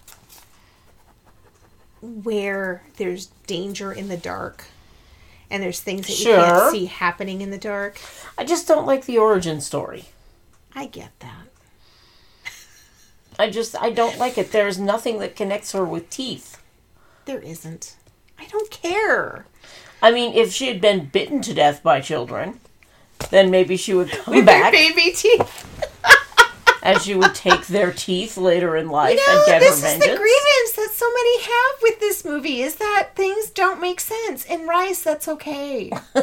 where 2.02 2.82
there's 2.98 3.28
danger 3.46 3.92
in 3.92 4.08
the 4.08 4.18
dark 4.18 4.66
and 5.52 5.62
there's 5.62 5.82
things 5.82 6.08
that 6.08 6.18
you 6.18 6.26
can't 6.34 6.72
see 6.72 6.86
happening 6.86 7.42
in 7.42 7.52
the 7.52 7.60
dark. 7.60 8.00
I 8.36 8.44
just 8.44 8.68
don't 8.68 8.88
like 8.88 9.06
the 9.06 9.20
origin 9.20 9.62
story. 9.62 10.06
I 10.74 10.88
get 10.88 11.12
that. 11.20 11.46
I 13.38 13.52
just 13.52 13.80
I 13.80 13.92
don't 13.92 14.18
like 14.18 14.40
it. 14.40 14.52
There's 14.52 14.80
nothing 14.80 15.20
that 15.20 15.36
connects 15.36 15.74
her 15.74 15.86
with 15.86 16.10
teeth. 16.10 16.60
There 17.26 17.38
isn't. 17.38 17.98
I 18.40 18.48
don't 18.48 18.72
care. 18.72 19.46
I 20.06 20.12
mean, 20.12 20.34
if 20.36 20.54
she 20.54 20.68
had 20.68 20.80
been 20.80 21.06
bitten 21.06 21.42
to 21.42 21.54
death 21.54 21.82
by 21.82 22.00
children, 22.00 22.60
then 23.32 23.50
maybe 23.50 23.76
she 23.76 23.96
would 23.96 24.12
come 24.12 24.46
back 24.46 24.72
baby 24.72 25.12
teeth. 25.12 25.66
and 26.84 27.02
she 27.02 27.16
would 27.16 27.34
take 27.34 27.66
their 27.66 27.92
teeth 27.92 28.38
later 28.38 28.78
in 28.78 28.90
life 28.90 29.20
No, 29.26 29.38
and 29.38 29.46
get 29.48 29.62
this 29.62 29.82
her 29.82 29.88
is 29.88 30.00
the 30.00 30.06
grievance 30.06 30.74
that 30.76 30.92
so 30.94 31.12
many 31.12 31.42
have 31.42 31.82
with 31.82 32.00
this 32.00 32.24
movie 32.24 32.62
is 32.62 32.76
that 32.76 33.16
things 33.16 33.50
don't 33.50 33.82
make 33.82 34.00
sense. 34.00 34.46
And 34.46 34.68
Rice, 34.68 35.02
that's 35.02 35.28
okay. 35.28 35.92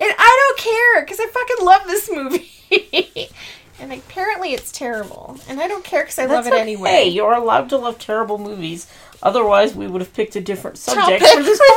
And 0.00 0.12
I 0.18 0.54
don't 0.56 0.58
care 0.58 1.04
because 1.04 1.20
I 1.20 1.26
fucking 1.26 1.64
love 1.64 1.82
this 1.86 2.10
movie. 2.10 3.30
and 3.80 3.92
apparently 3.92 4.52
it's 4.52 4.72
terrible. 4.72 5.38
And 5.48 5.60
I 5.60 5.68
don't 5.68 5.84
care 5.84 6.02
because 6.02 6.18
I 6.18 6.26
love 6.26 6.46
it 6.46 6.52
okay. 6.52 6.62
anyway. 6.62 7.04
You're 7.04 7.34
allowed 7.34 7.68
to 7.68 7.76
love 7.76 7.98
terrible 7.98 8.38
movies. 8.38 8.88
Otherwise, 9.22 9.74
we 9.74 9.86
would 9.86 10.00
have 10.00 10.12
picked 10.12 10.34
a 10.36 10.40
different 10.40 10.78
subject 10.78 11.22
Topic 11.24 11.36
for 11.36 11.42
this 11.42 11.60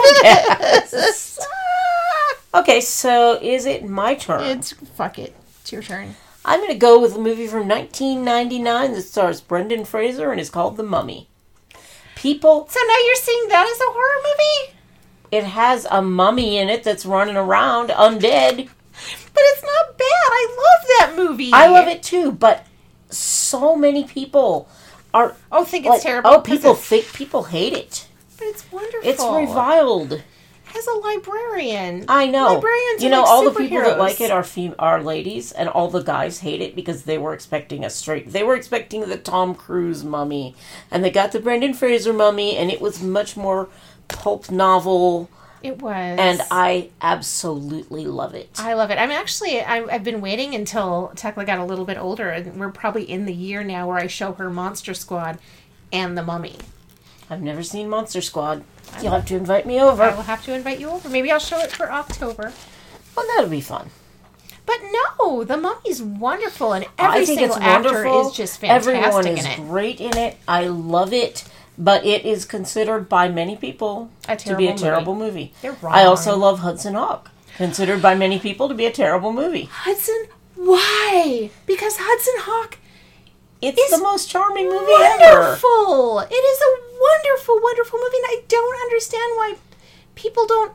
podcast. 0.93 1.39
okay, 2.55 2.81
so 2.81 3.39
is 3.41 3.65
it 3.65 3.85
my 3.87 4.15
turn? 4.15 4.43
It's 4.43 4.71
fuck 4.73 5.19
it. 5.19 5.35
It's 5.61 5.71
your 5.71 5.83
turn. 5.83 6.15
I'm 6.43 6.59
going 6.59 6.71
to 6.71 6.77
go 6.77 6.99
with 6.99 7.15
a 7.15 7.19
movie 7.19 7.47
from 7.47 7.67
1999 7.67 8.93
that 8.93 9.01
stars 9.01 9.41
Brendan 9.41 9.83
Fraser 9.85 10.31
and 10.31 10.39
is 10.39 10.49
called 10.49 10.77
The 10.77 10.83
Mummy. 10.83 11.27
People, 12.15 12.67
So 12.69 12.79
now 12.87 12.97
you're 13.05 13.15
seeing 13.15 13.47
that 13.49 13.67
as 13.67 13.79
a 13.79 13.91
horror 13.91 14.21
movie? 14.23 14.77
it 15.31 15.43
has 15.43 15.85
a 15.91 16.01
mummy 16.01 16.57
in 16.57 16.69
it 16.69 16.83
that's 16.83 17.05
running 17.05 17.35
around 17.35 17.89
undead. 17.89 18.57
But 18.57 19.43
it's 19.43 19.63
not 19.63 19.97
bad. 19.97 20.05
I 20.07 20.47
love 20.57 20.87
that 20.99 21.13
movie. 21.17 21.51
I 21.51 21.67
love 21.67 21.87
it 21.87 22.01
too, 22.03 22.31
but 22.31 22.65
so 23.09 23.75
many 23.75 24.05
people 24.05 24.69
are 25.15 25.35
Oh, 25.51 25.63
think 25.65 25.85
it's 25.85 25.89
like, 25.93 26.01
terrible. 26.01 26.29
Oh, 26.29 26.41
people 26.41 26.71
it's- 26.71 26.85
think 26.85 27.11
people 27.13 27.43
hate 27.43 27.73
it. 27.73 28.07
But 28.37 28.47
it's 28.47 28.71
wonderful. 28.71 29.09
It's 29.09 29.23
reviled. 29.23 30.21
As 30.77 30.87
a 30.87 30.91
librarian. 30.91 32.03
I 32.09 32.27
know. 32.27 32.53
Librarians 32.55 33.01
you 33.01 33.09
know, 33.09 33.21
like 33.21 33.29
all 33.29 33.43
the 33.45 33.51
people 33.57 33.77
that 33.79 33.97
like 33.97 34.19
it 34.19 34.29
are 34.29 34.43
fem- 34.43 34.75
are 34.77 35.01
ladies, 35.01 35.53
and 35.53 35.69
all 35.69 35.87
the 35.89 36.01
guys 36.03 36.39
hate 36.39 36.59
it 36.61 36.75
because 36.75 37.03
they 37.03 37.17
were 37.17 37.33
expecting 37.33 37.85
a 37.85 37.89
straight. 37.89 38.33
They 38.33 38.43
were 38.43 38.55
expecting 38.57 38.99
the 39.07 39.15
Tom 39.15 39.55
Cruise 39.55 40.03
mummy, 40.03 40.53
and 40.91 41.01
they 41.01 41.11
got 41.11 41.31
the 41.31 41.39
Brendan 41.39 41.75
Fraser 41.75 42.11
mummy, 42.11 42.57
and 42.57 42.69
it 42.69 42.81
was 42.81 43.01
much 43.01 43.37
more 43.37 43.69
pulp 44.09 44.51
novel, 44.51 45.29
It 45.67 45.81
was. 45.81 45.93
and 46.19 46.41
I 46.51 46.89
absolutely 47.01 48.05
love 48.05 48.33
it. 48.35 48.49
I 48.57 48.73
love 48.73 48.91
it. 48.91 48.97
I'm 48.97 49.11
actually, 49.11 49.61
I, 49.61 49.83
I've 49.85 50.03
been 50.03 50.21
waiting 50.21 50.53
until 50.55 51.11
Tekla 51.15 51.45
got 51.45 51.59
a 51.59 51.65
little 51.65 51.85
bit 51.85 51.97
older, 51.97 52.29
and 52.29 52.59
we're 52.59 52.69
probably 52.71 53.03
in 53.09 53.25
the 53.25 53.33
year 53.33 53.63
now 53.63 53.87
where 53.87 53.97
I 53.97 54.07
show 54.07 54.33
her 54.33 54.49
Monster 54.49 54.93
Squad 54.93 55.39
and 55.91 56.17
The 56.17 56.23
Mummy. 56.23 56.57
I've 57.29 57.41
never 57.41 57.63
seen 57.63 57.89
Monster 57.89 58.21
Squad. 58.21 58.63
You'll 59.01 59.11
have 59.13 59.25
to 59.25 59.35
invite 59.35 59.65
me 59.65 59.81
over. 59.81 60.03
I 60.03 60.13
will 60.15 60.21
have 60.23 60.43
to 60.45 60.53
invite 60.53 60.79
you 60.79 60.89
over. 60.89 61.09
Maybe 61.09 61.31
I'll 61.31 61.39
show 61.39 61.59
it 61.59 61.71
for 61.71 61.91
October. 61.91 62.53
Well, 63.15 63.25
that'll 63.35 63.49
be 63.49 63.61
fun. 63.61 63.89
But 64.67 64.77
no, 65.19 65.43
The 65.43 65.57
Mummy's 65.57 66.01
wonderful, 66.01 66.73
and 66.73 66.85
every 66.97 67.21
I 67.21 67.23
single 67.25 67.45
it's 67.47 67.57
actor 67.57 67.91
wonderful. 67.93 68.29
is 68.29 68.35
just 68.37 68.59
fantastic 68.59 68.95
Everyone 68.95 69.27
in 69.27 69.37
is 69.37 69.45
it. 69.45 69.55
great 69.57 69.99
in 70.01 70.17
it. 70.17 70.37
I 70.47 70.67
love 70.67 71.13
it, 71.13 71.43
but 71.77 72.05
it 72.05 72.25
is 72.25 72.45
considered 72.45 73.09
by 73.09 73.27
many 73.29 73.55
people 73.55 74.09
to 74.39 74.55
be 74.55 74.67
a 74.67 74.77
terrible 74.77 75.15
movie. 75.15 75.53
They're 75.61 75.75
I 75.83 76.03
also 76.05 76.35
love 76.37 76.59
Hudson 76.59 76.93
Hawk, 76.95 77.31
considered 77.57 78.01
by 78.01 78.15
many 78.15 78.39
people 78.39 78.67
to 78.69 78.73
be 78.75 78.85
a 78.85 78.91
terrible 78.91 79.33
movie. 79.33 79.65
Hudson, 79.71 80.27
why? 80.55 81.49
Because 81.65 81.97
Hudson 81.99 82.33
Hawk 82.39 82.77
It's 83.61 83.91
the 83.91 84.03
most 84.03 84.29
charming 84.29 84.67
movie 84.69 84.91
ever. 84.93 85.39
wonderful. 85.41 86.19
It 86.19 86.33
is 86.33 86.59
a 86.61 86.71
wonderful, 87.01 87.59
wonderful 87.61 87.99
movie, 87.99 88.17
and 88.17 88.25
I 88.27 88.41
don't 88.47 88.81
understand 88.83 89.31
why 89.35 89.55
people 90.15 90.45
don't 90.47 90.73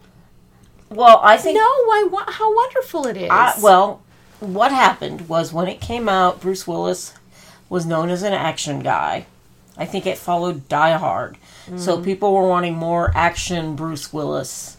Well, 0.90 1.20
I 1.22 1.36
think 1.36 1.56
know 1.56 1.84
why 1.84 2.24
how 2.28 2.54
wonderful 2.54 3.06
it 3.06 3.16
is. 3.16 3.30
I, 3.30 3.54
well, 3.62 4.02
what 4.40 4.72
happened 4.72 5.28
was 5.28 5.52
when 5.52 5.68
it 5.68 5.80
came 5.80 6.08
out, 6.08 6.40
Bruce 6.40 6.66
Willis 6.66 7.14
was 7.68 7.86
known 7.86 8.10
as 8.10 8.22
an 8.22 8.32
action 8.32 8.80
guy. 8.80 9.26
I 9.76 9.86
think 9.86 10.06
it 10.06 10.18
followed 10.18 10.68
Die 10.68 10.96
Hard. 10.96 11.38
So 11.76 11.94
mm-hmm. 11.94 12.04
people 12.04 12.34
were 12.34 12.48
wanting 12.48 12.74
more 12.74 13.12
action 13.14 13.76
Bruce 13.76 14.12
Willis. 14.12 14.76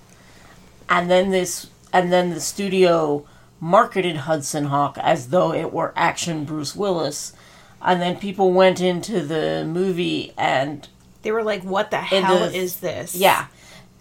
And 0.90 1.10
then 1.10 1.32
this 1.32 1.68
and 1.94 2.12
then 2.12 2.32
the 2.32 2.42
studio 2.42 3.26
marketed 3.60 4.18
Hudson 4.18 4.66
Hawk 4.66 4.98
as 5.00 5.30
though 5.30 5.54
it 5.54 5.72
were 5.72 5.94
action 5.96 6.44
Bruce 6.44 6.76
Willis. 6.76 7.34
And 7.82 8.02
then 8.02 8.18
people 8.18 8.52
went 8.52 8.82
into 8.82 9.22
the 9.22 9.66
movie 9.66 10.34
and 10.38 10.88
they 11.22 11.32
were 11.32 11.44
like, 11.44 11.64
"What 11.64 11.92
the 11.92 11.98
hell 11.98 12.40
the- 12.40 12.56
is 12.56 12.78
this?" 12.78 13.16
yeah. 13.16 13.46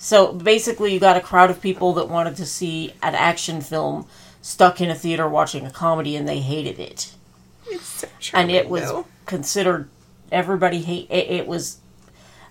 So 0.02 0.32
basically, 0.32 0.94
you 0.94 0.98
got 0.98 1.18
a 1.18 1.20
crowd 1.20 1.50
of 1.50 1.60
people 1.60 1.92
that 1.94 2.08
wanted 2.08 2.34
to 2.36 2.46
see 2.46 2.94
an 3.02 3.14
action 3.14 3.60
film 3.60 4.06
stuck 4.40 4.80
in 4.80 4.88
a 4.88 4.94
theater 4.94 5.28
watching 5.28 5.66
a 5.66 5.70
comedy, 5.70 6.16
and 6.16 6.26
they 6.26 6.40
hated 6.40 6.78
it. 6.78 7.12
it's 7.66 7.84
so 7.86 8.08
And 8.32 8.50
it 8.50 8.70
was 8.70 8.84
though. 8.84 9.06
considered 9.26 9.90
everybody 10.32 10.80
hate 10.82 11.06
it, 11.10 11.30
it 11.30 11.46
was, 11.46 11.78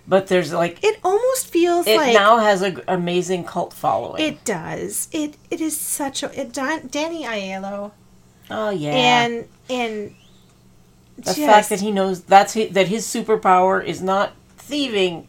but 0.06 0.26
there's 0.28 0.52
like 0.52 0.78
It 0.82 0.98
almost 1.04 1.46
feels 1.46 1.86
it 1.86 1.96
like 1.96 2.12
now 2.14 2.38
has 2.38 2.62
an 2.62 2.80
amazing 2.88 3.44
cult 3.44 3.72
following. 3.72 4.22
it 4.22 4.44
does. 4.44 5.08
It 5.12 5.36
it 5.50 5.60
is 5.60 5.76
such 5.78 6.22
a 6.22 6.40
it, 6.40 6.52
Dan, 6.52 6.88
Danny 6.90 7.24
Aiello 7.24 7.92
oh 8.50 8.70
yeah, 8.70 8.90
and 9.24 9.48
and 9.68 10.14
The 11.16 11.22
Just- 11.34 11.38
fact 11.38 11.68
that 11.70 11.80
he 11.80 11.90
knows 11.90 12.22
that's 12.22 12.54
hi 12.54 12.66
that 12.72 12.88
his 12.88 13.06
superpower 13.06 13.84
is 13.84 14.00
not 14.02 14.32
thieving; 14.56 15.28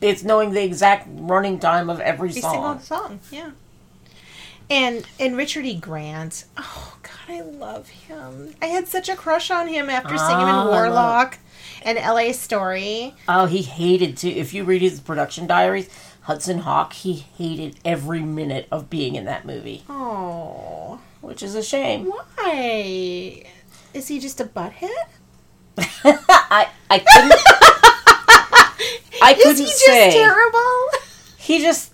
it's 0.00 0.22
knowing 0.22 0.52
the 0.52 0.62
exact 0.62 1.08
running 1.10 1.58
time 1.58 1.88
of 1.90 1.98
every 2.00 2.28
Every 2.30 2.40
song. 2.42 2.78
song, 2.80 3.20
yeah. 3.30 3.50
And 4.70 5.04
and 5.20 5.36
Richard 5.36 5.66
E. 5.66 5.74
Grant, 5.74 6.44
oh 6.56 6.96
God, 7.02 7.34
I 7.36 7.40
love 7.42 7.88
him. 7.88 8.54
I 8.62 8.66
had 8.66 8.88
such 8.88 9.08
a 9.08 9.16
crush 9.16 9.50
on 9.50 9.68
him 9.68 9.90
after 9.90 10.16
seeing 10.16 10.30
him 10.30 10.48
Ah, 10.48 10.62
in 10.62 10.68
love- 10.68 10.70
Warlock 10.70 11.38
and 11.84 11.98
L.A. 11.98 12.32
Story. 12.32 13.14
Oh, 13.28 13.46
he 13.46 13.62
hated 13.62 14.16
to. 14.18 14.30
If 14.30 14.52
you 14.54 14.64
read 14.64 14.82
his 14.82 15.00
production 15.00 15.46
diaries, 15.46 15.88
Hudson 16.22 16.58
Hawk, 16.58 16.92
he 16.92 17.14
hated 17.36 17.78
every 17.84 18.20
minute 18.20 18.68
of 18.70 18.88
being 18.90 19.14
in 19.16 19.24
that 19.26 19.44
movie, 19.44 19.82
Oh, 19.88 21.00
which 21.20 21.42
is 21.42 21.54
a 21.54 21.62
shame. 21.62 22.06
why? 22.06 23.44
Is 23.94 24.08
he 24.08 24.18
just 24.20 24.40
a 24.40 24.44
butthead? 24.44 24.88
I 26.04 26.68
I 26.90 26.98
couldn't. 26.98 27.32
I 29.22 29.34
couldn't 29.34 29.56
he 29.58 29.64
just 29.64 29.78
say. 29.78 30.10
terrible? 30.12 30.88
He 31.38 31.60
just 31.60 31.91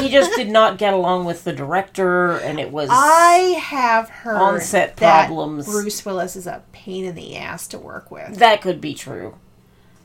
he 0.00 0.08
just 0.08 0.34
did 0.36 0.48
not 0.50 0.78
get 0.78 0.92
along 0.94 1.24
with 1.24 1.44
the 1.44 1.52
director, 1.52 2.36
and 2.38 2.58
it 2.60 2.70
was 2.70 2.88
I 2.92 3.58
have 3.60 4.08
heard 4.08 4.36
Onset 4.36 4.96
problems. 4.96 5.66
Bruce 5.66 6.04
Willis 6.04 6.36
is 6.36 6.46
a 6.46 6.62
pain 6.72 7.04
in 7.04 7.14
the 7.14 7.36
ass 7.36 7.66
to 7.68 7.78
work 7.78 8.10
with. 8.10 8.36
that 8.38 8.60
could 8.62 8.80
be 8.80 8.94
true. 8.94 9.36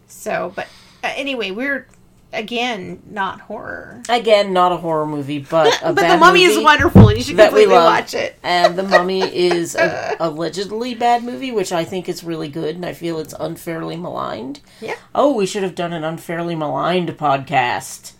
So, 0.07 0.51
but 0.55 0.67
uh, 1.03 1.11
anyway, 1.15 1.51
we're 1.51 1.87
again 2.31 3.01
not 3.09 3.41
horror. 3.41 4.01
Again, 4.07 4.53
not 4.53 4.71
a 4.71 4.77
horror 4.77 5.05
movie, 5.05 5.39
but 5.39 5.67
a 5.83 5.93
but 5.93 6.07
the 6.07 6.17
mummy 6.17 6.43
is 6.43 6.57
wonderful, 6.63 7.07
and 7.09 7.17
you 7.17 7.23
should 7.23 7.37
completely 7.37 7.73
watch 7.73 8.13
it. 8.13 8.37
And 8.43 8.75
the 8.77 8.83
Mummy 8.83 9.21
is 9.21 9.75
a 9.75 10.15
allegedly 10.19 10.93
bad 10.95 11.23
movie, 11.23 11.51
which 11.51 11.71
I 11.71 11.83
think 11.85 12.07
is 12.09 12.23
really 12.23 12.49
good, 12.49 12.75
and 12.75 12.85
I 12.85 12.93
feel 12.93 13.19
it's 13.19 13.33
unfairly 13.39 13.95
maligned. 13.97 14.59
Yeah, 14.81 14.95
Oh, 15.15 15.33
we 15.35 15.45
should 15.45 15.63
have 15.63 15.75
done 15.75 15.93
an 15.93 16.03
unfairly 16.03 16.55
maligned 16.55 17.09
podcast. 17.17 18.13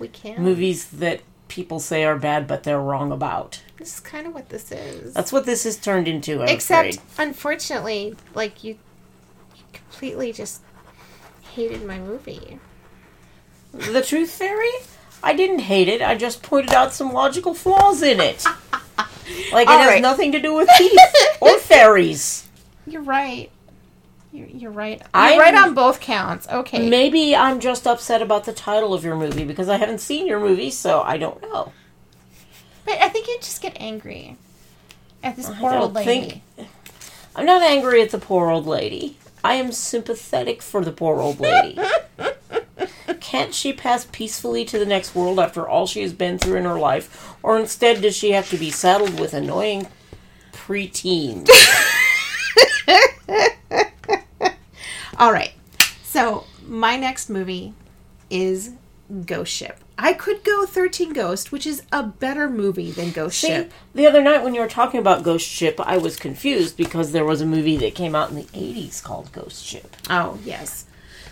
We 0.00 0.08
can. 0.08 0.42
Movies 0.42 0.86
that 0.90 1.20
people 1.48 1.78
say 1.80 2.04
are 2.04 2.16
bad, 2.18 2.46
but 2.46 2.62
they're 2.64 2.80
wrong 2.80 3.12
about. 3.12 3.62
This 3.76 3.94
is 3.94 4.00
kind 4.00 4.26
of 4.26 4.34
what 4.34 4.48
this 4.48 4.70
is. 4.72 5.14
That's 5.14 5.32
what 5.32 5.46
this 5.46 5.64
has 5.64 5.76
turned 5.76 6.08
into. 6.08 6.42
I'm 6.42 6.48
Except, 6.48 6.96
afraid. 6.96 7.28
unfortunately, 7.28 8.16
like 8.34 8.62
you, 8.64 8.78
you 9.56 9.62
completely 9.72 10.32
just 10.32 10.62
hated 11.52 11.84
my 11.86 11.98
movie. 11.98 12.58
The 13.72 14.02
Truth 14.02 14.30
Fairy? 14.32 14.70
I 15.22 15.34
didn't 15.34 15.60
hate 15.60 15.88
it. 15.88 16.02
I 16.02 16.14
just 16.16 16.42
pointed 16.42 16.72
out 16.72 16.92
some 16.92 17.12
logical 17.12 17.54
flaws 17.54 18.02
in 18.02 18.20
it. 18.20 18.44
Like 19.52 19.68
it 19.68 19.70
All 19.70 19.78
has 19.78 19.88
right. 19.88 20.02
nothing 20.02 20.32
to 20.32 20.40
do 20.40 20.54
with 20.54 20.68
teeth 20.76 20.98
or 21.40 21.56
fairies. 21.60 22.48
You're 22.84 23.02
right. 23.02 23.48
You're, 24.32 24.46
you're 24.48 24.70
right. 24.70 24.98
You're 24.98 25.08
I'm- 25.12 25.38
right 25.40 25.54
on 25.54 25.74
both 25.74 26.00
counts. 26.00 26.46
Okay. 26.48 26.88
Maybe 26.88 27.34
I'm 27.34 27.58
just 27.60 27.86
upset 27.86 28.22
about 28.22 28.44
the 28.44 28.52
title 28.52 28.94
of 28.94 29.04
your 29.04 29.16
movie 29.16 29.44
because 29.44 29.68
I 29.68 29.76
haven't 29.76 29.98
seen 30.00 30.26
your 30.26 30.38
movie, 30.40 30.70
so 30.70 31.00
I 31.02 31.16
don't 31.16 31.40
know. 31.42 31.72
but 32.84 32.98
I 33.00 33.08
think 33.08 33.26
you 33.26 33.36
just 33.40 33.60
get 33.60 33.76
angry 33.80 34.36
at 35.22 35.36
this 35.36 35.48
poor 35.50 35.70
I 35.70 35.78
old 35.78 35.94
lady. 35.94 36.42
think 36.56 36.68
I'm 37.36 37.44
not 37.46 37.62
angry 37.62 38.02
at 38.02 38.10
the 38.10 38.18
poor 38.18 38.50
old 38.50 38.66
lady. 38.66 39.16
I 39.42 39.54
am 39.54 39.72
sympathetic 39.72 40.62
for 40.62 40.84
the 40.84 40.92
poor 40.92 41.18
old 41.20 41.40
lady. 41.40 41.78
Can't 43.20 43.54
she 43.54 43.72
pass 43.72 44.06
peacefully 44.12 44.64
to 44.66 44.78
the 44.78 44.86
next 44.86 45.14
world 45.14 45.38
after 45.40 45.66
all 45.68 45.86
she 45.86 46.02
has 46.02 46.12
been 46.12 46.38
through 46.38 46.56
in 46.56 46.64
her 46.64 46.78
life? 46.78 47.32
Or 47.42 47.58
instead 47.58 48.00
does 48.02 48.16
she 48.16 48.32
have 48.32 48.48
to 48.50 48.56
be 48.56 48.70
saddled 48.70 49.18
with 49.20 49.34
annoying 49.34 49.86
preteens? 50.52 51.48
All 55.20 55.32
right. 55.32 55.52
So 56.02 56.46
my 56.66 56.96
next 56.96 57.28
movie 57.28 57.74
is 58.30 58.72
Ghost 59.26 59.52
Ship. 59.52 59.78
I 59.98 60.14
could 60.14 60.42
go 60.44 60.64
13 60.64 61.12
Ghost, 61.12 61.52
which 61.52 61.66
is 61.66 61.82
a 61.92 62.02
better 62.02 62.48
movie 62.48 62.90
than 62.90 63.10
Ghost 63.10 63.38
See, 63.38 63.48
Ship. 63.48 63.72
the 63.94 64.06
other 64.06 64.22
night 64.22 64.42
when 64.42 64.54
you 64.54 64.62
were 64.62 64.66
talking 64.66 64.98
about 64.98 65.22
Ghost 65.22 65.46
Ship, 65.46 65.78
I 65.78 65.98
was 65.98 66.16
confused 66.16 66.78
because 66.78 67.12
there 67.12 67.26
was 67.26 67.42
a 67.42 67.46
movie 67.46 67.76
that 67.76 67.94
came 67.94 68.14
out 68.14 68.30
in 68.30 68.36
the 68.36 68.44
80s 68.44 69.02
called 69.02 69.30
Ghost 69.32 69.62
Ship. 69.62 69.94
Oh, 70.08 70.38
yes. 70.42 70.86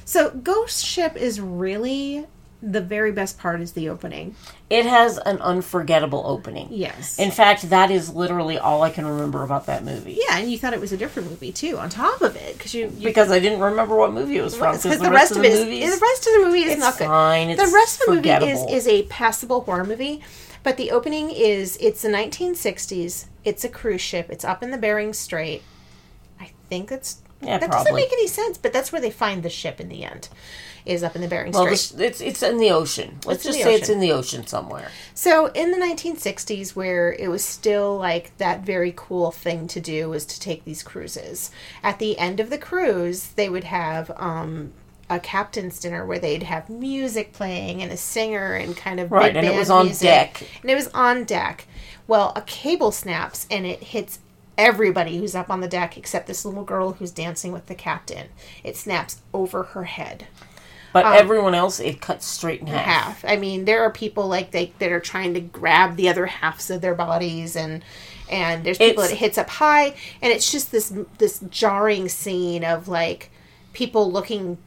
So 0.04 0.30
Ghost 0.32 0.84
Ship 0.84 1.16
is 1.16 1.40
really 1.40 2.26
the 2.60 2.80
very 2.80 3.12
best 3.12 3.38
part 3.38 3.60
is 3.60 3.72
the 3.72 3.88
opening. 3.88 4.34
It 4.68 4.84
has 4.84 5.16
an 5.18 5.38
unforgettable 5.40 6.24
opening. 6.26 6.68
Yes. 6.72 7.16
In 7.18 7.30
fact, 7.30 7.70
that 7.70 7.90
is 7.92 8.12
literally 8.12 8.58
all 8.58 8.82
I 8.82 8.90
can 8.90 9.06
remember 9.06 9.44
about 9.44 9.66
that 9.66 9.84
movie. 9.84 10.18
yeah, 10.28 10.38
and 10.38 10.50
you 10.50 10.58
thought 10.58 10.72
it 10.72 10.80
was 10.80 10.90
a 10.92 10.96
different 10.96 11.30
movie 11.30 11.52
too 11.52 11.78
on 11.78 11.88
top 11.88 12.20
of 12.20 12.34
it 12.34 12.58
because 12.58 12.74
you, 12.74 12.92
you 12.98 13.04
Because 13.06 13.30
I 13.30 13.38
didn't 13.38 13.60
remember 13.60 13.94
what 13.94 14.12
movie 14.12 14.38
it 14.38 14.42
was 14.42 14.56
from. 14.56 14.72
because 14.72 14.82
Because 14.82 15.00
the, 15.00 15.10
rest 15.10 15.30
of 15.36 15.42
the 15.42 15.48
is 15.48 15.94
the 15.94 16.00
rest 16.04 16.26
of 16.26 16.32
the 16.34 16.46
movie 16.46 16.62
is 16.64 16.72
it's 16.72 16.80
not 16.80 16.98
good. 16.98 17.06
fine, 17.06 17.56
the 17.56 17.70
rest 17.72 18.00
of 18.00 18.06
the 18.06 18.14
movie 18.16 18.30
is, 18.50 18.64
is 18.68 18.88
a 18.88 19.04
passable 19.04 19.60
horror 19.60 19.84
movie, 19.84 20.20
but 20.64 20.76
the 20.76 20.90
opening 20.90 21.30
is 21.30 21.76
it's 21.80 22.02
the 22.02 22.08
1960s. 22.08 23.26
It's 23.44 23.62
a 23.64 23.68
cruise 23.68 24.00
ship. 24.00 24.28
It's 24.30 24.44
up 24.44 24.62
in 24.64 24.72
the 24.72 24.78
Bering 24.78 25.12
Strait. 25.12 25.62
I 26.40 26.50
think 26.68 26.88
that's 26.90 27.22
Yeah, 27.40 27.58
that 27.58 27.70
doesn't 27.70 27.94
make 27.94 28.12
any 28.12 28.26
sense, 28.26 28.58
but 28.58 28.72
that's 28.72 28.90
where 28.92 29.00
they 29.00 29.10
find 29.10 29.42
the 29.42 29.50
ship 29.50 29.80
in 29.80 29.88
the 29.88 30.04
end. 30.04 30.28
Is 30.86 31.02
up 31.02 31.14
in 31.14 31.20
the 31.22 31.28
Bering 31.28 31.52
well, 31.52 31.64
Strait. 31.66 31.70
this, 31.74 31.92
it's 31.92 32.20
it's 32.20 32.42
in 32.42 32.56
the 32.58 32.70
ocean. 32.70 33.18
Let's 33.26 33.44
It's 33.44 33.44
just 33.44 33.62
say 33.62 33.74
it's 33.74 33.90
in 33.90 34.00
the 34.00 34.10
ocean 34.12 34.46
somewhere. 34.46 34.90
So 35.12 35.46
in 35.48 35.70
the 35.70 35.76
1960s, 35.76 36.74
where 36.74 37.12
it 37.12 37.28
was 37.28 37.44
still 37.44 37.96
like 37.98 38.34
that 38.38 38.62
very 38.62 38.94
cool 38.96 39.30
thing 39.30 39.66
to 39.68 39.80
do 39.80 40.08
was 40.08 40.24
to 40.26 40.40
take 40.40 40.64
these 40.64 40.82
cruises. 40.82 41.50
At 41.82 41.98
the 41.98 42.18
end 42.18 42.40
of 42.40 42.48
the 42.48 42.58
cruise, 42.58 43.28
they 43.32 43.50
would 43.50 43.64
have 43.64 44.10
um, 44.16 44.72
a 45.10 45.20
captain's 45.20 45.78
dinner 45.78 46.06
where 46.06 46.18
they'd 46.18 46.44
have 46.44 46.70
music 46.70 47.34
playing 47.34 47.82
and 47.82 47.92
a 47.92 47.96
singer 47.96 48.54
and 48.54 48.74
kind 48.76 48.98
of 48.98 49.12
Right, 49.12 49.34
big 49.34 49.36
and 49.36 49.46
it 49.46 49.54
was 49.58 49.68
on 49.68 49.86
music. 49.86 50.06
deck. 50.06 50.42
And 50.62 50.70
it 50.70 50.74
was 50.74 50.88
on 50.88 51.24
deck. 51.24 51.66
Well, 52.06 52.32
a 52.34 52.42
cable 52.42 52.92
snaps 52.92 53.46
and 53.50 53.66
it 53.66 53.82
hits 53.82 54.20
everybody 54.58 55.16
who's 55.16 55.34
up 55.34 55.48
on 55.50 55.60
the 55.60 55.68
deck 55.68 55.96
except 55.96 56.26
this 56.26 56.44
little 56.44 56.64
girl 56.64 56.92
who's 56.92 57.10
dancing 57.12 57.52
with 57.52 57.66
the 57.66 57.74
captain. 57.74 58.26
It 58.64 58.76
snaps 58.76 59.22
over 59.32 59.62
her 59.62 59.84
head 59.84 60.26
But 60.92 61.06
everyone 61.06 61.54
else, 61.54 61.78
it 61.80 62.00
cuts 62.00 62.26
straight 62.26 62.60
in 62.60 62.66
half. 62.66 62.76
Um, 62.78 62.82
half. 62.92 63.24
I 63.24 63.36
mean, 63.36 63.64
there 63.64 63.82
are 63.84 63.90
people 63.92 64.26
like 64.28 64.50
they 64.50 64.72
that 64.80 64.90
are 64.92 65.00
trying 65.00 65.32
to 65.34 65.40
grab 65.40 65.96
the 65.96 66.08
other 66.08 66.26
halves 66.26 66.68
of 66.70 66.80
their 66.80 66.94
bodies, 66.94 67.54
and 67.56 67.84
and 68.30 68.64
there's 68.64 68.78
people 68.78 69.04
It's- 69.04 69.10
that 69.10 69.14
it 69.14 69.18
hits 69.18 69.38
up 69.38 69.48
high, 69.48 69.94
and 70.20 70.32
it's 70.32 70.50
just 70.50 70.72
this 70.72 70.92
this 71.18 71.40
jarring 71.50 72.08
scene 72.08 72.64
of 72.64 72.88
like 72.88 73.30
people 73.72 74.10
looking 74.10 74.58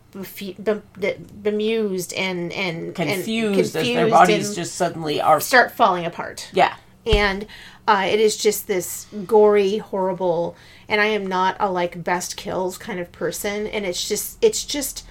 bemused 1.41 2.13
and 2.13 2.51
and 2.53 2.95
Confused, 2.95 3.75
and 3.75 3.87
as 3.87 3.93
their 3.93 4.09
bodies 4.09 4.55
just 4.55 4.75
suddenly 4.75 5.19
are. 5.21 5.39
start 5.39 5.71
falling 5.71 6.05
apart 6.05 6.49
Yeah. 6.53 6.75
and 7.05 7.45
uh, 7.87 8.05
it 8.07 8.19
is 8.19 8.37
just 8.37 8.67
this 8.67 9.07
gory 9.25 9.77
horrible 9.77 10.55
and 10.87 11.01
i 11.01 11.05
am 11.05 11.25
not 11.25 11.55
a 11.59 11.69
like 11.71 12.03
best 12.03 12.37
kills 12.37 12.77
kind 12.77 12.99
of 12.99 13.11
person 13.11 13.67
and 13.67 13.85
it's 13.85 14.07
just 14.07 14.37
it's 14.41 14.63
just 14.63 15.05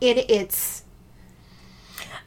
it 0.00 0.30
it's 0.30 0.82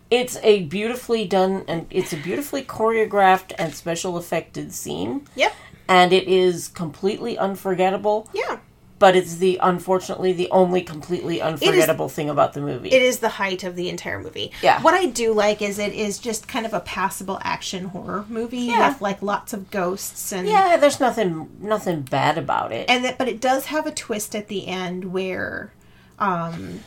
It's 0.09 0.37
a 0.41 0.63
beautifully 0.63 1.25
done 1.27 1.63
and 1.67 1.85
it's 1.91 2.13
a 2.13 2.17
beautifully 2.17 2.63
choreographed 2.63 3.51
and 3.59 3.75
special 3.75 4.17
effected 4.17 4.73
scene. 4.73 5.27
yep 5.35 5.53
And 5.87 6.11
it 6.13 6.27
is 6.27 6.67
completely 6.67 7.37
unforgettable. 7.37 8.27
yeah 8.33 8.57
But 8.99 9.15
it's 9.15 9.35
the 9.37 9.57
unfortunately 9.61 10.33
the 10.33 10.49
only 10.51 10.81
completely 10.81 11.41
unforgettable 11.41 12.09
thing 12.09 12.29
about 12.29 12.51
the 12.53 12.59
movie. 12.61 12.89
it 12.89 13.01
is 13.01 13.19
the 13.19 13.29
height 13.29 13.63
of 13.63 13.75
the 13.77 13.87
entire 13.89 14.19
movie. 14.19 14.51
Yeah. 14.61 14.81
What 14.81 14.93
I 14.93 15.05
do 15.05 15.33
like 15.33 15.61
is 15.61 15.79
it 15.79 15.93
is 15.93 16.19
just 16.19 16.47
kind 16.49 16.65
of 16.65 16.73
a 16.73 16.81
passable 16.81 17.39
action 17.41 17.85
horror 17.85 18.25
movie 18.27 18.57
Yeah. 18.59 18.89
with 18.89 19.01
like 19.01 19.21
lots 19.21 19.53
of 19.53 19.71
ghosts 19.71 20.31
and 20.33 20.47
yeah, 20.47 20.75
there's 20.77 20.99
nothing 20.99 21.49
nothing 21.61 22.01
bad 22.01 22.37
about 22.37 22.71
it. 22.73 22.89
and 22.89 23.05
that 23.05 23.17
but 23.17 23.27
it 23.29 23.39
does 23.39 23.67
have 23.67 23.87
a 23.87 23.91
twist 23.91 24.35
at 24.35 24.49
the 24.49 24.67
end 24.67 25.05
where 25.13 25.71
um 26.19 26.81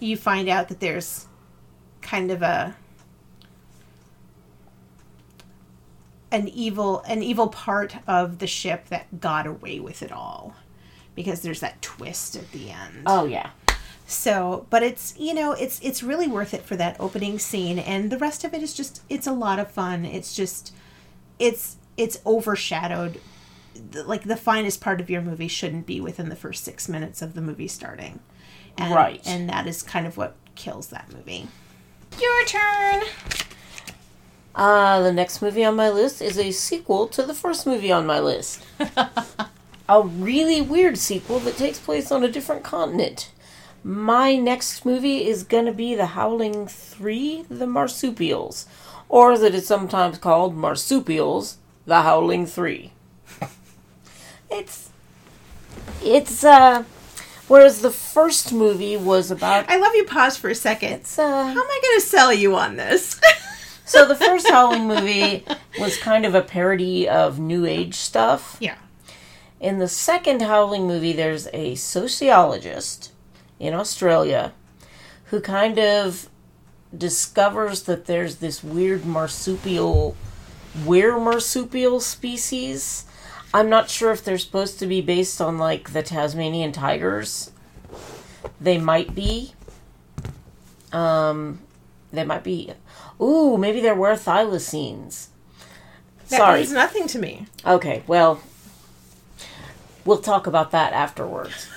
you 0.00 0.16
find 0.16 0.48
out 0.48 0.68
that 0.68 0.80
there's 0.80 1.26
kind 2.00 2.30
of 2.30 2.40
a 2.40 2.74
an 6.30 6.48
evil 6.48 7.00
an 7.02 7.22
evil 7.22 7.48
part 7.48 7.96
of 8.06 8.38
the 8.38 8.46
ship 8.46 8.88
that 8.88 9.20
got 9.20 9.46
away 9.46 9.80
with 9.80 10.02
it 10.02 10.12
all 10.12 10.54
because 11.18 11.40
there's 11.40 11.58
that 11.58 11.82
twist 11.82 12.36
at 12.36 12.48
the 12.52 12.70
end. 12.70 13.02
oh 13.04 13.24
yeah. 13.24 13.50
So, 14.06 14.68
but 14.70 14.84
it's 14.84 15.18
you 15.18 15.34
know 15.34 15.50
it's 15.50 15.80
it's 15.82 16.00
really 16.00 16.28
worth 16.28 16.54
it 16.54 16.62
for 16.62 16.76
that 16.76 16.96
opening 17.00 17.40
scene, 17.40 17.80
and 17.80 18.08
the 18.08 18.18
rest 18.18 18.44
of 18.44 18.54
it 18.54 18.62
is 18.62 18.72
just 18.72 19.02
it's 19.10 19.26
a 19.26 19.32
lot 19.32 19.58
of 19.58 19.68
fun. 19.68 20.04
It's 20.04 20.32
just 20.32 20.72
it's 21.40 21.76
it's 21.96 22.20
overshadowed. 22.24 23.20
Like 23.92 24.22
the 24.22 24.36
finest 24.36 24.80
part 24.80 25.00
of 25.00 25.10
your 25.10 25.20
movie 25.20 25.48
shouldn't 25.48 25.86
be 25.86 26.00
within 26.00 26.28
the 26.28 26.36
first 26.36 26.62
six 26.62 26.88
minutes 26.88 27.20
of 27.20 27.34
the 27.34 27.40
movie 27.40 27.66
starting, 27.66 28.20
and, 28.78 28.94
Right. 28.94 29.20
And 29.26 29.48
that 29.48 29.66
is 29.66 29.82
kind 29.82 30.06
of 30.06 30.16
what 30.16 30.36
kills 30.54 30.86
that 30.90 31.12
movie. 31.12 31.48
Your 32.20 32.44
turn. 32.46 33.02
Uh, 34.54 35.02
the 35.02 35.12
next 35.12 35.42
movie 35.42 35.64
on 35.64 35.74
my 35.74 35.90
list 35.90 36.22
is 36.22 36.38
a 36.38 36.52
sequel 36.52 37.08
to 37.08 37.24
the 37.24 37.34
first 37.34 37.66
movie 37.66 37.90
on 37.90 38.06
my 38.06 38.20
list. 38.20 38.64
a 39.88 40.02
really 40.02 40.60
weird 40.60 40.98
sequel 40.98 41.38
that 41.40 41.56
takes 41.56 41.78
place 41.78 42.12
on 42.12 42.22
a 42.24 42.30
different 42.30 42.62
continent. 42.62 43.30
My 43.82 44.36
next 44.36 44.84
movie 44.84 45.26
is 45.26 45.44
gonna 45.44 45.72
be 45.72 45.94
The 45.94 46.06
Howling 46.06 46.66
3 46.66 47.44
The 47.48 47.66
Marsupials, 47.66 48.66
or 49.08 49.32
as 49.32 49.42
it 49.42 49.54
is 49.54 49.66
sometimes 49.66 50.18
called, 50.18 50.54
Marsupials 50.56 51.56
The 51.86 52.02
Howling 52.02 52.46
3. 52.46 52.92
it's. 54.50 54.90
It's, 56.02 56.44
uh. 56.44 56.84
Whereas 57.46 57.80
the 57.80 57.90
first 57.90 58.52
movie 58.52 58.96
was 58.98 59.30
about. 59.30 59.70
I 59.70 59.78
love 59.78 59.94
you. 59.94 60.04
Pause 60.04 60.36
for 60.36 60.50
a 60.50 60.54
second. 60.54 60.92
It's, 60.92 61.18
uh. 61.18 61.24
How 61.26 61.50
am 61.50 61.56
I 61.56 61.80
going 61.82 62.00
to 62.00 62.06
sell 62.06 62.32
you 62.32 62.54
on 62.56 62.76
this? 62.76 63.18
So 63.86 64.06
the 64.06 64.14
first 64.16 64.46
Howling 64.50 64.86
movie 64.86 65.46
was 65.80 65.96
kind 65.96 66.26
of 66.26 66.34
a 66.34 66.42
parody 66.42 67.08
of 67.08 67.38
New 67.38 67.64
Age 67.64 67.94
stuff. 67.94 68.58
yeah. 68.60 68.74
In 69.60 69.78
the 69.78 69.88
second 69.88 70.42
Howling 70.42 70.86
movie, 70.86 71.12
there's 71.12 71.48
a 71.52 71.74
sociologist 71.74 73.12
in 73.58 73.74
Australia 73.74 74.52
who 75.26 75.40
kind 75.40 75.78
of 75.78 76.28
discovers 76.96 77.82
that 77.82 78.06
there's 78.06 78.36
this 78.36 78.62
weird 78.62 79.04
marsupial, 79.04 80.16
we're 80.86 81.18
marsupial 81.18 82.00
species. 82.00 83.04
I'm 83.52 83.68
not 83.68 83.90
sure 83.90 84.12
if 84.12 84.24
they're 84.24 84.38
supposed 84.38 84.78
to 84.78 84.86
be 84.86 85.00
based 85.00 85.40
on 85.40 85.58
like 85.58 85.92
the 85.92 86.02
Tasmanian 86.02 86.72
tigers. 86.72 87.50
They 88.60 88.78
might 88.78 89.14
be. 89.14 89.54
Um, 90.92 91.60
they 92.12 92.24
might 92.24 92.44
be. 92.44 92.72
Ooh, 93.20 93.58
maybe 93.58 93.80
there 93.80 93.94
were 93.94 94.12
thylacines. 94.12 95.28
That 96.28 96.38
Sorry. 96.38 96.60
means 96.60 96.72
nothing 96.72 97.06
to 97.08 97.18
me. 97.18 97.46
Okay, 97.66 98.02
well, 98.06 98.40
we'll 100.08 100.18
talk 100.18 100.46
about 100.46 100.70
that 100.72 100.92
afterwards. 100.92 101.68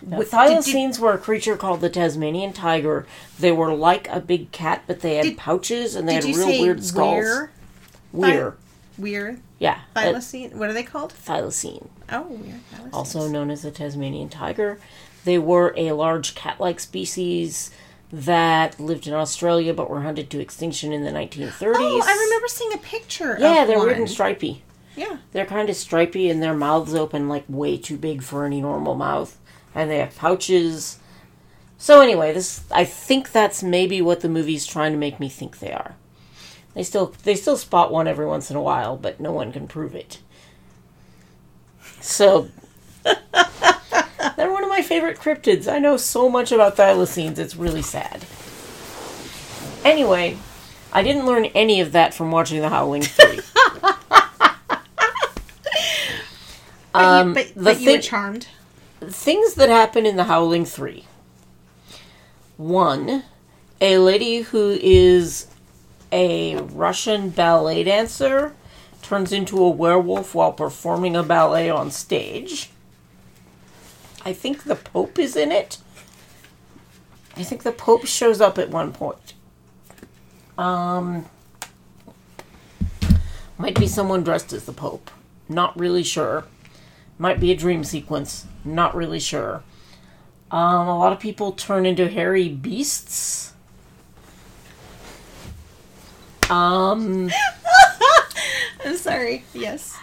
Now, 0.00 0.20
thylacines 0.20 0.98
were 1.00 1.12
a 1.12 1.18
creature 1.18 1.56
called 1.56 1.80
the 1.80 1.90
Tasmanian 1.90 2.52
tiger. 2.52 3.04
They 3.38 3.50
were 3.50 3.74
like 3.74 4.08
a 4.08 4.20
big 4.20 4.52
cat, 4.52 4.84
but 4.86 5.00
they 5.00 5.16
had 5.16 5.24
Did- 5.24 5.36
pouches 5.38 5.96
and 5.96 6.08
they 6.08 6.14
had 6.14 6.24
real 6.24 6.46
weird 6.46 6.84
skulls. 6.84 7.24
where? 7.24 7.50
Weird. 8.12 8.56
Weird. 8.96 9.40
Yeah. 9.58 9.80
uh, 9.96 10.02
Thylacine. 10.04 10.54
What 10.54 10.70
are 10.70 10.72
they 10.72 10.84
called? 10.84 11.12
thylacine, 11.12 11.88
Oh, 12.10 12.22
weird. 12.22 12.60
Thylacines. 12.72 12.92
also 12.94 13.28
known 13.28 13.50
as 13.50 13.62
the 13.62 13.72
Tasmanian 13.72 14.28
tiger. 14.28 14.78
They 15.24 15.36
were 15.36 15.74
a 15.76 15.90
large 15.92 16.36
cat 16.36 16.60
like 16.60 16.78
species 16.78 17.70
that 18.12 18.78
lived 18.78 19.08
in 19.08 19.14
Australia 19.14 19.74
but 19.74 19.90
were 19.90 20.02
hunted 20.02 20.30
to 20.30 20.40
extinction 20.40 20.92
in 20.92 21.02
the 21.04 21.10
1930s. 21.10 21.74
Oh, 21.76 22.02
I 22.04 22.24
remember 22.24 22.46
seeing 22.48 22.72
a 22.72 22.78
picture. 22.78 23.36
Yeah, 23.38 23.62
of 23.62 23.68
they're 23.68 23.78
one. 23.78 23.88
weird 23.88 23.98
and 23.98 24.08
stripy. 24.08 24.62
Yeah. 24.98 25.18
They're 25.30 25.46
kind 25.46 25.70
of 25.70 25.76
stripy 25.76 26.28
and 26.28 26.42
their 26.42 26.54
mouths 26.54 26.92
open 26.92 27.28
like 27.28 27.44
way 27.48 27.78
too 27.78 27.96
big 27.96 28.20
for 28.20 28.44
any 28.44 28.60
normal 28.60 28.96
mouth. 28.96 29.38
And 29.72 29.88
they 29.88 29.98
have 29.98 30.16
pouches. 30.16 30.98
So 31.78 32.00
anyway, 32.00 32.32
this 32.32 32.64
I 32.72 32.84
think 32.84 33.30
that's 33.30 33.62
maybe 33.62 34.02
what 34.02 34.22
the 34.22 34.28
movie's 34.28 34.66
trying 34.66 34.90
to 34.90 34.98
make 34.98 35.20
me 35.20 35.28
think 35.28 35.60
they 35.60 35.70
are. 35.70 35.94
They 36.74 36.82
still 36.82 37.14
they 37.22 37.36
still 37.36 37.56
spot 37.56 37.92
one 37.92 38.08
every 38.08 38.26
once 38.26 38.50
in 38.50 38.56
a 38.56 38.60
while, 38.60 38.96
but 38.96 39.20
no 39.20 39.30
one 39.30 39.52
can 39.52 39.68
prove 39.68 39.94
it. 39.94 40.18
So 42.00 42.48
they're 43.04 44.52
one 44.52 44.64
of 44.64 44.68
my 44.68 44.82
favorite 44.82 45.18
cryptids. 45.18 45.72
I 45.72 45.78
know 45.78 45.96
so 45.96 46.28
much 46.28 46.50
about 46.50 46.76
thylacines, 46.76 47.38
it's 47.38 47.54
really 47.54 47.82
sad. 47.82 48.24
Anyway, 49.84 50.38
I 50.92 51.04
didn't 51.04 51.26
learn 51.26 51.44
any 51.46 51.80
of 51.80 51.92
that 51.92 52.14
from 52.14 52.32
watching 52.32 52.60
The 52.60 52.68
Howling 52.68 53.02
3. 53.02 53.40
But, 56.92 57.04
Um, 57.04 57.28
you, 57.28 57.34
but, 57.34 57.52
but 57.56 57.80
you 57.80 57.92
were 57.92 57.98
charmed. 57.98 58.48
things 59.00 59.54
that 59.54 59.68
happen 59.68 60.06
in 60.06 60.16
The 60.16 60.24
Howling 60.24 60.64
3. 60.64 61.04
One, 62.56 63.22
a 63.80 63.98
lady 63.98 64.40
who 64.40 64.76
is 64.80 65.46
a 66.10 66.56
Russian 66.56 67.30
ballet 67.30 67.84
dancer 67.84 68.54
turns 69.02 69.32
into 69.32 69.62
a 69.62 69.68
werewolf 69.70 70.34
while 70.34 70.52
performing 70.52 71.14
a 71.14 71.22
ballet 71.22 71.70
on 71.70 71.90
stage. 71.90 72.70
I 74.24 74.32
think 74.32 74.64
the 74.64 74.74
Pope 74.74 75.18
is 75.18 75.36
in 75.36 75.52
it. 75.52 75.78
I 77.36 77.44
think 77.44 77.62
the 77.62 77.72
Pope 77.72 78.06
shows 78.06 78.40
up 78.40 78.58
at 78.58 78.70
one 78.70 78.92
point. 78.92 79.34
Um, 80.58 81.26
might 83.56 83.78
be 83.78 83.86
someone 83.86 84.24
dressed 84.24 84.52
as 84.52 84.64
the 84.64 84.72
Pope. 84.72 85.10
Not 85.48 85.78
really 85.78 86.02
sure. 86.02 86.44
Might 87.18 87.40
be 87.40 87.50
a 87.50 87.56
dream 87.56 87.82
sequence. 87.84 88.46
Not 88.64 88.94
really 88.94 89.20
sure. 89.20 89.62
Um, 90.50 90.88
a 90.88 90.98
lot 90.98 91.12
of 91.12 91.18
people 91.20 91.52
turn 91.52 91.84
into 91.84 92.08
hairy 92.08 92.48
beasts. 92.48 93.52
Um, 96.50 97.30
I'm 98.84 98.96
sorry. 98.96 99.44
Yes. 99.52 99.96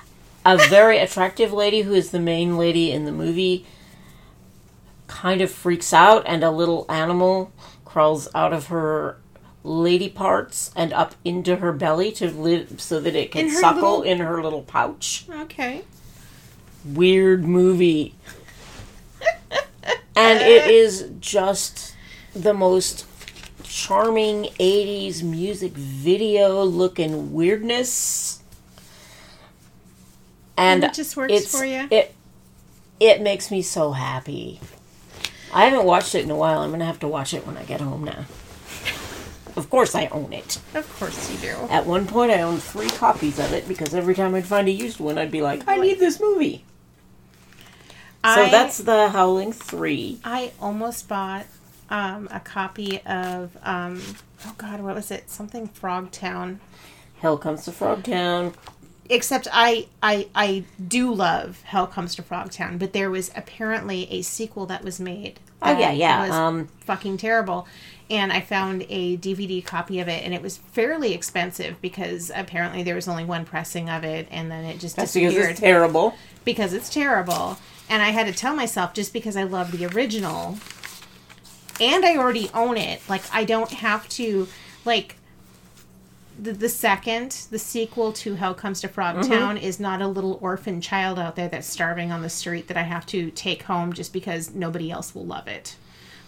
a 0.45 0.57
very 0.70 0.99
attractive 0.99 1.51
lady 1.51 1.82
who 1.82 1.93
is 1.93 2.11
the 2.11 2.20
main 2.20 2.57
lady 2.57 2.91
in 2.91 3.05
the 3.05 3.11
movie 3.11 3.66
kind 5.07 5.41
of 5.41 5.49
freaks 5.51 5.93
out, 5.93 6.24
and 6.28 6.43
a 6.43 6.51
little 6.51 6.86
animal 6.89 7.51
crawls 7.86 8.28
out 8.36 8.53
of 8.53 8.68
her 8.68 9.18
lady 9.63 10.09
parts 10.09 10.72
and 10.76 10.93
up 10.93 11.16
into 11.24 11.55
her 11.55 11.72
belly 11.72 12.11
to 12.11 12.30
live 12.30 12.80
so 12.80 12.99
that 12.99 13.16
it 13.16 13.32
can 13.32 13.45
In 13.45 13.51
suckle 13.51 13.99
little- 13.99 14.01
in 14.03 14.20
her 14.20 14.43
little 14.43 14.61
pouch. 14.61 15.26
Okay. 15.32 15.84
Weird 16.94 17.44
movie. 17.44 18.16
and 20.16 20.40
it 20.42 20.68
is 20.70 21.10
just 21.20 21.96
the 22.34 22.54
most 22.54 23.06
charming 23.64 24.44
80s 24.60 25.24
music 25.24 25.74
video 25.74 26.64
looking 26.64 27.34
weirdness. 27.34 28.42
And 30.58 30.84
And 30.84 30.92
it 30.92 30.96
just 30.96 31.18
works 31.18 31.48
for 31.48 31.66
you? 31.66 31.88
It 31.92 32.14
it 33.00 33.22
makes 33.22 33.52
me 33.52 33.62
so 33.62 33.92
happy. 33.92 34.62
I 35.54 35.66
haven't 35.66 35.86
watched 35.86 36.16
it 36.16 36.24
in 36.24 36.32
a 36.32 36.36
while. 36.36 36.60
I'm 36.60 36.70
going 36.70 36.80
to 36.80 36.86
have 36.86 37.00
to 37.00 37.08
watch 37.08 37.34
it 37.34 37.46
when 37.46 37.58
I 37.58 37.64
get 37.64 37.82
home 37.82 38.04
now. 38.06 38.26
Of 39.56 39.70
course 39.70 39.96
I 39.96 40.08
own 40.08 40.34
it. 40.34 40.60
Of 40.74 41.00
course 41.00 41.32
you 41.32 41.38
do. 41.38 41.56
At 41.70 41.86
one 41.86 42.08
point, 42.08 42.32
I 42.32 42.42
owned 42.42 42.62
three 42.62 42.90
copies 42.90 43.40
of 43.40 43.54
it 43.54 43.68
because 43.68 43.94
every 43.94 44.16
time 44.16 44.36
I'd 44.36 44.46
find 44.46 44.68
a 44.68 44.72
used 44.72 45.00
one, 45.00 45.18
I'd 45.18 45.32
be 45.32 45.42
like, 45.42 45.64
I 45.68 45.78
need 45.78 46.00
this 46.00 46.20
movie. 46.20 46.66
So 48.34 48.44
I- 48.44 48.50
that's 48.50 48.78
the 48.80 49.10
Howling 49.10 49.52
3. 49.54 50.20
I 50.24 50.52
almost 50.62 51.08
bought 51.08 51.46
um, 51.90 52.28
a 52.32 52.40
copy 52.40 53.00
of 53.06 53.56
um, 53.64 54.02
oh 54.46 54.54
god, 54.58 54.82
what 54.82 54.96
was 54.96 55.12
it? 55.12 55.30
Something 55.30 55.70
Frogtown. 55.70 56.58
Hell 57.20 57.38
Comes 57.38 57.66
to 57.66 57.72
Frogtown. 57.72 58.54
Except 59.08 59.48
I 59.54 59.86
I 60.02 60.28
I 60.34 60.64
do 60.88 61.14
love 61.14 61.62
Hell 61.64 61.86
Comes 61.88 62.16
to 62.16 62.24
Frogtown, 62.24 62.80
but 62.80 62.94
there 62.94 63.12
was 63.12 63.30
apparently 63.36 64.08
a 64.12 64.24
sequel 64.24 64.66
that 64.66 64.84
was 64.84 65.00
made. 65.00 65.40
Oh, 65.62 65.72
yeah, 65.72 65.78
that 65.92 65.98
yeah, 65.98 66.22
Was 66.24 66.32
um, 66.32 66.68
fucking 66.82 67.18
terrible. 67.18 67.68
And 68.10 68.32
I 68.32 68.40
found 68.42 68.86
a 68.90 69.18
DVD 69.18 69.66
copy 69.66 70.00
of 70.00 70.08
it, 70.08 70.24
and 70.24 70.34
it 70.34 70.42
was 70.42 70.58
fairly 70.58 71.14
expensive 71.14 71.82
because 71.82 72.32
apparently 72.36 72.84
there 72.84 72.94
was 72.94 73.08
only 73.08 73.26
one 73.26 73.46
pressing 73.46 73.90
of 73.90 74.04
it, 74.04 74.28
and 74.30 74.52
then 74.52 74.64
it 74.66 74.80
just 74.80 74.96
That's 74.96 75.14
because 75.14 75.36
it's 75.36 75.60
terrible. 75.60 76.14
because 76.44 76.74
it's 76.74 76.90
terrible. 76.90 77.58
And 77.90 78.02
I 78.02 78.10
had 78.10 78.28
to 78.28 78.34
tell 78.34 78.56
myself 78.56 78.94
just 78.94 79.14
because 79.14 79.36
I 79.36 79.44
love 79.44 79.72
the 79.72 79.86
original 79.86 80.58
and 81.80 82.06
I 82.06 82.18
already 82.18 82.50
own 82.54 82.78
it, 82.78 83.02
like 83.10 83.24
I 83.34 83.44
don't 83.44 83.72
have 83.72 84.08
to 84.10 84.48
like 84.86 85.18
the, 86.38 86.52
the 86.52 86.70
second, 86.70 87.48
the 87.50 87.60
sequel 87.60 88.12
to 88.14 88.36
Hell 88.36 88.54
Comes 88.54 88.82
to 88.82 88.88
Frogtown 88.88 89.56
mm-hmm. 89.56 89.58
is 89.58 89.80
not 89.80 90.02
a 90.02 90.08
little 90.08 90.38
orphan 90.42 90.82
child 90.82 91.18
out 91.18 91.36
there 91.36 91.48
that's 91.48 91.68
starving 91.68 92.12
on 92.12 92.22
the 92.22 92.30
street 92.30 92.68
that 92.68 92.78
I 92.78 92.84
have 92.84 93.06
to 93.08 93.32
take 93.32 93.64
home 93.64 93.94
just 93.94 94.12
because 94.12 94.54
nobody 94.54 94.92
else 94.92 95.16
will 95.16 95.26
love 95.26 95.48
it. 95.48 95.76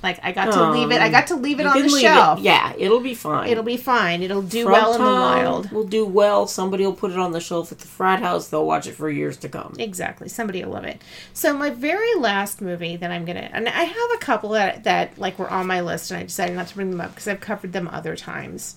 Like 0.03 0.19
I 0.23 0.31
got 0.31 0.53
to 0.53 0.71
leave 0.71 0.91
it. 0.91 1.01
I 1.01 1.07
um, 1.07 1.11
got 1.11 1.27
to 1.27 1.35
leave 1.35 1.59
it 1.59 1.65
on 1.65 1.81
the 1.81 1.89
shelf. 1.89 2.39
It. 2.39 2.43
Yeah, 2.43 2.73
it'll 2.77 2.99
be 2.99 3.15
fine. 3.15 3.49
It'll 3.49 3.63
be 3.63 3.77
fine. 3.77 4.21
It'll 4.21 4.43
do 4.43 4.65
well 4.65 4.93
in 4.93 5.01
the 5.01 5.05
wild. 5.05 5.71
will 5.71 5.87
do 5.87 6.05
well. 6.05 6.45
Somebody 6.45 6.85
will 6.85 6.93
put 6.93 7.11
it 7.11 7.17
on 7.17 7.31
the 7.31 7.39
shelf 7.39 7.71
at 7.71 7.79
the 7.79 7.87
frat 7.87 8.19
house. 8.19 8.47
They'll 8.47 8.65
watch 8.65 8.85
it 8.85 8.93
for 8.93 9.09
years 9.09 9.37
to 9.37 9.49
come. 9.49 9.75
Exactly. 9.79 10.29
Somebody 10.29 10.63
will 10.63 10.73
love 10.73 10.83
it. 10.83 11.01
So 11.33 11.57
my 11.57 11.71
very 11.71 12.13
last 12.15 12.61
movie 12.61 12.95
that 12.95 13.09
I'm 13.09 13.25
gonna, 13.25 13.49
and 13.51 13.67
I 13.67 13.83
have 13.83 14.11
a 14.13 14.17
couple 14.19 14.51
that 14.51 14.83
that 14.83 15.17
like 15.17 15.39
were 15.39 15.49
on 15.49 15.65
my 15.65 15.81
list, 15.81 16.11
and 16.11 16.19
I 16.19 16.23
decided 16.23 16.55
not 16.55 16.67
to 16.67 16.75
bring 16.75 16.91
them 16.91 17.01
up 17.01 17.11
because 17.11 17.27
I've 17.27 17.41
covered 17.41 17.73
them 17.73 17.87
other 17.87 18.15
times. 18.15 18.75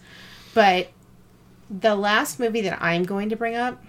But 0.54 0.88
the 1.70 1.94
last 1.94 2.40
movie 2.40 2.62
that 2.62 2.82
I'm 2.82 3.04
going 3.04 3.28
to 3.28 3.36
bring 3.36 3.54
up, 3.54 3.82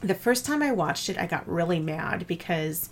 the 0.00 0.14
first 0.14 0.44
time 0.44 0.62
I 0.62 0.72
watched 0.72 1.08
it, 1.08 1.18
I 1.18 1.26
got 1.26 1.48
really 1.48 1.78
mad 1.78 2.26
because 2.26 2.90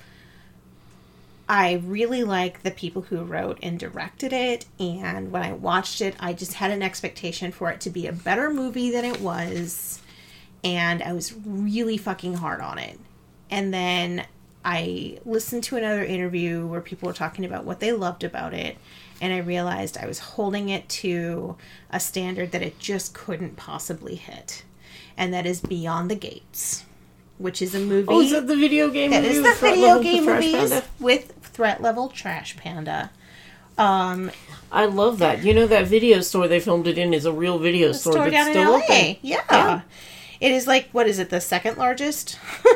I 1.53 1.83
really 1.85 2.23
like 2.23 2.63
the 2.63 2.71
people 2.71 3.03
who 3.03 3.25
wrote 3.25 3.59
and 3.61 3.77
directed 3.77 4.33
it, 4.33 4.67
and 4.79 5.33
when 5.33 5.43
I 5.43 5.53
watched 5.53 6.01
it, 6.01 6.15
I 6.21 6.33
just 6.33 6.55
had 6.55 6.71
an 6.71 6.81
expectation 6.81 7.51
for 7.51 7.73
it 7.73 7.81
to 7.81 7.91
be 7.91 8.07
a 8.07 8.13
better 8.13 8.53
movie 8.53 8.93
than 8.93 9.05
it 9.05 9.21
was, 9.21 10.01
and 10.63 11.03
I 11.03 11.13
was 11.13 11.35
really 11.45 11.97
fucking 11.97 12.35
hard 12.35 12.61
on 12.61 12.79
it. 12.79 13.01
and 13.51 13.75
then 13.75 14.27
I 14.65 15.19
listened 15.25 15.65
to 15.65 15.77
another 15.77 16.05
interview 16.05 16.67
where 16.67 16.81
people 16.83 17.09
were 17.09 17.13
talking 17.15 17.45
about 17.45 17.65
what 17.65 17.81
they 17.81 17.91
loved 17.93 18.23
about 18.23 18.55
it, 18.55 18.77
and 19.21 19.33
I 19.33 19.39
realized 19.39 19.99
I 19.99 20.07
was 20.07 20.21
holding 20.21 20.69
it 20.69 20.89
to 21.01 21.57
a 21.91 21.99
standard 21.99 22.53
that 22.53 22.63
it 22.63 22.79
just 22.79 23.13
couldn't 23.13 23.57
possibly 23.57 24.15
hit, 24.15 24.63
and 25.17 25.35
that 25.35 25.47
is 25.47 25.61
Beyond 25.61 26.13
the 26.13 26.15
Gates, 26.15 26.85
which 27.39 27.63
is 27.63 27.75
a 27.75 27.81
movie. 27.81 28.07
Oh, 28.09 28.21
is 28.21 28.31
that 28.33 28.47
the 28.47 28.55
video 28.55 28.91
game 28.91 29.11
That 29.11 29.25
is 29.25 29.43
the 29.43 29.55
video 29.59 30.01
game 30.03 30.27
movies 30.27 30.81
with 31.01 31.40
threat 31.53 31.83
level 31.83 32.09
Trash 32.09 32.57
Panda. 32.57 33.11
Um, 33.79 34.31
I 34.71 34.85
love 34.87 35.19
that. 35.19 35.43
You 35.43 35.55
know 35.55 35.67
that 35.67 35.87
video 35.87 36.21
store 36.21 36.49
they 36.49 36.61
filmed 36.61 36.87
it 36.87 36.99
in 36.99 37.15
is 37.15 37.25
a 37.25 37.33
real 37.33 37.59
video 37.59 37.93
store, 37.93 38.13
store 38.13 38.31
that's 38.31 38.51
still 38.51 38.73
LA. 38.73 38.79
open. 38.79 39.17
Yeah. 39.23 39.43
Yeah. 39.51 39.81
It 40.41 40.53
is 40.53 40.67
like 40.67 40.89
what 40.93 41.07
is 41.07 41.19
it? 41.19 41.31
The 41.31 41.41
second 41.41 41.79
largest. 41.79 42.39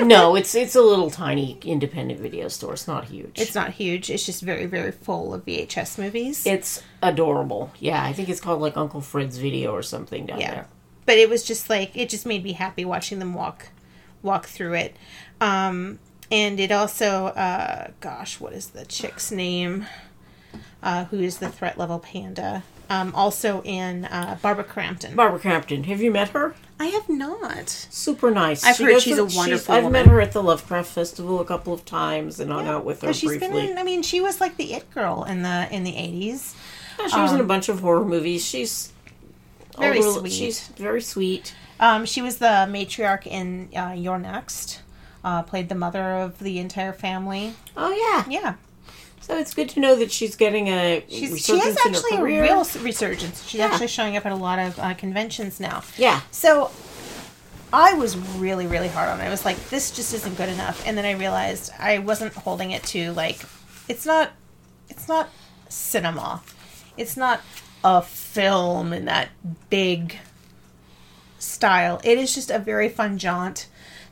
No, 0.00 0.34
it's 0.36 0.54
it's 0.54 0.74
a 0.74 0.82
little 0.82 1.10
tiny 1.10 1.58
independent 1.62 2.20
video 2.20 2.48
store. 2.48 2.72
It's 2.72 2.88
not 2.88 3.06
huge. 3.06 3.38
It's 3.38 3.54
not 3.54 3.70
huge. 3.70 4.10
It's 4.10 4.24
just 4.24 4.42
very 4.42 4.66
very 4.66 4.92
full 4.92 5.34
of 5.34 5.44
VHS 5.44 5.98
movies. 5.98 6.46
It's 6.46 6.82
adorable. 7.02 7.72
Yeah, 7.78 8.02
I 8.02 8.12
think 8.12 8.28
it's 8.28 8.40
called 8.40 8.60
like 8.60 8.76
Uncle 8.76 9.00
Fred's 9.00 9.38
Video 9.38 9.72
or 9.72 9.82
something 9.82 10.26
down 10.26 10.40
yeah. 10.40 10.50
there. 10.50 10.66
But 11.06 11.18
it 11.18 11.28
was 11.28 11.44
just 11.44 11.68
like 11.68 11.96
it 11.96 12.08
just 12.08 12.26
made 12.26 12.44
me 12.44 12.52
happy 12.52 12.84
watching 12.84 13.18
them 13.18 13.34
walk 13.34 13.68
walk 14.22 14.46
through 14.46 14.74
it. 14.74 14.96
Um 15.40 15.98
and 16.30 16.58
it 16.60 16.70
also 16.72 17.26
uh 17.26 17.88
gosh, 18.00 18.40
what 18.40 18.52
is 18.52 18.68
the 18.68 18.84
chick's 18.84 19.30
name? 19.30 19.86
Uh 20.82 21.04
who 21.06 21.20
is 21.20 21.38
the 21.38 21.48
threat 21.48 21.78
level 21.78 21.98
panda? 21.98 22.62
Um 22.88 23.12
also 23.14 23.62
in 23.64 24.04
uh 24.06 24.38
Barbara 24.42 24.64
Crampton. 24.64 25.14
Barbara 25.16 25.38
Crampton. 25.38 25.84
Have 25.84 26.00
you 26.00 26.10
met 26.10 26.30
her? 26.30 26.54
I 26.78 26.86
have 26.86 27.08
not. 27.10 27.68
Super 27.68 28.30
nice. 28.30 28.64
I've 28.64 28.78
heard 28.78 29.02
she's 29.02 29.18
a 29.18 29.24
wonderful 29.26 29.74
I've 29.74 29.84
woman. 29.84 30.04
met 30.06 30.10
her 30.10 30.20
at 30.22 30.32
the 30.32 30.42
Lovecraft 30.42 30.90
Festival 30.90 31.38
a 31.40 31.44
couple 31.44 31.74
of 31.74 31.84
times 31.84 32.40
and 32.40 32.50
hung 32.50 32.66
out 32.66 32.84
with 32.86 33.02
her 33.02 33.12
she's 33.12 33.28
briefly. 33.28 33.48
been 33.48 33.68
in 33.72 33.78
I 33.78 33.82
mean, 33.82 34.02
she 34.02 34.20
was 34.20 34.40
like 34.40 34.56
the 34.56 34.72
it 34.72 34.90
girl 34.94 35.24
in 35.24 35.42
the 35.42 35.68
in 35.70 35.84
the 35.84 35.94
eighties. 35.96 36.54
Yeah, 36.98 37.08
she 37.08 37.20
was 37.20 37.32
in 37.32 37.40
a 37.40 37.44
bunch 37.44 37.68
of 37.68 37.80
horror 37.80 38.04
movies. 38.04 38.44
She's 38.44 38.92
Um, 39.76 39.82
Very 39.82 40.02
sweet. 40.02 40.32
She's 40.32 40.68
very 40.68 41.00
sweet. 41.02 41.54
Um, 41.78 42.04
she 42.04 42.20
was 42.22 42.38
the 42.38 42.66
matriarch 42.68 43.26
in 43.26 43.68
uh, 43.76 43.92
You're 43.96 44.18
Next. 44.18 44.80
Uh, 45.22 45.42
played 45.42 45.68
the 45.68 45.74
mother 45.74 46.02
of 46.14 46.38
the 46.38 46.58
entire 46.58 46.92
family. 46.94 47.52
Oh 47.76 47.90
yeah. 47.92 48.24
Yeah, 48.40 48.54
So 49.20 49.36
it's 49.36 49.52
good 49.52 49.68
to 49.70 49.80
know 49.80 49.94
that 49.96 50.10
she's 50.10 50.34
getting 50.34 50.68
a 50.68 51.04
she's 51.08 51.44
she 51.44 51.58
has 51.58 51.66
resurgence 51.76 51.84
in 51.84 51.92
her 51.92 51.98
actually 51.98 52.16
a 52.38 52.42
real 52.42 52.64
resurgence. 52.82 53.46
She's 53.46 53.58
Yeah. 53.58 53.66
actually 53.66 53.88
showing 53.88 54.16
up 54.16 54.24
at 54.24 54.32
a 54.32 54.36
lot 54.36 54.58
of 54.58 54.78
uh, 54.78 54.94
conventions 54.94 55.60
now. 55.60 55.82
Yeah. 55.98 56.22
So 56.30 56.70
I 57.72 57.92
was 57.94 58.16
really, 58.16 58.66
really 58.66 58.88
hard 58.88 59.10
on 59.10 59.20
it. 59.20 59.24
I 59.24 59.28
was 59.30 59.44
like, 59.44 59.68
this 59.68 59.90
just 59.90 60.14
isn't 60.14 60.36
good 60.38 60.48
enough. 60.48 60.82
And 60.86 60.96
then 60.96 61.04
I 61.04 61.12
realized 61.12 61.70
I 61.78 61.98
wasn't 61.98 62.32
holding 62.32 62.70
it 62.70 62.82
to 62.84 63.12
like, 63.12 63.40
it's 63.88 64.06
not, 64.06 64.30
it's 64.88 65.06
not 65.06 65.28
cinema. 65.68 66.42
It's 66.96 67.16
not 67.16 67.42
a 67.84 68.00
film 68.02 68.92
in 68.94 69.04
that 69.04 69.28
big 69.68 70.16
style. 71.38 72.00
It 72.04 72.18
is 72.18 72.34
just 72.34 72.50
a 72.50 72.58
very 72.58 72.88
fun 72.88 73.18
jaunt. 73.18 73.66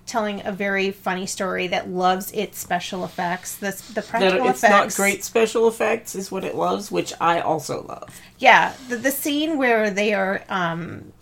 Telling 0.09 0.45
a 0.45 0.51
very 0.53 0.91
funny 0.91 1.27
story 1.27 1.69
that 1.69 1.89
loves 1.89 2.33
its 2.33 2.59
special 2.59 3.05
effects. 3.05 3.57
The, 3.57 3.71
the 3.89 3.95
That 4.01 4.07
practical 4.09 4.49
it's 4.49 4.65
effects. 4.65 4.99
not 4.99 5.03
great 5.03 5.23
special 5.23 5.69
effects 5.69 6.15
is 6.15 6.33
what 6.33 6.45
it 6.45 6.57
loves, 6.57 6.91
which 6.91 7.13
I 7.21 7.41
also 7.41 7.83
love. 7.83 8.21
Yeah, 8.39 8.75
the, 8.89 8.97
the 8.97 9.11
scene 9.11 9.59
where 9.59 9.91
they 9.91 10.15
are 10.15 10.43
um, 10.49 11.13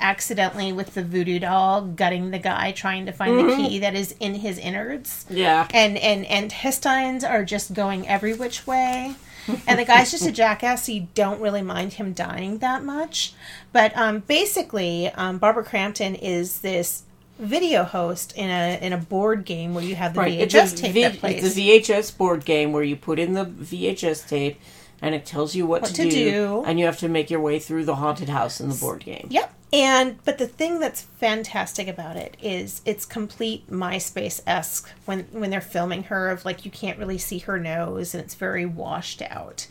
accidentally 0.00 0.72
with 0.72 0.94
the 0.94 1.02
voodoo 1.04 1.38
doll 1.38 1.82
gutting 1.82 2.30
the 2.30 2.38
guy 2.38 2.72
trying 2.72 3.06
to 3.06 3.12
find 3.12 3.38
the 3.38 3.56
key 3.56 3.78
that 3.80 3.94
is 3.94 4.14
in 4.20 4.36
his 4.36 4.58
innards. 4.58 5.26
Yeah. 5.28 5.66
And 5.72 5.96
and 5.98 6.24
and 6.26 6.44
intestines 6.44 7.24
are 7.24 7.44
just 7.44 7.74
going 7.74 8.08
every 8.08 8.34
which 8.34 8.66
way. 8.66 9.14
And 9.66 9.78
the 9.78 9.84
guy's 9.86 10.10
just 10.10 10.26
a 10.26 10.30
jackass, 10.32 10.84
so 10.84 10.92
you 10.92 11.08
don't 11.14 11.40
really 11.40 11.62
mind 11.62 11.94
him 11.94 12.12
dying 12.12 12.58
that 12.58 12.84
much. 12.84 13.32
But 13.72 13.96
um, 13.96 14.18
basically, 14.18 15.08
um, 15.08 15.38
Barbara 15.38 15.64
Crampton 15.64 16.16
is 16.16 16.60
this 16.60 17.04
video 17.38 17.84
host 17.84 18.32
in 18.36 18.50
a 18.50 18.78
in 18.84 18.92
a 18.92 18.98
board 18.98 19.44
game 19.44 19.74
where 19.74 19.84
you 19.84 19.94
have 19.94 20.14
the 20.14 20.20
Right. 20.20 20.38
VHS 20.48 20.76
tape 20.76 20.92
V- 20.92 21.02
that 21.02 21.18
plays. 21.20 21.44
it's 21.44 21.56
a 21.56 21.60
VHS 21.60 22.16
board 22.16 22.44
game 22.44 22.72
where 22.72 22.82
you 22.82 22.96
put 22.96 23.18
in 23.18 23.34
the 23.34 23.44
VHS 23.44 24.28
tape 24.28 24.60
and 25.00 25.14
it 25.14 25.24
tells 25.24 25.54
you 25.54 25.64
what, 25.66 25.82
What 25.82 25.90
to, 25.92 26.02
to 26.04 26.10
do, 26.10 26.30
do. 26.30 26.64
and 26.66 26.78
you 26.80 26.84
have 26.86 26.98
to 26.98 27.08
make 27.08 27.30
your 27.30 27.40
way 27.40 27.60
through 27.60 27.84
the 27.84 27.94
haunted 27.96 28.28
house 28.28 28.60
in 28.60 28.68
the 28.68 28.74
board 28.74 29.04
game. 29.04 29.28
Yep. 29.30 29.54
And 29.72 30.16
but 30.24 30.38
the 30.38 30.46
thing 30.48 30.80
that's 30.80 31.02
fantastic 31.02 31.86
about 31.88 32.16
it 32.16 32.36
is 32.42 32.80
it's 32.86 33.04
complete 33.04 33.70
MySpace 33.70 34.40
esque 34.46 34.90
when 35.04 35.24
when 35.30 35.50
they're 35.50 35.60
filming 35.60 36.04
her 36.04 36.30
of 36.30 36.44
like 36.44 36.64
you 36.64 36.70
can't 36.70 36.98
really 36.98 37.18
see 37.18 37.38
her 37.40 37.58
nose 37.60 38.14
and 38.14 38.24
it's 38.24 38.34
very 38.34 38.64
washed 38.66 39.22
out. 39.22 39.66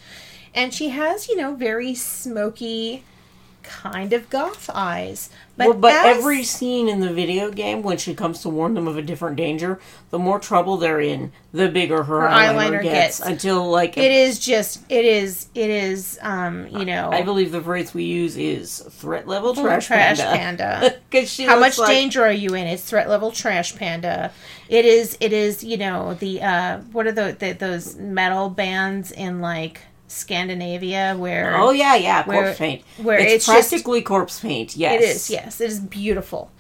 And 0.54 0.74
she 0.74 0.90
has, 0.90 1.28
you 1.28 1.36
know, 1.36 1.56
very 1.56 1.94
smoky 1.94 3.04
kind 3.68 4.14
of 4.14 4.30
goth 4.30 4.70
eyes. 4.74 5.30
But, 5.58 5.68
well, 5.70 5.78
but 5.78 5.94
as- 5.94 6.18
every 6.18 6.44
scene 6.44 6.88
in 6.88 7.00
the 7.00 7.12
video 7.12 7.50
game, 7.52 7.82
when 7.82 7.98
she 7.98 8.14
comes 8.14 8.42
to 8.44 8.50
warn 8.50 8.76
them 8.76 8.88
of 8.88 8.96
a 8.98 9.02
different 9.02 9.36
danger, 9.38 9.80
the 10.12 10.20
more 10.20 10.40
trouble 10.40 10.78
they're 10.78 11.02
in, 11.02 11.32
the 11.52 11.68
bigger 11.68 12.04
her, 12.04 12.22
Her 12.22 12.28
eyeliner, 12.28 12.80
eyeliner 12.80 12.84
gets, 12.84 13.20
gets. 13.20 13.22
until 13.22 13.70
like 13.70 13.98
it 13.98 14.12
is 14.12 14.40
just 14.40 14.84
it 14.90 15.04
is 15.04 15.48
it 15.56 15.70
is 15.72 16.20
um, 16.22 16.68
you 16.68 16.86
know 16.86 17.10
I 17.12 17.24
believe 17.24 17.52
the 17.52 17.62
phrase 17.62 17.94
we 17.94 18.04
use 18.04 18.38
is 18.38 18.80
threat 18.92 19.28
level 19.28 19.56
trash, 19.56 19.88
trash 19.88 20.20
panda. 20.20 20.38
panda. 20.80 20.98
'Cause 21.12 21.30
she 21.30 21.46
How 21.46 21.60
much 21.60 21.78
like- 21.80 21.90
danger 21.90 22.24
are 22.24 22.32
you 22.32 22.54
in? 22.54 22.68
It's 22.68 22.84
threat 22.84 23.10
level 23.10 23.32
trash 23.32 23.76
panda. 23.76 24.32
It 24.70 24.86
is. 24.86 25.18
It 25.20 25.34
is. 25.34 25.64
You 25.64 25.78
know 25.78 26.14
the 26.14 26.42
uh, 26.42 26.78
what 26.92 27.08
are 27.08 27.12
the, 27.12 27.36
the 27.40 27.54
those 27.54 27.96
metal 27.96 28.50
bands 28.50 29.12
in 29.12 29.40
like 29.42 29.82
Scandinavia 30.08 31.16
where 31.18 31.56
Oh 31.58 31.72
yeah, 31.72 31.96
yeah, 31.96 32.24
corpse 32.24 32.38
Where- 32.38 32.54
paint. 32.56 32.84
where 33.02 33.20
it's, 33.20 33.34
it's 33.34 33.46
just- 33.46 33.70
practically 33.70 34.02
corpse 34.02 34.40
paint. 34.40 34.76
Yes, 34.76 35.02
it 35.02 35.06
is. 35.08 35.30
Yes, 35.30 35.62
it 35.62 35.70
is 35.70 35.80
beautiful. 35.80 36.52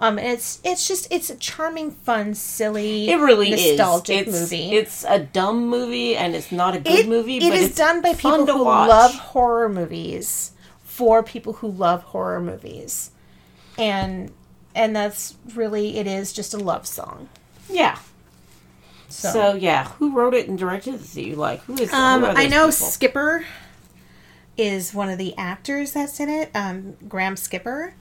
Um, 0.00 0.16
and 0.18 0.28
it's 0.28 0.60
it's 0.62 0.86
just 0.86 1.08
it's 1.12 1.28
a 1.28 1.34
charming, 1.36 1.90
fun, 1.90 2.34
silly, 2.34 3.08
It 3.10 3.16
really 3.16 3.50
nostalgic 3.50 4.28
is. 4.28 4.34
It's, 4.34 4.40
movie. 4.52 4.76
It's 4.76 5.04
a 5.04 5.18
dumb 5.18 5.66
movie, 5.68 6.14
and 6.16 6.36
it's 6.36 6.52
not 6.52 6.76
a 6.76 6.78
good 6.80 7.00
it, 7.00 7.08
movie. 7.08 7.38
it 7.38 7.42
but 7.50 7.52
is 7.58 7.68
it's 7.70 7.76
done 7.76 8.00
by 8.00 8.14
people 8.14 8.46
who 8.46 8.64
watch. 8.64 8.88
love 8.88 9.14
horror 9.14 9.68
movies 9.68 10.52
for 10.84 11.22
people 11.24 11.54
who 11.54 11.68
love 11.68 12.02
horror 12.04 12.40
movies, 12.40 13.10
and 13.76 14.30
and 14.74 14.94
that's 14.94 15.34
really 15.56 15.98
it 15.98 16.06
is 16.06 16.32
just 16.32 16.54
a 16.54 16.58
love 16.58 16.86
song. 16.86 17.28
Yeah. 17.68 17.98
So, 19.08 19.32
So. 19.32 19.54
yeah, 19.54 19.84
who 19.84 20.12
wrote 20.12 20.34
it 20.34 20.48
and 20.48 20.58
directed 20.58 20.94
it? 20.94 21.16
You 21.16 21.36
like? 21.36 21.62
Who 21.64 21.74
is? 21.74 21.92
um, 21.92 22.20
who 22.22 22.26
I 22.26 22.46
know 22.46 22.66
people? 22.66 22.72
Skipper 22.72 23.44
is 24.56 24.92
one 24.92 25.08
of 25.08 25.18
the 25.18 25.36
actors 25.36 25.92
that's 25.92 26.20
in 26.20 26.28
it. 26.28 26.50
Um, 26.54 26.96
Graham 27.08 27.36
Skipper, 27.36 27.94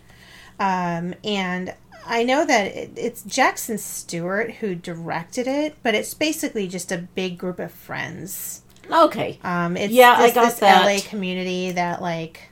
um, 0.59 1.13
and 1.23 1.73
I 2.05 2.23
know 2.23 2.45
that 2.45 2.65
it, 2.75 2.91
it's 2.95 3.23
Jackson 3.23 3.77
Stewart 3.77 4.55
who 4.55 4.75
directed 4.75 5.47
it, 5.47 5.75
but 5.83 5.93
it's 5.95 6.13
basically 6.13 6.67
just 6.67 6.91
a 6.91 6.97
big 6.97 7.37
group 7.37 7.59
of 7.59 7.71
friends. 7.71 8.61
Okay. 8.91 9.39
Um, 9.43 9.75
it's 9.77 9.93
Yeah, 9.93 10.13
I 10.17 10.31
got 10.31 10.45
this 10.45 10.59
that. 10.59 10.85
LA 10.85 10.99
community 11.07 11.71
that 11.71 12.01
like 12.01 12.49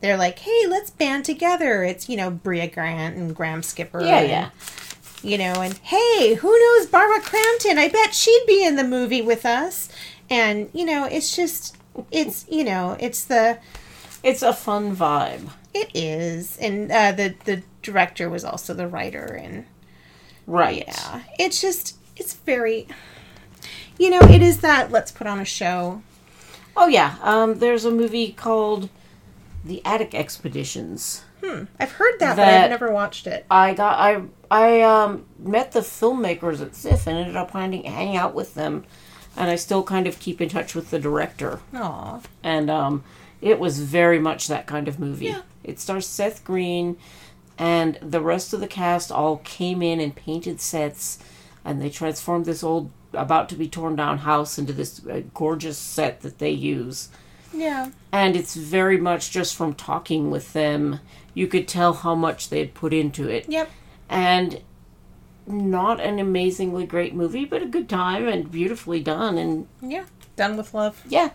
they're 0.00 0.16
like, 0.16 0.38
hey, 0.38 0.66
let's 0.68 0.90
band 0.90 1.24
together. 1.24 1.84
It's 1.84 2.08
you 2.08 2.16
know 2.16 2.30
Brea 2.30 2.66
Grant 2.66 3.16
and 3.16 3.34
Graham 3.36 3.62
Skipper. 3.62 4.02
yeah, 4.02 4.18
and, 4.20 4.28
yeah. 4.28 4.50
You 5.22 5.36
know, 5.38 5.54
and 5.60 5.76
hey, 5.78 6.34
who 6.34 6.48
knows 6.58 6.86
Barbara 6.86 7.20
Crampton? 7.20 7.76
I 7.78 7.88
bet 7.88 8.14
she'd 8.14 8.44
be 8.46 8.64
in 8.64 8.76
the 8.76 8.84
movie 8.84 9.22
with 9.22 9.44
us. 9.44 9.88
And 10.30 10.70
you 10.72 10.84
know, 10.84 11.04
it's 11.06 11.34
just, 11.34 11.76
it's 12.12 12.46
you 12.48 12.62
know, 12.64 12.96
it's 13.00 13.24
the 13.24 13.58
It's 14.22 14.42
a 14.42 14.52
fun 14.52 14.94
vibe. 14.94 15.50
it 15.74 15.90
is, 15.94 16.56
and 16.58 16.90
uh, 16.92 17.12
the 17.12 17.34
the 17.44 17.62
director 17.82 18.28
was 18.30 18.44
also 18.44 18.74
the 18.74 18.86
writer, 18.86 19.24
and 19.24 19.64
Right. 20.46 20.84
yeah, 20.86 21.22
it's 21.38 21.60
just 21.60 21.96
it's 22.16 22.34
very, 22.34 22.86
you 23.98 24.10
know, 24.10 24.20
it 24.20 24.40
is 24.42 24.60
that 24.60 24.90
let's 24.92 25.10
put 25.10 25.26
on 25.26 25.40
a 25.40 25.44
show. 25.44 26.02
Oh 26.76 26.86
yeah. 26.86 27.16
Um, 27.22 27.58
there's 27.58 27.84
a 27.84 27.90
movie 27.90 28.30
called 28.32 28.88
The 29.64 29.82
Attic 29.84 30.14
Expeditions. 30.14 31.24
Hmm. 31.42 31.64
I've 31.80 31.92
heard 31.92 32.18
that, 32.20 32.36
but 32.36 32.46
I've 32.46 32.70
never 32.70 32.92
watched 32.92 33.26
it. 33.26 33.44
I 33.50 33.74
got 33.74 33.98
I 33.98 34.22
I 34.50 34.80
um 34.82 35.26
met 35.38 35.72
the 35.72 35.80
filmmakers 35.80 36.60
at 36.62 36.74
SIFF 36.74 37.06
and 37.06 37.18
ended 37.18 37.36
up 37.36 37.50
hanging 37.50 37.84
hanging 37.84 38.16
out 38.16 38.34
with 38.34 38.54
them, 38.54 38.84
and 39.36 39.50
I 39.50 39.56
still 39.56 39.82
kind 39.82 40.06
of 40.06 40.18
keep 40.18 40.40
in 40.40 40.48
touch 40.48 40.74
with 40.74 40.90
the 40.90 40.98
director. 40.98 41.60
Aw. 41.74 42.20
and 42.42 42.70
um, 42.70 43.04
it 43.40 43.58
was 43.60 43.80
very 43.80 44.18
much 44.18 44.48
that 44.48 44.66
kind 44.66 44.88
of 44.88 44.98
movie. 44.98 45.26
Yeah. 45.26 45.42
It 45.62 45.78
stars 45.78 46.06
Seth 46.06 46.44
Green, 46.44 46.96
and 47.58 47.98
the 48.00 48.20
rest 48.20 48.52
of 48.52 48.60
the 48.60 48.66
cast 48.66 49.12
all 49.12 49.38
came 49.38 49.82
in 49.82 50.00
and 50.00 50.14
painted 50.16 50.60
sets, 50.60 51.18
and 51.64 51.80
they 51.80 51.90
transformed 51.90 52.46
this 52.46 52.64
old, 52.64 52.90
about 53.12 53.48
to 53.50 53.54
be 53.54 53.68
torn 53.68 53.96
down 53.96 54.18
house 54.18 54.58
into 54.58 54.72
this 54.72 55.04
uh, 55.06 55.22
gorgeous 55.34 55.76
set 55.78 56.22
that 56.22 56.38
they 56.38 56.50
use. 56.50 57.10
Yeah. 57.52 57.90
And 58.12 58.34
it's 58.36 58.54
very 58.54 58.98
much 58.98 59.30
just 59.30 59.54
from 59.56 59.74
talking 59.74 60.30
with 60.30 60.52
them, 60.52 61.00
you 61.34 61.46
could 61.46 61.68
tell 61.68 61.92
how 61.92 62.14
much 62.14 62.48
they 62.48 62.58
had 62.60 62.74
put 62.74 62.92
into 62.92 63.28
it. 63.28 63.46
Yep. 63.48 63.70
And 64.08 64.60
not 65.46 66.00
an 66.00 66.18
amazingly 66.18 66.86
great 66.86 67.14
movie, 67.14 67.44
but 67.44 67.62
a 67.62 67.66
good 67.66 67.88
time 67.88 68.26
and 68.28 68.50
beautifully 68.50 69.00
done. 69.00 69.38
And 69.38 69.66
Yeah. 69.82 70.04
Done 70.36 70.56
with 70.56 70.72
love. 70.74 71.02
yeah, 71.08 71.30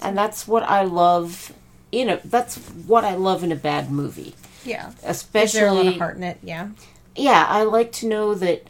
and 0.00 0.16
that's 0.16 0.48
what 0.48 0.62
I 0.62 0.84
love. 0.84 1.52
You 1.90 2.06
know, 2.06 2.20
that's 2.24 2.56
what 2.56 3.04
I 3.04 3.14
love 3.14 3.44
in 3.44 3.52
a 3.52 3.56
bad 3.56 3.90
movie, 3.90 4.34
Yeah. 4.64 4.88
Is 4.88 4.94
there 4.94 5.66
a 5.68 5.72
lot 5.74 5.80
especially 5.86 5.98
heart 5.98 6.16
in 6.16 6.22
it? 6.22 6.38
Yeah. 6.42 6.68
yeah, 7.14 7.44
I 7.48 7.64
like 7.64 7.92
to 7.92 8.06
know 8.08 8.34
that. 8.34 8.64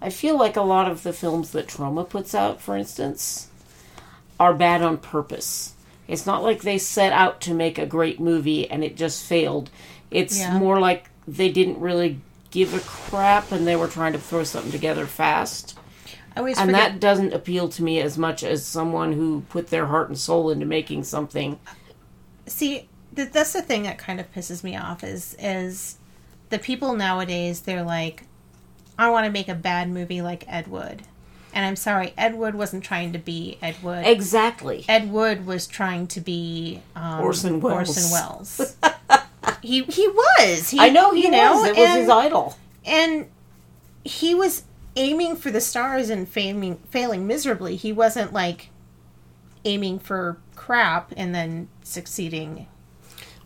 I 0.00 0.10
feel 0.10 0.38
like 0.38 0.56
a 0.56 0.62
lot 0.62 0.88
of 0.88 1.02
the 1.02 1.12
films 1.12 1.50
that 1.50 1.66
Troma 1.66 2.08
puts 2.08 2.32
out, 2.32 2.60
for 2.60 2.76
instance, 2.76 3.48
are 4.38 4.54
bad 4.54 4.80
on 4.82 4.98
purpose. 4.98 5.72
It's 6.06 6.24
not 6.24 6.44
like 6.44 6.62
they 6.62 6.78
set 6.78 7.12
out 7.12 7.40
to 7.42 7.52
make 7.54 7.78
a 7.78 7.86
great 7.86 8.20
movie 8.20 8.70
and 8.70 8.84
it 8.84 8.96
just 8.96 9.24
failed. 9.24 9.70
It's 10.12 10.38
Yeah. 10.38 10.56
more 10.56 10.78
like 10.78 11.10
they 11.28 11.50
didn't 11.50 11.78
really 11.80 12.20
give 12.50 12.72
a 12.74 12.80
crap 12.80 13.52
and 13.52 13.66
they 13.66 13.76
were 13.76 13.88
trying 13.88 14.12
to 14.14 14.18
throw 14.18 14.42
something 14.44 14.72
together 14.72 15.06
fast. 15.06 15.78
I 16.34 16.40
always 16.40 16.58
And 16.58 16.70
forget. 16.70 16.92
that 16.92 17.00
doesn't 17.00 17.32
appeal 17.34 17.68
to 17.68 17.82
me 17.82 18.00
as 18.00 18.16
much 18.16 18.42
as 18.42 18.64
someone 18.64 19.12
who 19.12 19.42
put 19.50 19.68
their 19.68 19.86
heart 19.86 20.08
and 20.08 20.18
soul 20.18 20.50
into 20.50 20.64
making 20.66 21.04
something. 21.04 21.58
See, 22.46 22.88
th- 23.14 23.30
that's 23.32 23.52
the 23.52 23.60
thing 23.62 23.82
that 23.82 23.98
kind 23.98 24.20
of 24.20 24.32
pisses 24.32 24.64
me 24.64 24.76
off 24.76 25.04
is 25.04 25.36
is 25.38 25.98
the 26.48 26.58
people 26.58 26.94
nowadays. 26.94 27.60
They're 27.60 27.82
like, 27.82 28.22
I 28.98 29.10
want 29.10 29.26
to 29.26 29.32
make 29.32 29.48
a 29.48 29.54
bad 29.54 29.90
movie 29.90 30.22
like 30.22 30.44
Ed 30.48 30.68
Wood, 30.68 31.02
and 31.52 31.66
I'm 31.66 31.76
sorry, 31.76 32.14
Ed 32.16 32.36
Wood 32.36 32.54
wasn't 32.54 32.84
trying 32.84 33.12
to 33.12 33.18
be 33.18 33.58
Ed 33.60 33.76
Wood. 33.82 34.06
Exactly. 34.06 34.84
Ed 34.88 35.10
Wood 35.12 35.44
was 35.44 35.66
trying 35.66 36.06
to 36.08 36.20
be 36.20 36.80
um, 36.96 37.20
Orson 37.20 37.60
Welles. 37.60 37.88
Orson 37.90 38.10
Welles. 38.12 38.76
he 39.62 39.82
he 39.84 40.08
was. 40.08 40.70
He, 40.70 40.78
I 40.78 40.88
know 40.88 41.12
he 41.12 41.24
you 41.24 41.30
know, 41.30 41.54
was. 41.54 41.68
It 41.68 41.76
was 41.76 41.88
and, 41.88 42.00
his 42.00 42.08
idol. 42.08 42.56
and 42.84 43.26
he 44.04 44.34
was 44.34 44.64
aiming 44.96 45.36
for 45.36 45.50
the 45.50 45.60
stars 45.60 46.10
and 46.10 46.28
failing 46.28 46.76
failing 46.90 47.26
miserably. 47.26 47.76
He 47.76 47.92
wasn't 47.92 48.32
like 48.32 48.70
aiming 49.64 49.98
for 49.98 50.38
crap 50.56 51.12
and 51.16 51.34
then 51.34 51.68
succeeding 51.82 52.66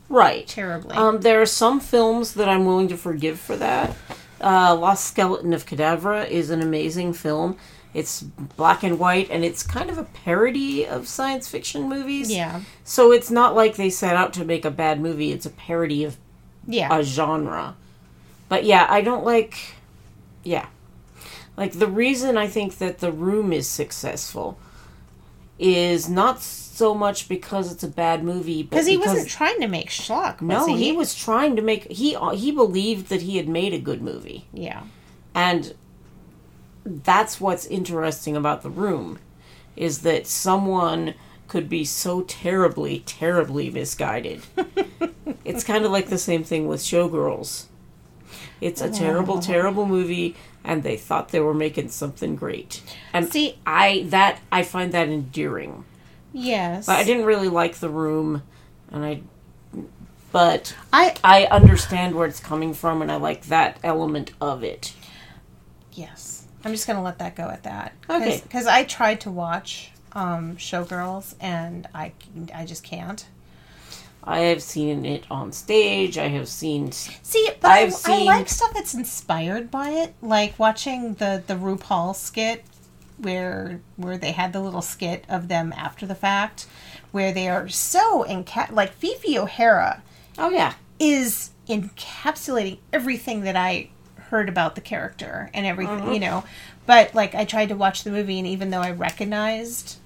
Right. 0.08 0.46
terribly. 0.46 0.94
Um, 0.94 1.20
there 1.20 1.40
are 1.40 1.46
some 1.46 1.80
films 1.80 2.34
that 2.34 2.48
I'm 2.48 2.66
willing 2.66 2.88
to 2.88 2.96
forgive 2.96 3.40
for 3.40 3.56
that. 3.56 3.96
Uh, 4.42 4.74
Lost 4.74 5.06
Skeleton 5.06 5.54
of 5.54 5.64
Cadavra 5.64 6.28
is 6.28 6.50
an 6.50 6.60
amazing 6.60 7.12
film. 7.14 7.56
It's 7.94 8.22
black 8.22 8.82
and 8.82 8.98
white, 8.98 9.28
and 9.30 9.44
it's 9.44 9.62
kind 9.62 9.90
of 9.90 9.98
a 9.98 10.04
parody 10.04 10.86
of 10.86 11.06
science 11.06 11.48
fiction 11.48 11.88
movies. 11.88 12.30
yeah, 12.30 12.62
So 12.84 13.12
it's 13.12 13.30
not 13.30 13.54
like 13.54 13.76
they 13.76 13.90
set 13.90 14.16
out 14.16 14.32
to 14.34 14.44
make 14.44 14.64
a 14.64 14.70
bad 14.70 15.00
movie. 15.00 15.30
It's 15.30 15.44
a 15.44 15.50
parody 15.50 16.04
of 16.04 16.16
yeah. 16.66 16.88
a 16.90 17.02
genre. 17.02 17.76
But 18.48 18.64
yeah, 18.64 18.86
I 18.88 19.02
don't 19.02 19.24
like. 19.24 19.74
Yeah. 20.42 20.66
Like, 21.56 21.72
the 21.72 21.86
reason 21.86 22.38
I 22.38 22.46
think 22.46 22.78
that 22.78 23.00
The 23.00 23.12
Room 23.12 23.52
is 23.52 23.68
successful 23.68 24.58
is 25.58 26.08
not 26.08 26.40
so 26.40 26.94
much 26.94 27.28
because 27.28 27.70
it's 27.70 27.82
a 27.82 27.88
bad 27.88 28.24
movie, 28.24 28.62
but 28.62 28.70
Because 28.70 28.86
he 28.86 28.96
wasn't 28.96 29.28
trying 29.28 29.60
to 29.60 29.68
make 29.68 29.90
schlock. 29.90 30.40
Was 30.40 30.66
no, 30.66 30.66
he? 30.66 30.84
he 30.84 30.92
was 30.92 31.14
trying 31.14 31.56
to 31.56 31.62
make 31.62 31.90
he 31.90 32.16
he 32.34 32.50
believed 32.50 33.08
that 33.08 33.22
he 33.22 33.36
had 33.36 33.48
made 33.48 33.74
a 33.74 33.78
good 33.78 34.02
movie. 34.02 34.46
Yeah, 34.52 34.82
And 35.34 35.74
that's 36.84 37.40
what's 37.40 37.66
interesting 37.66 38.36
about 38.36 38.62
The 38.62 38.70
Room 38.70 39.18
is 39.76 40.00
that 40.00 40.26
someone 40.26 41.14
could 41.48 41.68
be 41.68 41.84
so 41.84 42.22
terribly 42.22 43.00
terribly 43.00 43.70
misguided. 43.70 44.42
it's 45.44 45.64
kind 45.64 45.84
of 45.84 45.90
like 45.92 46.08
the 46.08 46.18
same 46.18 46.44
thing 46.44 46.66
with 46.66 46.80
Showgirls. 46.80 47.66
It's 48.60 48.80
a 48.80 48.90
terrible 48.90 49.40
terrible 49.40 49.86
movie 49.86 50.34
and 50.64 50.82
they 50.82 50.96
thought 50.96 51.28
they 51.30 51.40
were 51.40 51.54
making 51.54 51.88
something 51.90 52.36
great. 52.36 52.80
And 53.12 53.30
See- 53.32 53.58
I 53.66 54.04
that 54.08 54.40
I 54.50 54.62
find 54.62 54.92
that 54.92 55.08
endearing. 55.08 55.84
yes. 56.32 56.86
But 56.86 56.96
I 56.96 57.04
didn't 57.04 57.24
really 57.26 57.48
like 57.48 57.76
The 57.76 57.90
Room 57.90 58.42
and 58.90 59.04
I 59.04 59.22
but 60.30 60.74
I 60.92 61.14
I 61.22 61.44
understand 61.46 62.14
where 62.14 62.26
it's 62.26 62.40
coming 62.40 62.72
from, 62.72 63.02
and 63.02 63.12
I 63.12 63.16
like 63.16 63.42
that 63.46 63.78
element 63.84 64.32
of 64.40 64.64
it. 64.64 64.94
yes. 65.92 66.31
I'm 66.64 66.72
just 66.72 66.86
gonna 66.86 67.02
let 67.02 67.18
that 67.18 67.34
go 67.36 67.48
at 67.48 67.62
that. 67.64 67.92
Okay. 68.08 68.40
Because 68.42 68.66
I 68.66 68.84
tried 68.84 69.20
to 69.22 69.30
watch 69.30 69.90
um, 70.12 70.56
Showgirls 70.56 71.34
and 71.40 71.88
I 71.94 72.12
I 72.54 72.64
just 72.64 72.82
can't. 72.84 73.26
I 74.24 74.38
have 74.40 74.62
seen 74.62 75.04
it 75.04 75.24
on 75.30 75.50
stage. 75.50 76.16
I 76.16 76.28
have 76.28 76.46
seen. 76.48 76.92
See, 76.92 77.48
but 77.60 77.70
I, 77.72 77.80
I've 77.80 77.88
I 77.88 77.90
seen- 77.90 78.26
like 78.26 78.48
stuff 78.48 78.72
that's 78.74 78.94
inspired 78.94 79.70
by 79.70 79.90
it, 79.90 80.14
like 80.22 80.58
watching 80.58 81.14
the 81.14 81.42
the 81.46 81.54
RuPaul 81.54 82.14
skit 82.14 82.64
where 83.18 83.80
where 83.96 84.16
they 84.18 84.32
had 84.32 84.52
the 84.52 84.60
little 84.60 84.82
skit 84.82 85.24
of 85.28 85.48
them 85.48 85.72
after 85.76 86.06
the 86.06 86.14
fact, 86.14 86.66
where 87.10 87.32
they 87.32 87.48
are 87.48 87.68
so 87.68 88.24
enca- 88.28 88.70
like 88.70 88.92
Fifi 88.92 89.36
O'Hara 89.38 90.02
Oh 90.38 90.50
yeah, 90.50 90.74
is 91.00 91.50
encapsulating 91.68 92.78
everything 92.92 93.42
that 93.42 93.56
I 93.56 93.90
heard 94.32 94.48
about 94.48 94.74
the 94.74 94.80
character 94.80 95.50
and 95.52 95.66
everything, 95.66 95.98
Mm-hmm. 96.00 96.12
you 96.14 96.20
know. 96.20 96.42
But 96.86 97.14
like 97.14 97.34
I 97.34 97.44
tried 97.44 97.68
to 97.68 97.76
watch 97.76 98.02
the 98.02 98.10
movie 98.10 98.38
and 98.38 98.48
even 98.48 98.70
though 98.70 98.80
I 98.80 98.90
recognized 98.90 99.98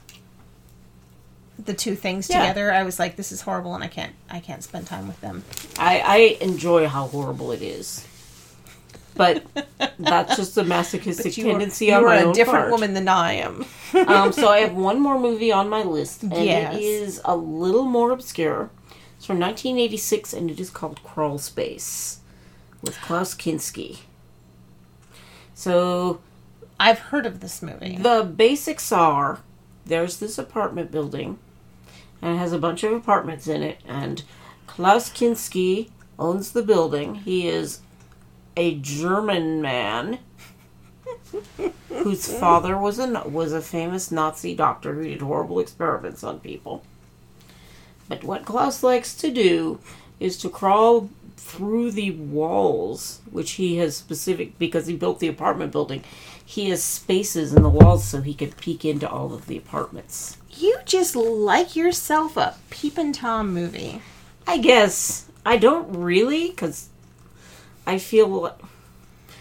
the 1.64 1.72
two 1.72 1.95
things 1.95 2.29
Yeah. 2.29 2.41
together, 2.41 2.72
I 2.72 2.83
was 2.83 2.99
like 2.99 3.14
this 3.16 3.31
is 3.33 3.41
horrible 3.43 3.74
and 3.74 3.83
I 3.85 3.87
can't 3.87 4.12
I 4.29 4.41
can't 4.41 4.62
spend 4.62 4.87
time 4.89 5.07
with 5.07 5.20
them. 5.20 5.45
I 5.79 6.01
I 6.05 6.16
enjoy 6.45 6.89
how 6.89 7.07
horrible 7.07 7.53
it 7.53 7.62
is, 7.62 8.05
but 9.14 9.45
that's 9.99 10.37
just 10.37 10.59
a 10.59 10.64
masochistic 10.64 11.37
You 11.39 11.47
are, 11.47 11.51
tendency 11.53 11.87
you 11.87 11.95
on 11.95 12.03
are 12.05 12.07
my 12.09 12.16
a 12.16 12.27
own 12.27 12.35
different 12.35 12.59
part. 12.64 12.72
woman 12.72 12.95
than 12.95 13.09
I 13.09 13.35
am. 13.35 13.64
um, 14.09 14.33
so 14.33 14.49
I 14.49 14.59
have 14.66 14.74
one 14.74 15.01
more 15.01 15.18
movie 15.20 15.53
on 15.53 15.68
my 15.68 15.83
list, 15.83 16.24
and 16.24 16.33
Yes. 16.35 16.74
it 16.74 16.83
is 16.83 17.20
a 17.24 17.37
little 17.37 17.85
more 17.85 18.11
obscure. 18.11 18.70
It's 19.16 19.24
from 19.24 19.39
1986, 19.39 20.35
and 20.35 20.51
it 20.51 20.61
is 20.61 20.68
called 20.68 21.03
Crawl 21.03 21.39
Space 21.39 22.18
with 22.83 23.01
Klaus 23.01 23.35
Kinski. 23.35 24.01
So 25.57 26.21
I've 26.79 26.99
heard 26.99 27.25
of 27.25 27.41
this 27.41 27.63
movie. 27.63 27.97
The 27.97 28.23
basics 28.23 28.93
are 28.93 29.41
there's 29.87 30.19
this 30.19 30.37
apartment 30.37 30.93
building, 30.93 31.39
and 32.21 32.35
it 32.35 32.39
has 32.39 32.53
a 32.53 32.59
bunch 32.59 32.85
of 32.85 32.93
apartments 32.93 33.49
in 33.49 33.63
it, 33.63 33.81
and 33.89 34.23
Klaus 34.67 35.11
Kinski 35.11 35.89
owns 36.19 36.53
the 36.53 36.63
building. 36.63 37.17
He 37.17 37.49
is 37.49 37.81
a 38.55 38.75
German 38.77 39.63
man 39.63 40.19
whose 41.89 42.31
father 42.31 42.77
was 42.77 42.99
a 42.99 43.23
was 43.27 43.55
a 43.55 43.63
famous 43.63 44.13
Nazi 44.13 44.55
doctor 44.55 44.93
who 44.93 45.05
did 45.05 45.23
horrible 45.23 45.59
experiments 45.59 46.23
on 46.23 46.39
people. 46.41 46.83
But 48.11 48.23
what 48.23 48.45
Klaus 48.45 48.83
likes 48.83 49.15
to 49.17 49.33
do 49.33 49.81
is 50.21 50.37
to 50.39 50.51
crawl 50.51 51.09
through 51.37 51.93
the 51.93 52.11
walls, 52.11 53.20
which 53.30 53.53
he 53.53 53.76
has 53.76 53.97
specific 53.97 54.59
because 54.59 54.87
he 54.87 54.97
built 54.97 55.20
the 55.20 55.28
apartment 55.28 55.72
building. 55.72 56.03
He 56.45 56.70
has 56.70 56.82
spaces 56.82 57.53
in 57.53 57.62
the 57.62 57.68
walls 57.68 58.05
so 58.05 58.20
he 58.20 58.34
could 58.34 58.57
peek 58.57 58.84
into 58.84 59.09
all 59.09 59.34
of 59.34 59.47
the 59.47 59.57
apartments. 59.57 60.37
you 60.51 60.78
just 60.84 61.14
like 61.16 61.76
yourself 61.76 62.37
a 62.37 62.57
Peepin' 62.70 63.12
Tom 63.12 63.53
movie. 63.53 64.01
I 64.47 64.59
guess 64.59 65.26
I 65.45 65.57
don't 65.57 65.93
really 65.93 66.51
because 66.51 66.89
I 67.87 67.99
feel 67.99 68.57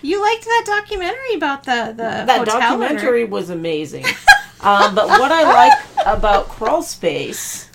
You 0.01 0.21
liked 0.21 0.45
that 0.45 0.63
documentary 0.65 1.35
about 1.35 1.63
the 1.63 1.93
the 1.95 2.25
that 2.25 2.45
documentary 2.45 3.23
was 3.25 3.49
amazing. 3.49 4.05
um, 4.61 4.93
but 4.95 5.07
what 5.07 5.31
I 5.31 5.43
like 5.43 6.05
about 6.05 6.49
Crawl 6.49 6.81
Space 6.81 7.69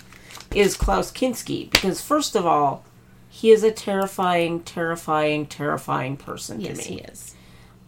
is 0.53 0.75
Klaus 0.75 1.11
Kinski 1.11 1.69
because 1.71 2.01
first 2.01 2.35
of 2.35 2.45
all, 2.45 2.83
he 3.41 3.49
is 3.49 3.63
a 3.63 3.71
terrifying, 3.71 4.61
terrifying, 4.61 5.47
terrifying 5.47 6.15
person 6.15 6.61
Yes, 6.61 6.85
to 6.85 6.91
me. 6.91 6.97
Yes, 6.99 7.07
he 7.07 7.11
is. 7.11 7.35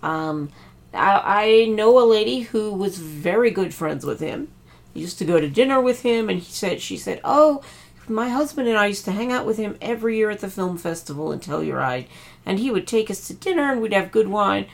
Um, 0.02 0.50
I, 0.96 1.22
I 1.26 1.66
know 1.66 2.00
a 2.00 2.10
lady 2.10 2.40
who 2.40 2.74
was 2.74 2.98
very 2.98 3.52
good 3.52 3.72
friends 3.72 4.04
with 4.04 4.20
him. 4.20 4.48
Used 4.96 5.20
to 5.20 5.26
go 5.26 5.40
to 5.40 5.48
dinner 5.48 5.80
with 5.80 6.02
him, 6.02 6.28
and 6.28 6.40
he 6.40 6.52
said, 6.52 6.82
she 6.82 6.98
said, 6.98 7.22
"Oh, 7.24 7.62
my 8.08 8.30
husband 8.30 8.68
and 8.68 8.80
I 8.80 8.88
used 8.88 9.06
to 9.06 9.12
hang 9.12 9.32
out 9.32 9.46
with 9.46 9.58
him 9.58 9.78
every 9.80 10.18
year 10.18 10.32
at 10.32 10.40
the 10.40 10.50
film 10.50 10.76
festival 10.76 11.32
in 11.32 11.40
Telluride, 11.40 12.08
and 12.48 12.58
he 12.58 12.72
would 12.72 12.88
take 12.88 13.12
us 13.12 13.28
to 13.28 13.36
dinner, 13.36 13.72
and 13.72 13.80
we'd 13.80 13.94
have 13.94 14.12
good 14.12 14.30
wine." 14.30 14.66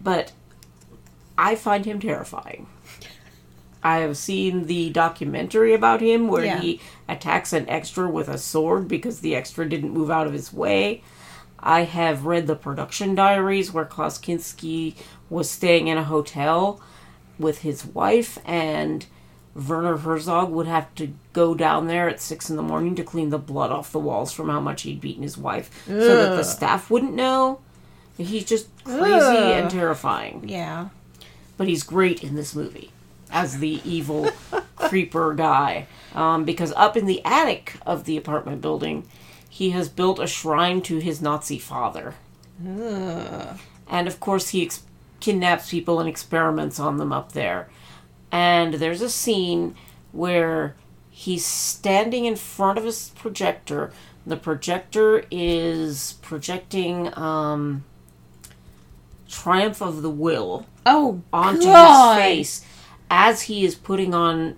But 0.00 0.30
I 1.36 1.56
find 1.56 1.84
him 1.84 1.98
terrifying. 1.98 2.68
I 3.82 3.98
have 3.98 4.16
seen 4.16 4.66
the 4.66 4.90
documentary 4.90 5.72
about 5.74 6.00
him 6.00 6.28
where 6.28 6.44
Yeah. 6.44 6.60
he 6.60 6.80
attacks 7.08 7.52
an 7.52 7.68
extra 7.68 8.08
with 8.10 8.28
a 8.28 8.38
sword 8.38 8.88
because 8.88 9.20
the 9.20 9.34
extra 9.34 9.68
didn't 9.68 9.92
move 9.94 10.10
out 10.10 10.26
of 10.26 10.32
his 10.32 10.52
way. 10.52 11.02
I 11.58 11.82
have 11.84 12.26
read 12.26 12.46
the 12.46 12.54
production 12.56 13.14
diaries 13.14 13.72
where 13.72 13.84
Klaus 13.84 14.18
Kinski 14.18 14.94
was 15.28 15.50
staying 15.50 15.88
in 15.88 15.98
a 15.98 16.04
hotel 16.04 16.80
with 17.38 17.58
his 17.58 17.84
wife, 17.86 18.38
and 18.44 19.06
Werner 19.54 19.96
Herzog 19.96 20.50
would 20.50 20.66
have 20.66 20.94
to 20.96 21.12
go 21.32 21.54
down 21.54 21.86
there 21.86 22.08
at 22.08 22.20
six 22.20 22.50
in 22.50 22.56
the 22.56 22.62
morning 22.62 22.94
to 22.96 23.02
clean 23.02 23.30
the 23.30 23.38
blood 23.38 23.70
off 23.70 23.92
the 23.92 23.98
walls 23.98 24.32
from 24.32 24.48
how 24.48 24.60
much 24.60 24.82
he'd 24.82 25.00
beaten 25.00 25.22
his 25.22 25.36
wife, 25.38 25.70
so 25.86 26.16
that 26.16 26.36
the 26.36 26.42
staff 26.44 26.90
wouldn't 26.90 27.14
know. 27.14 27.60
He's 28.18 28.44
just 28.44 28.68
crazy 28.84 29.02
Ugh. 29.02 29.60
and 29.62 29.70
terrifying. 29.70 30.44
Yeah. 30.48 30.88
But 31.56 31.68
he's 31.68 31.82
great 31.82 32.22
in 32.22 32.36
this 32.36 32.54
movie 32.54 32.90
as 33.32 33.58
the 33.58 33.80
evil 33.84 34.30
creeper 34.76 35.34
guy. 35.34 35.86
Um, 36.14 36.44
because 36.44 36.72
up 36.76 36.96
in 36.96 37.06
the 37.06 37.24
attic 37.24 37.76
of 37.86 38.04
the 38.04 38.16
apartment 38.16 38.60
building, 38.60 39.06
he 39.48 39.70
has 39.70 39.88
built 39.88 40.18
a 40.18 40.26
shrine 40.26 40.80
to 40.82 40.98
his 40.98 41.20
Nazi 41.22 41.58
father. 41.58 42.14
And 43.88 44.06
of 44.08 44.20
course, 44.20 44.50
he 44.50 44.64
ex- 44.64 44.82
kidnaps 45.20 45.70
people 45.70 45.98
and 46.00 46.08
experiments 46.08 46.78
on 46.80 46.96
them 46.98 47.12
up 47.12 47.32
there. 47.32 47.68
And 48.32 48.74
there's 48.74 49.02
a 49.02 49.10
scene 49.10 49.74
where 50.12 50.74
he's 51.10 51.44
standing 51.44 52.24
in 52.24 52.36
front 52.36 52.78
of 52.78 52.84
his 52.84 53.10
projector. 53.16 53.92
The 54.26 54.36
projector 54.36 55.24
is 55.30 56.14
projecting 56.22 57.16
um, 57.18 57.84
Triumph 59.28 59.80
of 59.80 60.02
the 60.02 60.10
Will 60.10 60.66
Oh, 60.86 61.22
onto 61.32 61.64
God. 61.64 62.14
his 62.20 62.22
face 62.22 62.64
as 63.10 63.42
he 63.42 63.64
is 63.64 63.74
putting 63.74 64.14
on 64.14 64.56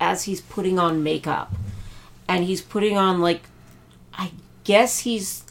as 0.00 0.24
he's 0.24 0.40
putting 0.40 0.78
on 0.78 1.02
makeup 1.02 1.52
and 2.26 2.44
he's 2.44 2.62
putting 2.62 2.96
on 2.96 3.20
like 3.20 3.42
i 4.14 4.32
guess 4.64 5.00
he's 5.00 5.44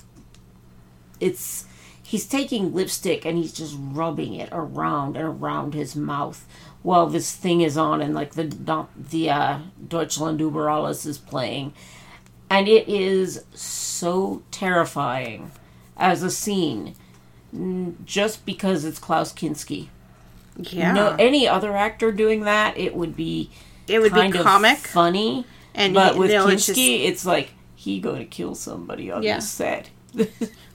it's 1.20 1.66
he's 2.02 2.26
taking 2.26 2.74
lipstick 2.74 3.24
and 3.24 3.38
he's 3.38 3.54
just 3.54 3.76
rubbing 3.80 4.34
it 4.34 4.50
around 4.52 5.16
and 5.16 5.26
around 5.26 5.76
his 5.76 5.95
mouth 5.95 6.47
while 6.82 7.08
this 7.08 7.36
thing 7.36 7.62
is 7.62 7.78
on 7.78 8.02
and 8.02 8.16
like 8.16 8.34
the 8.34 8.88
the 8.95 9.30
uh 9.30 9.60
deutschland 9.88 10.39
über 10.39 10.70
alles 10.70 11.06
is 11.06 11.18
playing. 11.18 11.74
And 12.52 12.68
it 12.68 12.88
is 12.88 13.45
so 13.54 14.41
terrifying 14.50 15.52
as 15.95 16.24
a 16.24 16.32
scene 16.32 16.95
just 18.06 18.43
because 18.43 18.86
it's 18.86 18.97
klaus 18.97 19.32
kinski 19.32 19.89
Yeah. 20.60 20.91
no 20.91 21.16
any 21.18 21.47
other 21.47 21.76
actor 21.76 22.12
doing 22.12 22.41
that 22.41 22.78
it 22.78 22.95
would 22.95 23.16
be 23.16 23.49
it 23.88 23.99
would 23.99 24.14
be 24.14 24.32
comic. 24.32 24.78
funny 24.78 25.45
And 25.74 25.93
but 25.93 26.18
with 26.18 26.32
Kinski, 26.32 27.05
it's 27.05 27.22
it's, 27.22 27.26
like 27.26 27.53
he 27.76 27.99
going 27.99 28.20
to 28.20 28.26
kill 28.26 28.55
somebody 28.55 29.12
on 29.12 29.24
Yeah. 29.24 29.38
the 29.38 29.41
set. 29.41 29.89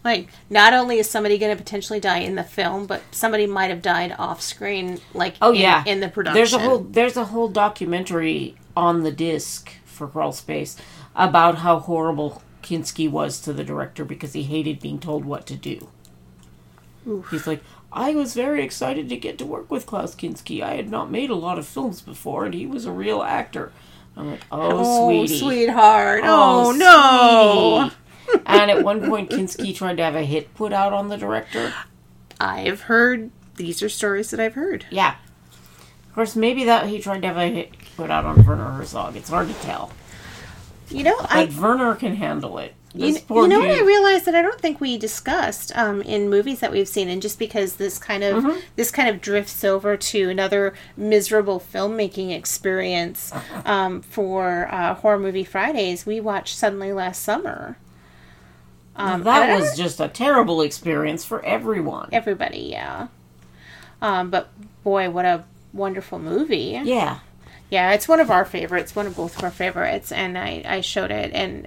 Like, 0.04 0.28
not 0.50 0.74
only 0.74 0.98
is 0.98 1.08
somebody 1.08 1.38
going 1.38 1.56
to 1.56 1.62
potentially 1.62 1.98
die 1.98 2.18
in 2.18 2.34
the 2.34 2.44
film, 2.44 2.86
but 2.86 3.02
somebody 3.10 3.46
might 3.46 3.70
have 3.70 3.80
died 3.80 4.14
off 4.18 4.42
screen, 4.42 5.00
like 5.14 5.36
oh 5.40 5.52
in, 5.52 5.60
yeah, 5.62 5.82
in 5.86 6.00
the 6.00 6.10
production. 6.10 6.36
There's 6.36 6.52
a 6.52 6.58
whole 6.58 6.80
there's 6.80 7.16
a 7.16 7.24
whole 7.24 7.48
documentary 7.48 8.54
on 8.76 9.02
the 9.02 9.10
disc 9.10 9.72
for 9.86 10.06
Crawl 10.06 10.32
Space 10.32 10.76
about 11.16 11.56
how 11.58 11.78
horrible 11.78 12.42
Kinski 12.62 13.10
was 13.10 13.40
to 13.40 13.54
the 13.54 13.64
director 13.64 14.04
because 14.04 14.34
he 14.34 14.42
hated 14.42 14.78
being 14.78 14.98
told 14.98 15.24
what 15.24 15.46
to 15.46 15.56
do. 15.56 15.88
He's 17.30 17.46
like, 17.46 17.62
I 17.94 18.16
was 18.16 18.34
very 18.34 18.64
excited 18.64 19.08
to 19.08 19.16
get 19.16 19.38
to 19.38 19.46
work 19.46 19.70
with 19.70 19.86
Klaus 19.86 20.16
Kinski. 20.16 20.60
I 20.62 20.74
had 20.74 20.90
not 20.90 21.12
made 21.12 21.30
a 21.30 21.36
lot 21.36 21.58
of 21.60 21.66
films 21.66 22.02
before, 22.02 22.44
and 22.44 22.52
he 22.52 22.66
was 22.66 22.86
a 22.86 22.92
real 22.92 23.22
actor. 23.22 23.72
I'm 24.16 24.32
like, 24.32 24.42
oh, 24.50 24.70
oh, 24.72 25.26
sweetie. 25.26 25.38
sweetheart. 25.38 26.22
Oh, 26.24 26.72
oh 26.74 27.90
no. 28.32 28.40
and 28.46 28.70
at 28.70 28.82
one 28.82 29.08
point, 29.08 29.30
Kinski 29.32 29.74
tried 29.74 29.96
to 29.98 30.02
have 30.02 30.16
a 30.16 30.24
hit 30.24 30.54
put 30.54 30.72
out 30.72 30.92
on 30.92 31.08
the 31.08 31.16
director. 31.16 31.72
I've 32.40 32.82
heard, 32.82 33.30
these 33.54 33.80
are 33.80 33.88
stories 33.88 34.30
that 34.30 34.40
I've 34.40 34.54
heard. 34.54 34.86
Yeah. 34.90 35.14
Of 36.08 36.14
course, 36.16 36.34
maybe 36.34 36.64
that 36.64 36.88
he 36.88 37.00
tried 37.00 37.22
to 37.22 37.28
have 37.28 37.36
a 37.36 37.46
hit 37.48 37.72
put 37.96 38.10
out 38.10 38.24
on 38.24 38.44
Werner 38.44 38.72
Herzog. 38.72 39.14
It's 39.14 39.30
hard 39.30 39.46
to 39.46 39.54
tell. 39.54 39.92
You 40.90 41.04
know, 41.04 41.16
But 41.20 41.30
I. 41.30 41.60
Werner 41.60 41.94
can 41.94 42.16
handle 42.16 42.58
it. 42.58 42.74
You, 42.96 43.06
you 43.08 43.48
know 43.48 43.58
what 43.58 43.70
I 43.70 43.82
realized 43.82 44.24
that 44.26 44.36
I 44.36 44.42
don't 44.42 44.60
think 44.60 44.80
we 44.80 44.96
discussed 44.96 45.76
um, 45.76 46.00
in 46.02 46.30
movies 46.30 46.60
that 46.60 46.70
we've 46.70 46.86
seen, 46.86 47.08
and 47.08 47.20
just 47.20 47.40
because 47.40 47.74
this 47.74 47.98
kind 47.98 48.22
of 48.22 48.44
Mm-hmm. 48.44 48.60
this 48.76 48.92
kind 48.92 49.08
of 49.08 49.20
drifts 49.20 49.64
over 49.64 49.96
to 49.96 50.30
another 50.30 50.74
miserable 50.96 51.58
filmmaking 51.58 52.30
experience 52.32 53.32
um, 53.64 54.00
for 54.00 54.68
uh, 54.70 54.94
horror 54.94 55.18
movie 55.18 55.42
Fridays, 55.44 56.06
we 56.06 56.20
watched 56.20 56.56
Suddenly 56.56 56.92
Last 56.92 57.22
Summer. 57.22 57.76
Um, 58.96 59.24
that 59.24 59.58
was 59.58 59.76
just 59.76 59.98
a 59.98 60.06
terrible 60.06 60.60
experience 60.60 61.24
for 61.24 61.44
everyone. 61.44 62.10
everybody, 62.12 62.60
yeah. 62.70 63.08
Um, 64.00 64.30
but 64.30 64.50
boy, 64.84 65.10
what 65.10 65.24
a 65.24 65.44
wonderful 65.72 66.20
movie! 66.20 66.80
Yeah. 66.84 67.18
Yeah, 67.70 67.92
it's 67.92 68.06
one 68.06 68.20
of 68.20 68.30
our 68.30 68.44
favorites, 68.44 68.94
one 68.94 69.08
of 69.08 69.16
both 69.16 69.36
of 69.36 69.42
our 69.42 69.50
favorites, 69.50 70.12
and 70.12 70.38
I, 70.38 70.62
I 70.64 70.80
showed 70.80 71.10
it, 71.10 71.32
and 71.34 71.66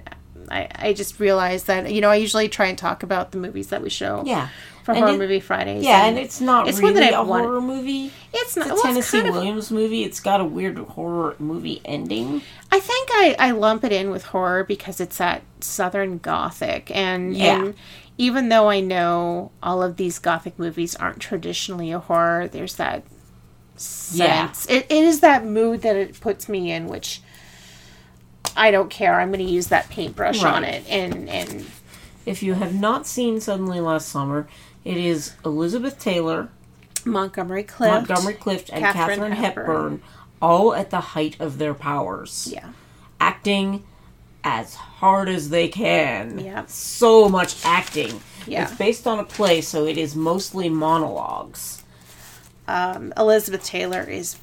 I, 0.50 0.68
I 0.74 0.92
just 0.92 1.18
realized 1.20 1.66
that 1.66 1.90
you 1.92 2.00
know 2.00 2.10
I 2.10 2.16
usually 2.16 2.48
try 2.48 2.66
and 2.66 2.76
talk 2.78 3.02
about 3.02 3.30
the 3.32 3.38
movies 3.38 3.68
that 3.68 3.82
we 3.82 3.90
show 3.90 4.22
Yeah. 4.26 4.48
for 4.84 4.92
And 4.92 5.00
horror 5.00 5.14
it- 5.14 5.18
movie 5.18 5.40
Fridays. 5.40 5.84
Yeah, 5.84 6.06
and 6.06 6.18
it's 6.18 6.40
not 6.40 6.68
it's 6.68 6.80
one 6.80 6.94
really 6.94 7.06
that 7.10 7.14
a 7.18 7.22
wanted- 7.22 7.44
horror 7.44 7.60
movie. 7.60 8.12
it's 8.32 8.56
not 8.56 8.66
It's 8.66 8.70
a 8.70 8.74
well, 8.74 8.96
it's 8.98 9.10
Tennessee 9.10 9.28
of- 9.28 9.34
Williams 9.34 9.70
movie. 9.70 10.04
It's 10.04 10.20
got 10.20 10.40
a 10.40 10.44
weird 10.44 10.78
horror 10.78 11.36
movie 11.38 11.80
ending. 11.84 12.42
I 12.70 12.80
think 12.80 13.08
I, 13.12 13.36
I 13.38 13.50
lump 13.52 13.84
it 13.84 13.92
in 13.92 14.10
with 14.10 14.24
horror 14.26 14.64
because 14.64 15.00
it's 15.00 15.18
that 15.18 15.42
southern 15.60 16.18
gothic, 16.18 16.90
and 16.94 17.36
Yeah. 17.36 17.60
and 17.64 17.74
even 18.18 18.48
though 18.48 18.68
I 18.68 18.80
know 18.80 19.52
all 19.62 19.82
of 19.82 19.96
these 19.96 20.18
gothic 20.18 20.58
movies 20.58 20.96
aren't 20.96 21.20
traditionally 21.20 21.92
a 21.92 21.98
horror, 22.00 22.48
there's 22.48 22.74
that 22.76 23.04
Yeah. 24.12 24.46
sense. 24.50 24.66
It, 24.66 24.86
it 24.88 25.04
is 25.04 25.20
that 25.20 25.44
mood 25.46 25.82
that 25.82 25.94
it 25.96 26.20
puts 26.20 26.48
me 26.48 26.72
in, 26.72 26.88
which 26.88 27.20
I 28.58 28.70
don't 28.70 28.90
care. 28.90 29.20
I'm 29.20 29.28
going 29.28 29.44
to 29.46 29.50
use 29.50 29.68
that 29.68 29.88
paintbrush 29.88 30.42
on 30.44 30.64
it, 30.64 30.86
and 30.88 31.28
and 31.28 31.66
If 32.28 32.42
you 32.42 32.52
have 32.52 32.74
not 32.74 33.06
seen 33.06 33.40
Suddenly 33.40 33.80
Last 33.80 34.10
Summer, 34.10 34.46
it 34.84 34.98
is 34.98 35.32
Elizabeth 35.46 35.98
Taylor, 35.98 36.50
Montgomery 37.06 37.62
Clift, 37.62 37.94
Montgomery 37.94 38.34
Clift, 38.34 38.68
and 38.70 38.84
Katharine, 38.84 39.08
Katharine 39.08 39.32
Hepburn. 39.32 39.64
Hepburn, 39.64 40.02
all 40.42 40.74
at 40.74 40.90
the 40.90 41.00
height 41.00 41.40
of 41.40 41.56
their 41.56 41.72
powers. 41.72 42.50
Yeah. 42.52 42.72
Acting 43.18 43.82
as 44.44 44.74
hard 44.74 45.30
as 45.30 45.48
they 45.48 45.68
can. 45.68 46.38
Yeah. 46.38 46.66
So 46.66 47.30
much 47.30 47.64
acting. 47.64 48.20
Yeah. 48.46 48.64
It's 48.64 48.76
based 48.76 49.06
on 49.06 49.18
a 49.18 49.24
play, 49.24 49.62
so 49.62 49.86
it 49.86 49.96
is 49.96 50.14
mostly 50.14 50.68
monologues. 50.68 51.82
Um, 52.66 53.14
Elizabeth 53.16 53.64
Taylor 53.64 54.02
is 54.02 54.36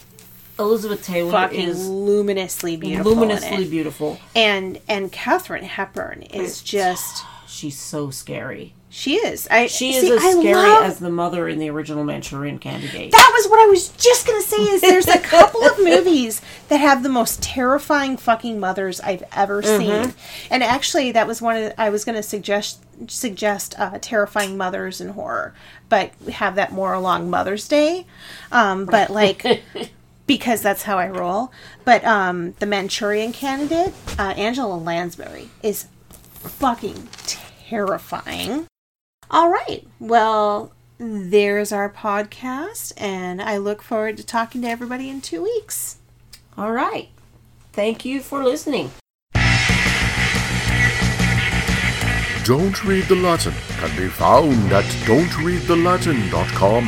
Elizabeth 0.59 1.03
Taylor 1.03 1.31
fucking 1.31 1.59
is 1.67 1.87
luminously 1.87 2.77
beautiful. 2.77 3.11
in 3.11 3.17
luminously 3.19 3.65
beautiful. 3.69 4.19
and 4.35 4.79
and 4.87 5.11
Katharine 5.11 5.63
Hepburn 5.65 6.21
is 6.23 6.61
just 6.61 7.23
She's 7.47 7.79
so 7.79 8.09
scary. 8.09 8.73
she 8.89 9.15
is. 9.15 9.47
I 9.49 9.67
She 9.67 9.93
see, 9.93 10.07
is 10.07 10.11
as 10.11 10.23
I 10.23 10.31
scary 10.31 10.53
love- 10.55 10.83
as 10.83 10.99
the 10.99 11.09
mother 11.09 11.47
in 11.47 11.57
the 11.59 11.69
original 11.69 12.03
Manchurian 12.03 12.59
Candidate. 12.59 13.11
That 13.11 13.31
was 13.33 13.49
what 13.49 13.59
I 13.63 13.67
was 13.67 13.89
just 13.89 14.25
gonna 14.27 14.41
say. 14.41 14.57
Is 14.57 14.81
there's 14.81 15.07
a 15.07 15.19
couple 15.19 15.63
of 15.63 15.77
movies 15.83 16.41
that 16.69 16.77
have 16.81 17.01
the 17.03 17.07
most 17.09 17.41
terrifying 17.41 18.17
fucking 18.17 18.59
mothers 18.59 18.99
I've 19.01 19.23
ever 19.33 19.61
seen, 19.61 20.13
and 20.49 20.63
actually 20.63 21.11
that 21.13 21.27
was 21.27 21.41
one 21.41 21.55
of 21.55 21.63
the, 21.63 21.81
I 21.81 21.89
was 21.89 22.03
gonna 22.03 22.23
suggest 22.23 22.81
suggest 23.09 23.75
uh, 23.79 23.99
terrifying 24.01 24.57
mothers 24.57 24.99
in 24.99 25.09
horror, 25.09 25.53
but 25.87 26.11
have 26.33 26.55
that 26.55 26.71
more 26.73 26.93
along 26.93 27.29
Mother's 27.29 27.67
Day. 27.67 28.05
Um, 28.51 28.85
but 28.85 29.09
like. 29.11 29.45
Because 30.27 30.61
that's 30.61 30.83
how 30.83 30.97
I 30.97 31.07
roll. 31.09 31.51
But 31.83 32.03
um, 32.03 32.53
the 32.59 32.65
Manchurian 32.65 33.31
candidate, 33.31 33.93
uh, 34.17 34.33
Angela 34.35 34.75
Lansbury, 34.75 35.49
is 35.61 35.87
fucking 36.29 37.07
terrifying. 37.25 38.65
All 39.29 39.49
right. 39.49 39.85
Well, 39.99 40.71
there's 40.97 41.71
our 41.71 41.89
podcast, 41.89 42.93
and 42.97 43.41
I 43.41 43.57
look 43.57 43.81
forward 43.81 44.17
to 44.17 44.25
talking 44.25 44.61
to 44.61 44.69
everybody 44.69 45.09
in 45.09 45.21
two 45.21 45.43
weeks. 45.43 45.97
All 46.57 46.71
right. 46.71 47.09
Thank 47.73 48.05
you 48.05 48.21
for 48.21 48.43
listening. 48.43 48.91
Don't 52.45 52.83
Read 52.85 53.05
the 53.05 53.15
Latin 53.15 53.53
can 53.79 53.97
be 53.97 54.07
found 54.07 54.71
at 54.71 54.85
don'treadthelatin.com, 55.07 56.85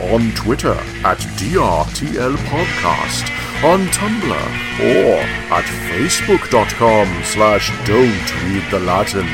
on 0.00 0.32
Twitter 0.34 0.74
at 1.04 1.18
DRTL 1.38 2.36
Podcast, 2.46 3.30
on 3.64 3.86
Tumblr, 3.88 4.48
or 4.80 5.18
at 5.52 5.64
facebook.com 5.88 7.24
slash 7.24 7.70
don't 7.86 8.44
read 8.44 8.64
the 8.70 8.78
Latin. 8.80 9.26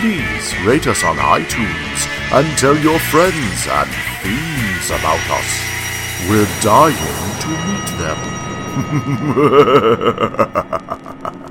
Please 0.00 0.54
rate 0.66 0.86
us 0.86 1.04
on 1.04 1.16
iTunes 1.16 2.06
and 2.32 2.58
tell 2.58 2.76
your 2.76 2.98
friends 2.98 3.66
and 3.68 3.90
fiends 4.22 4.90
about 4.90 5.30
us. 5.30 5.60
We're 6.28 6.48
dying 6.60 6.96
to 7.40 7.48
meet 7.66 7.88
them. 11.32 11.38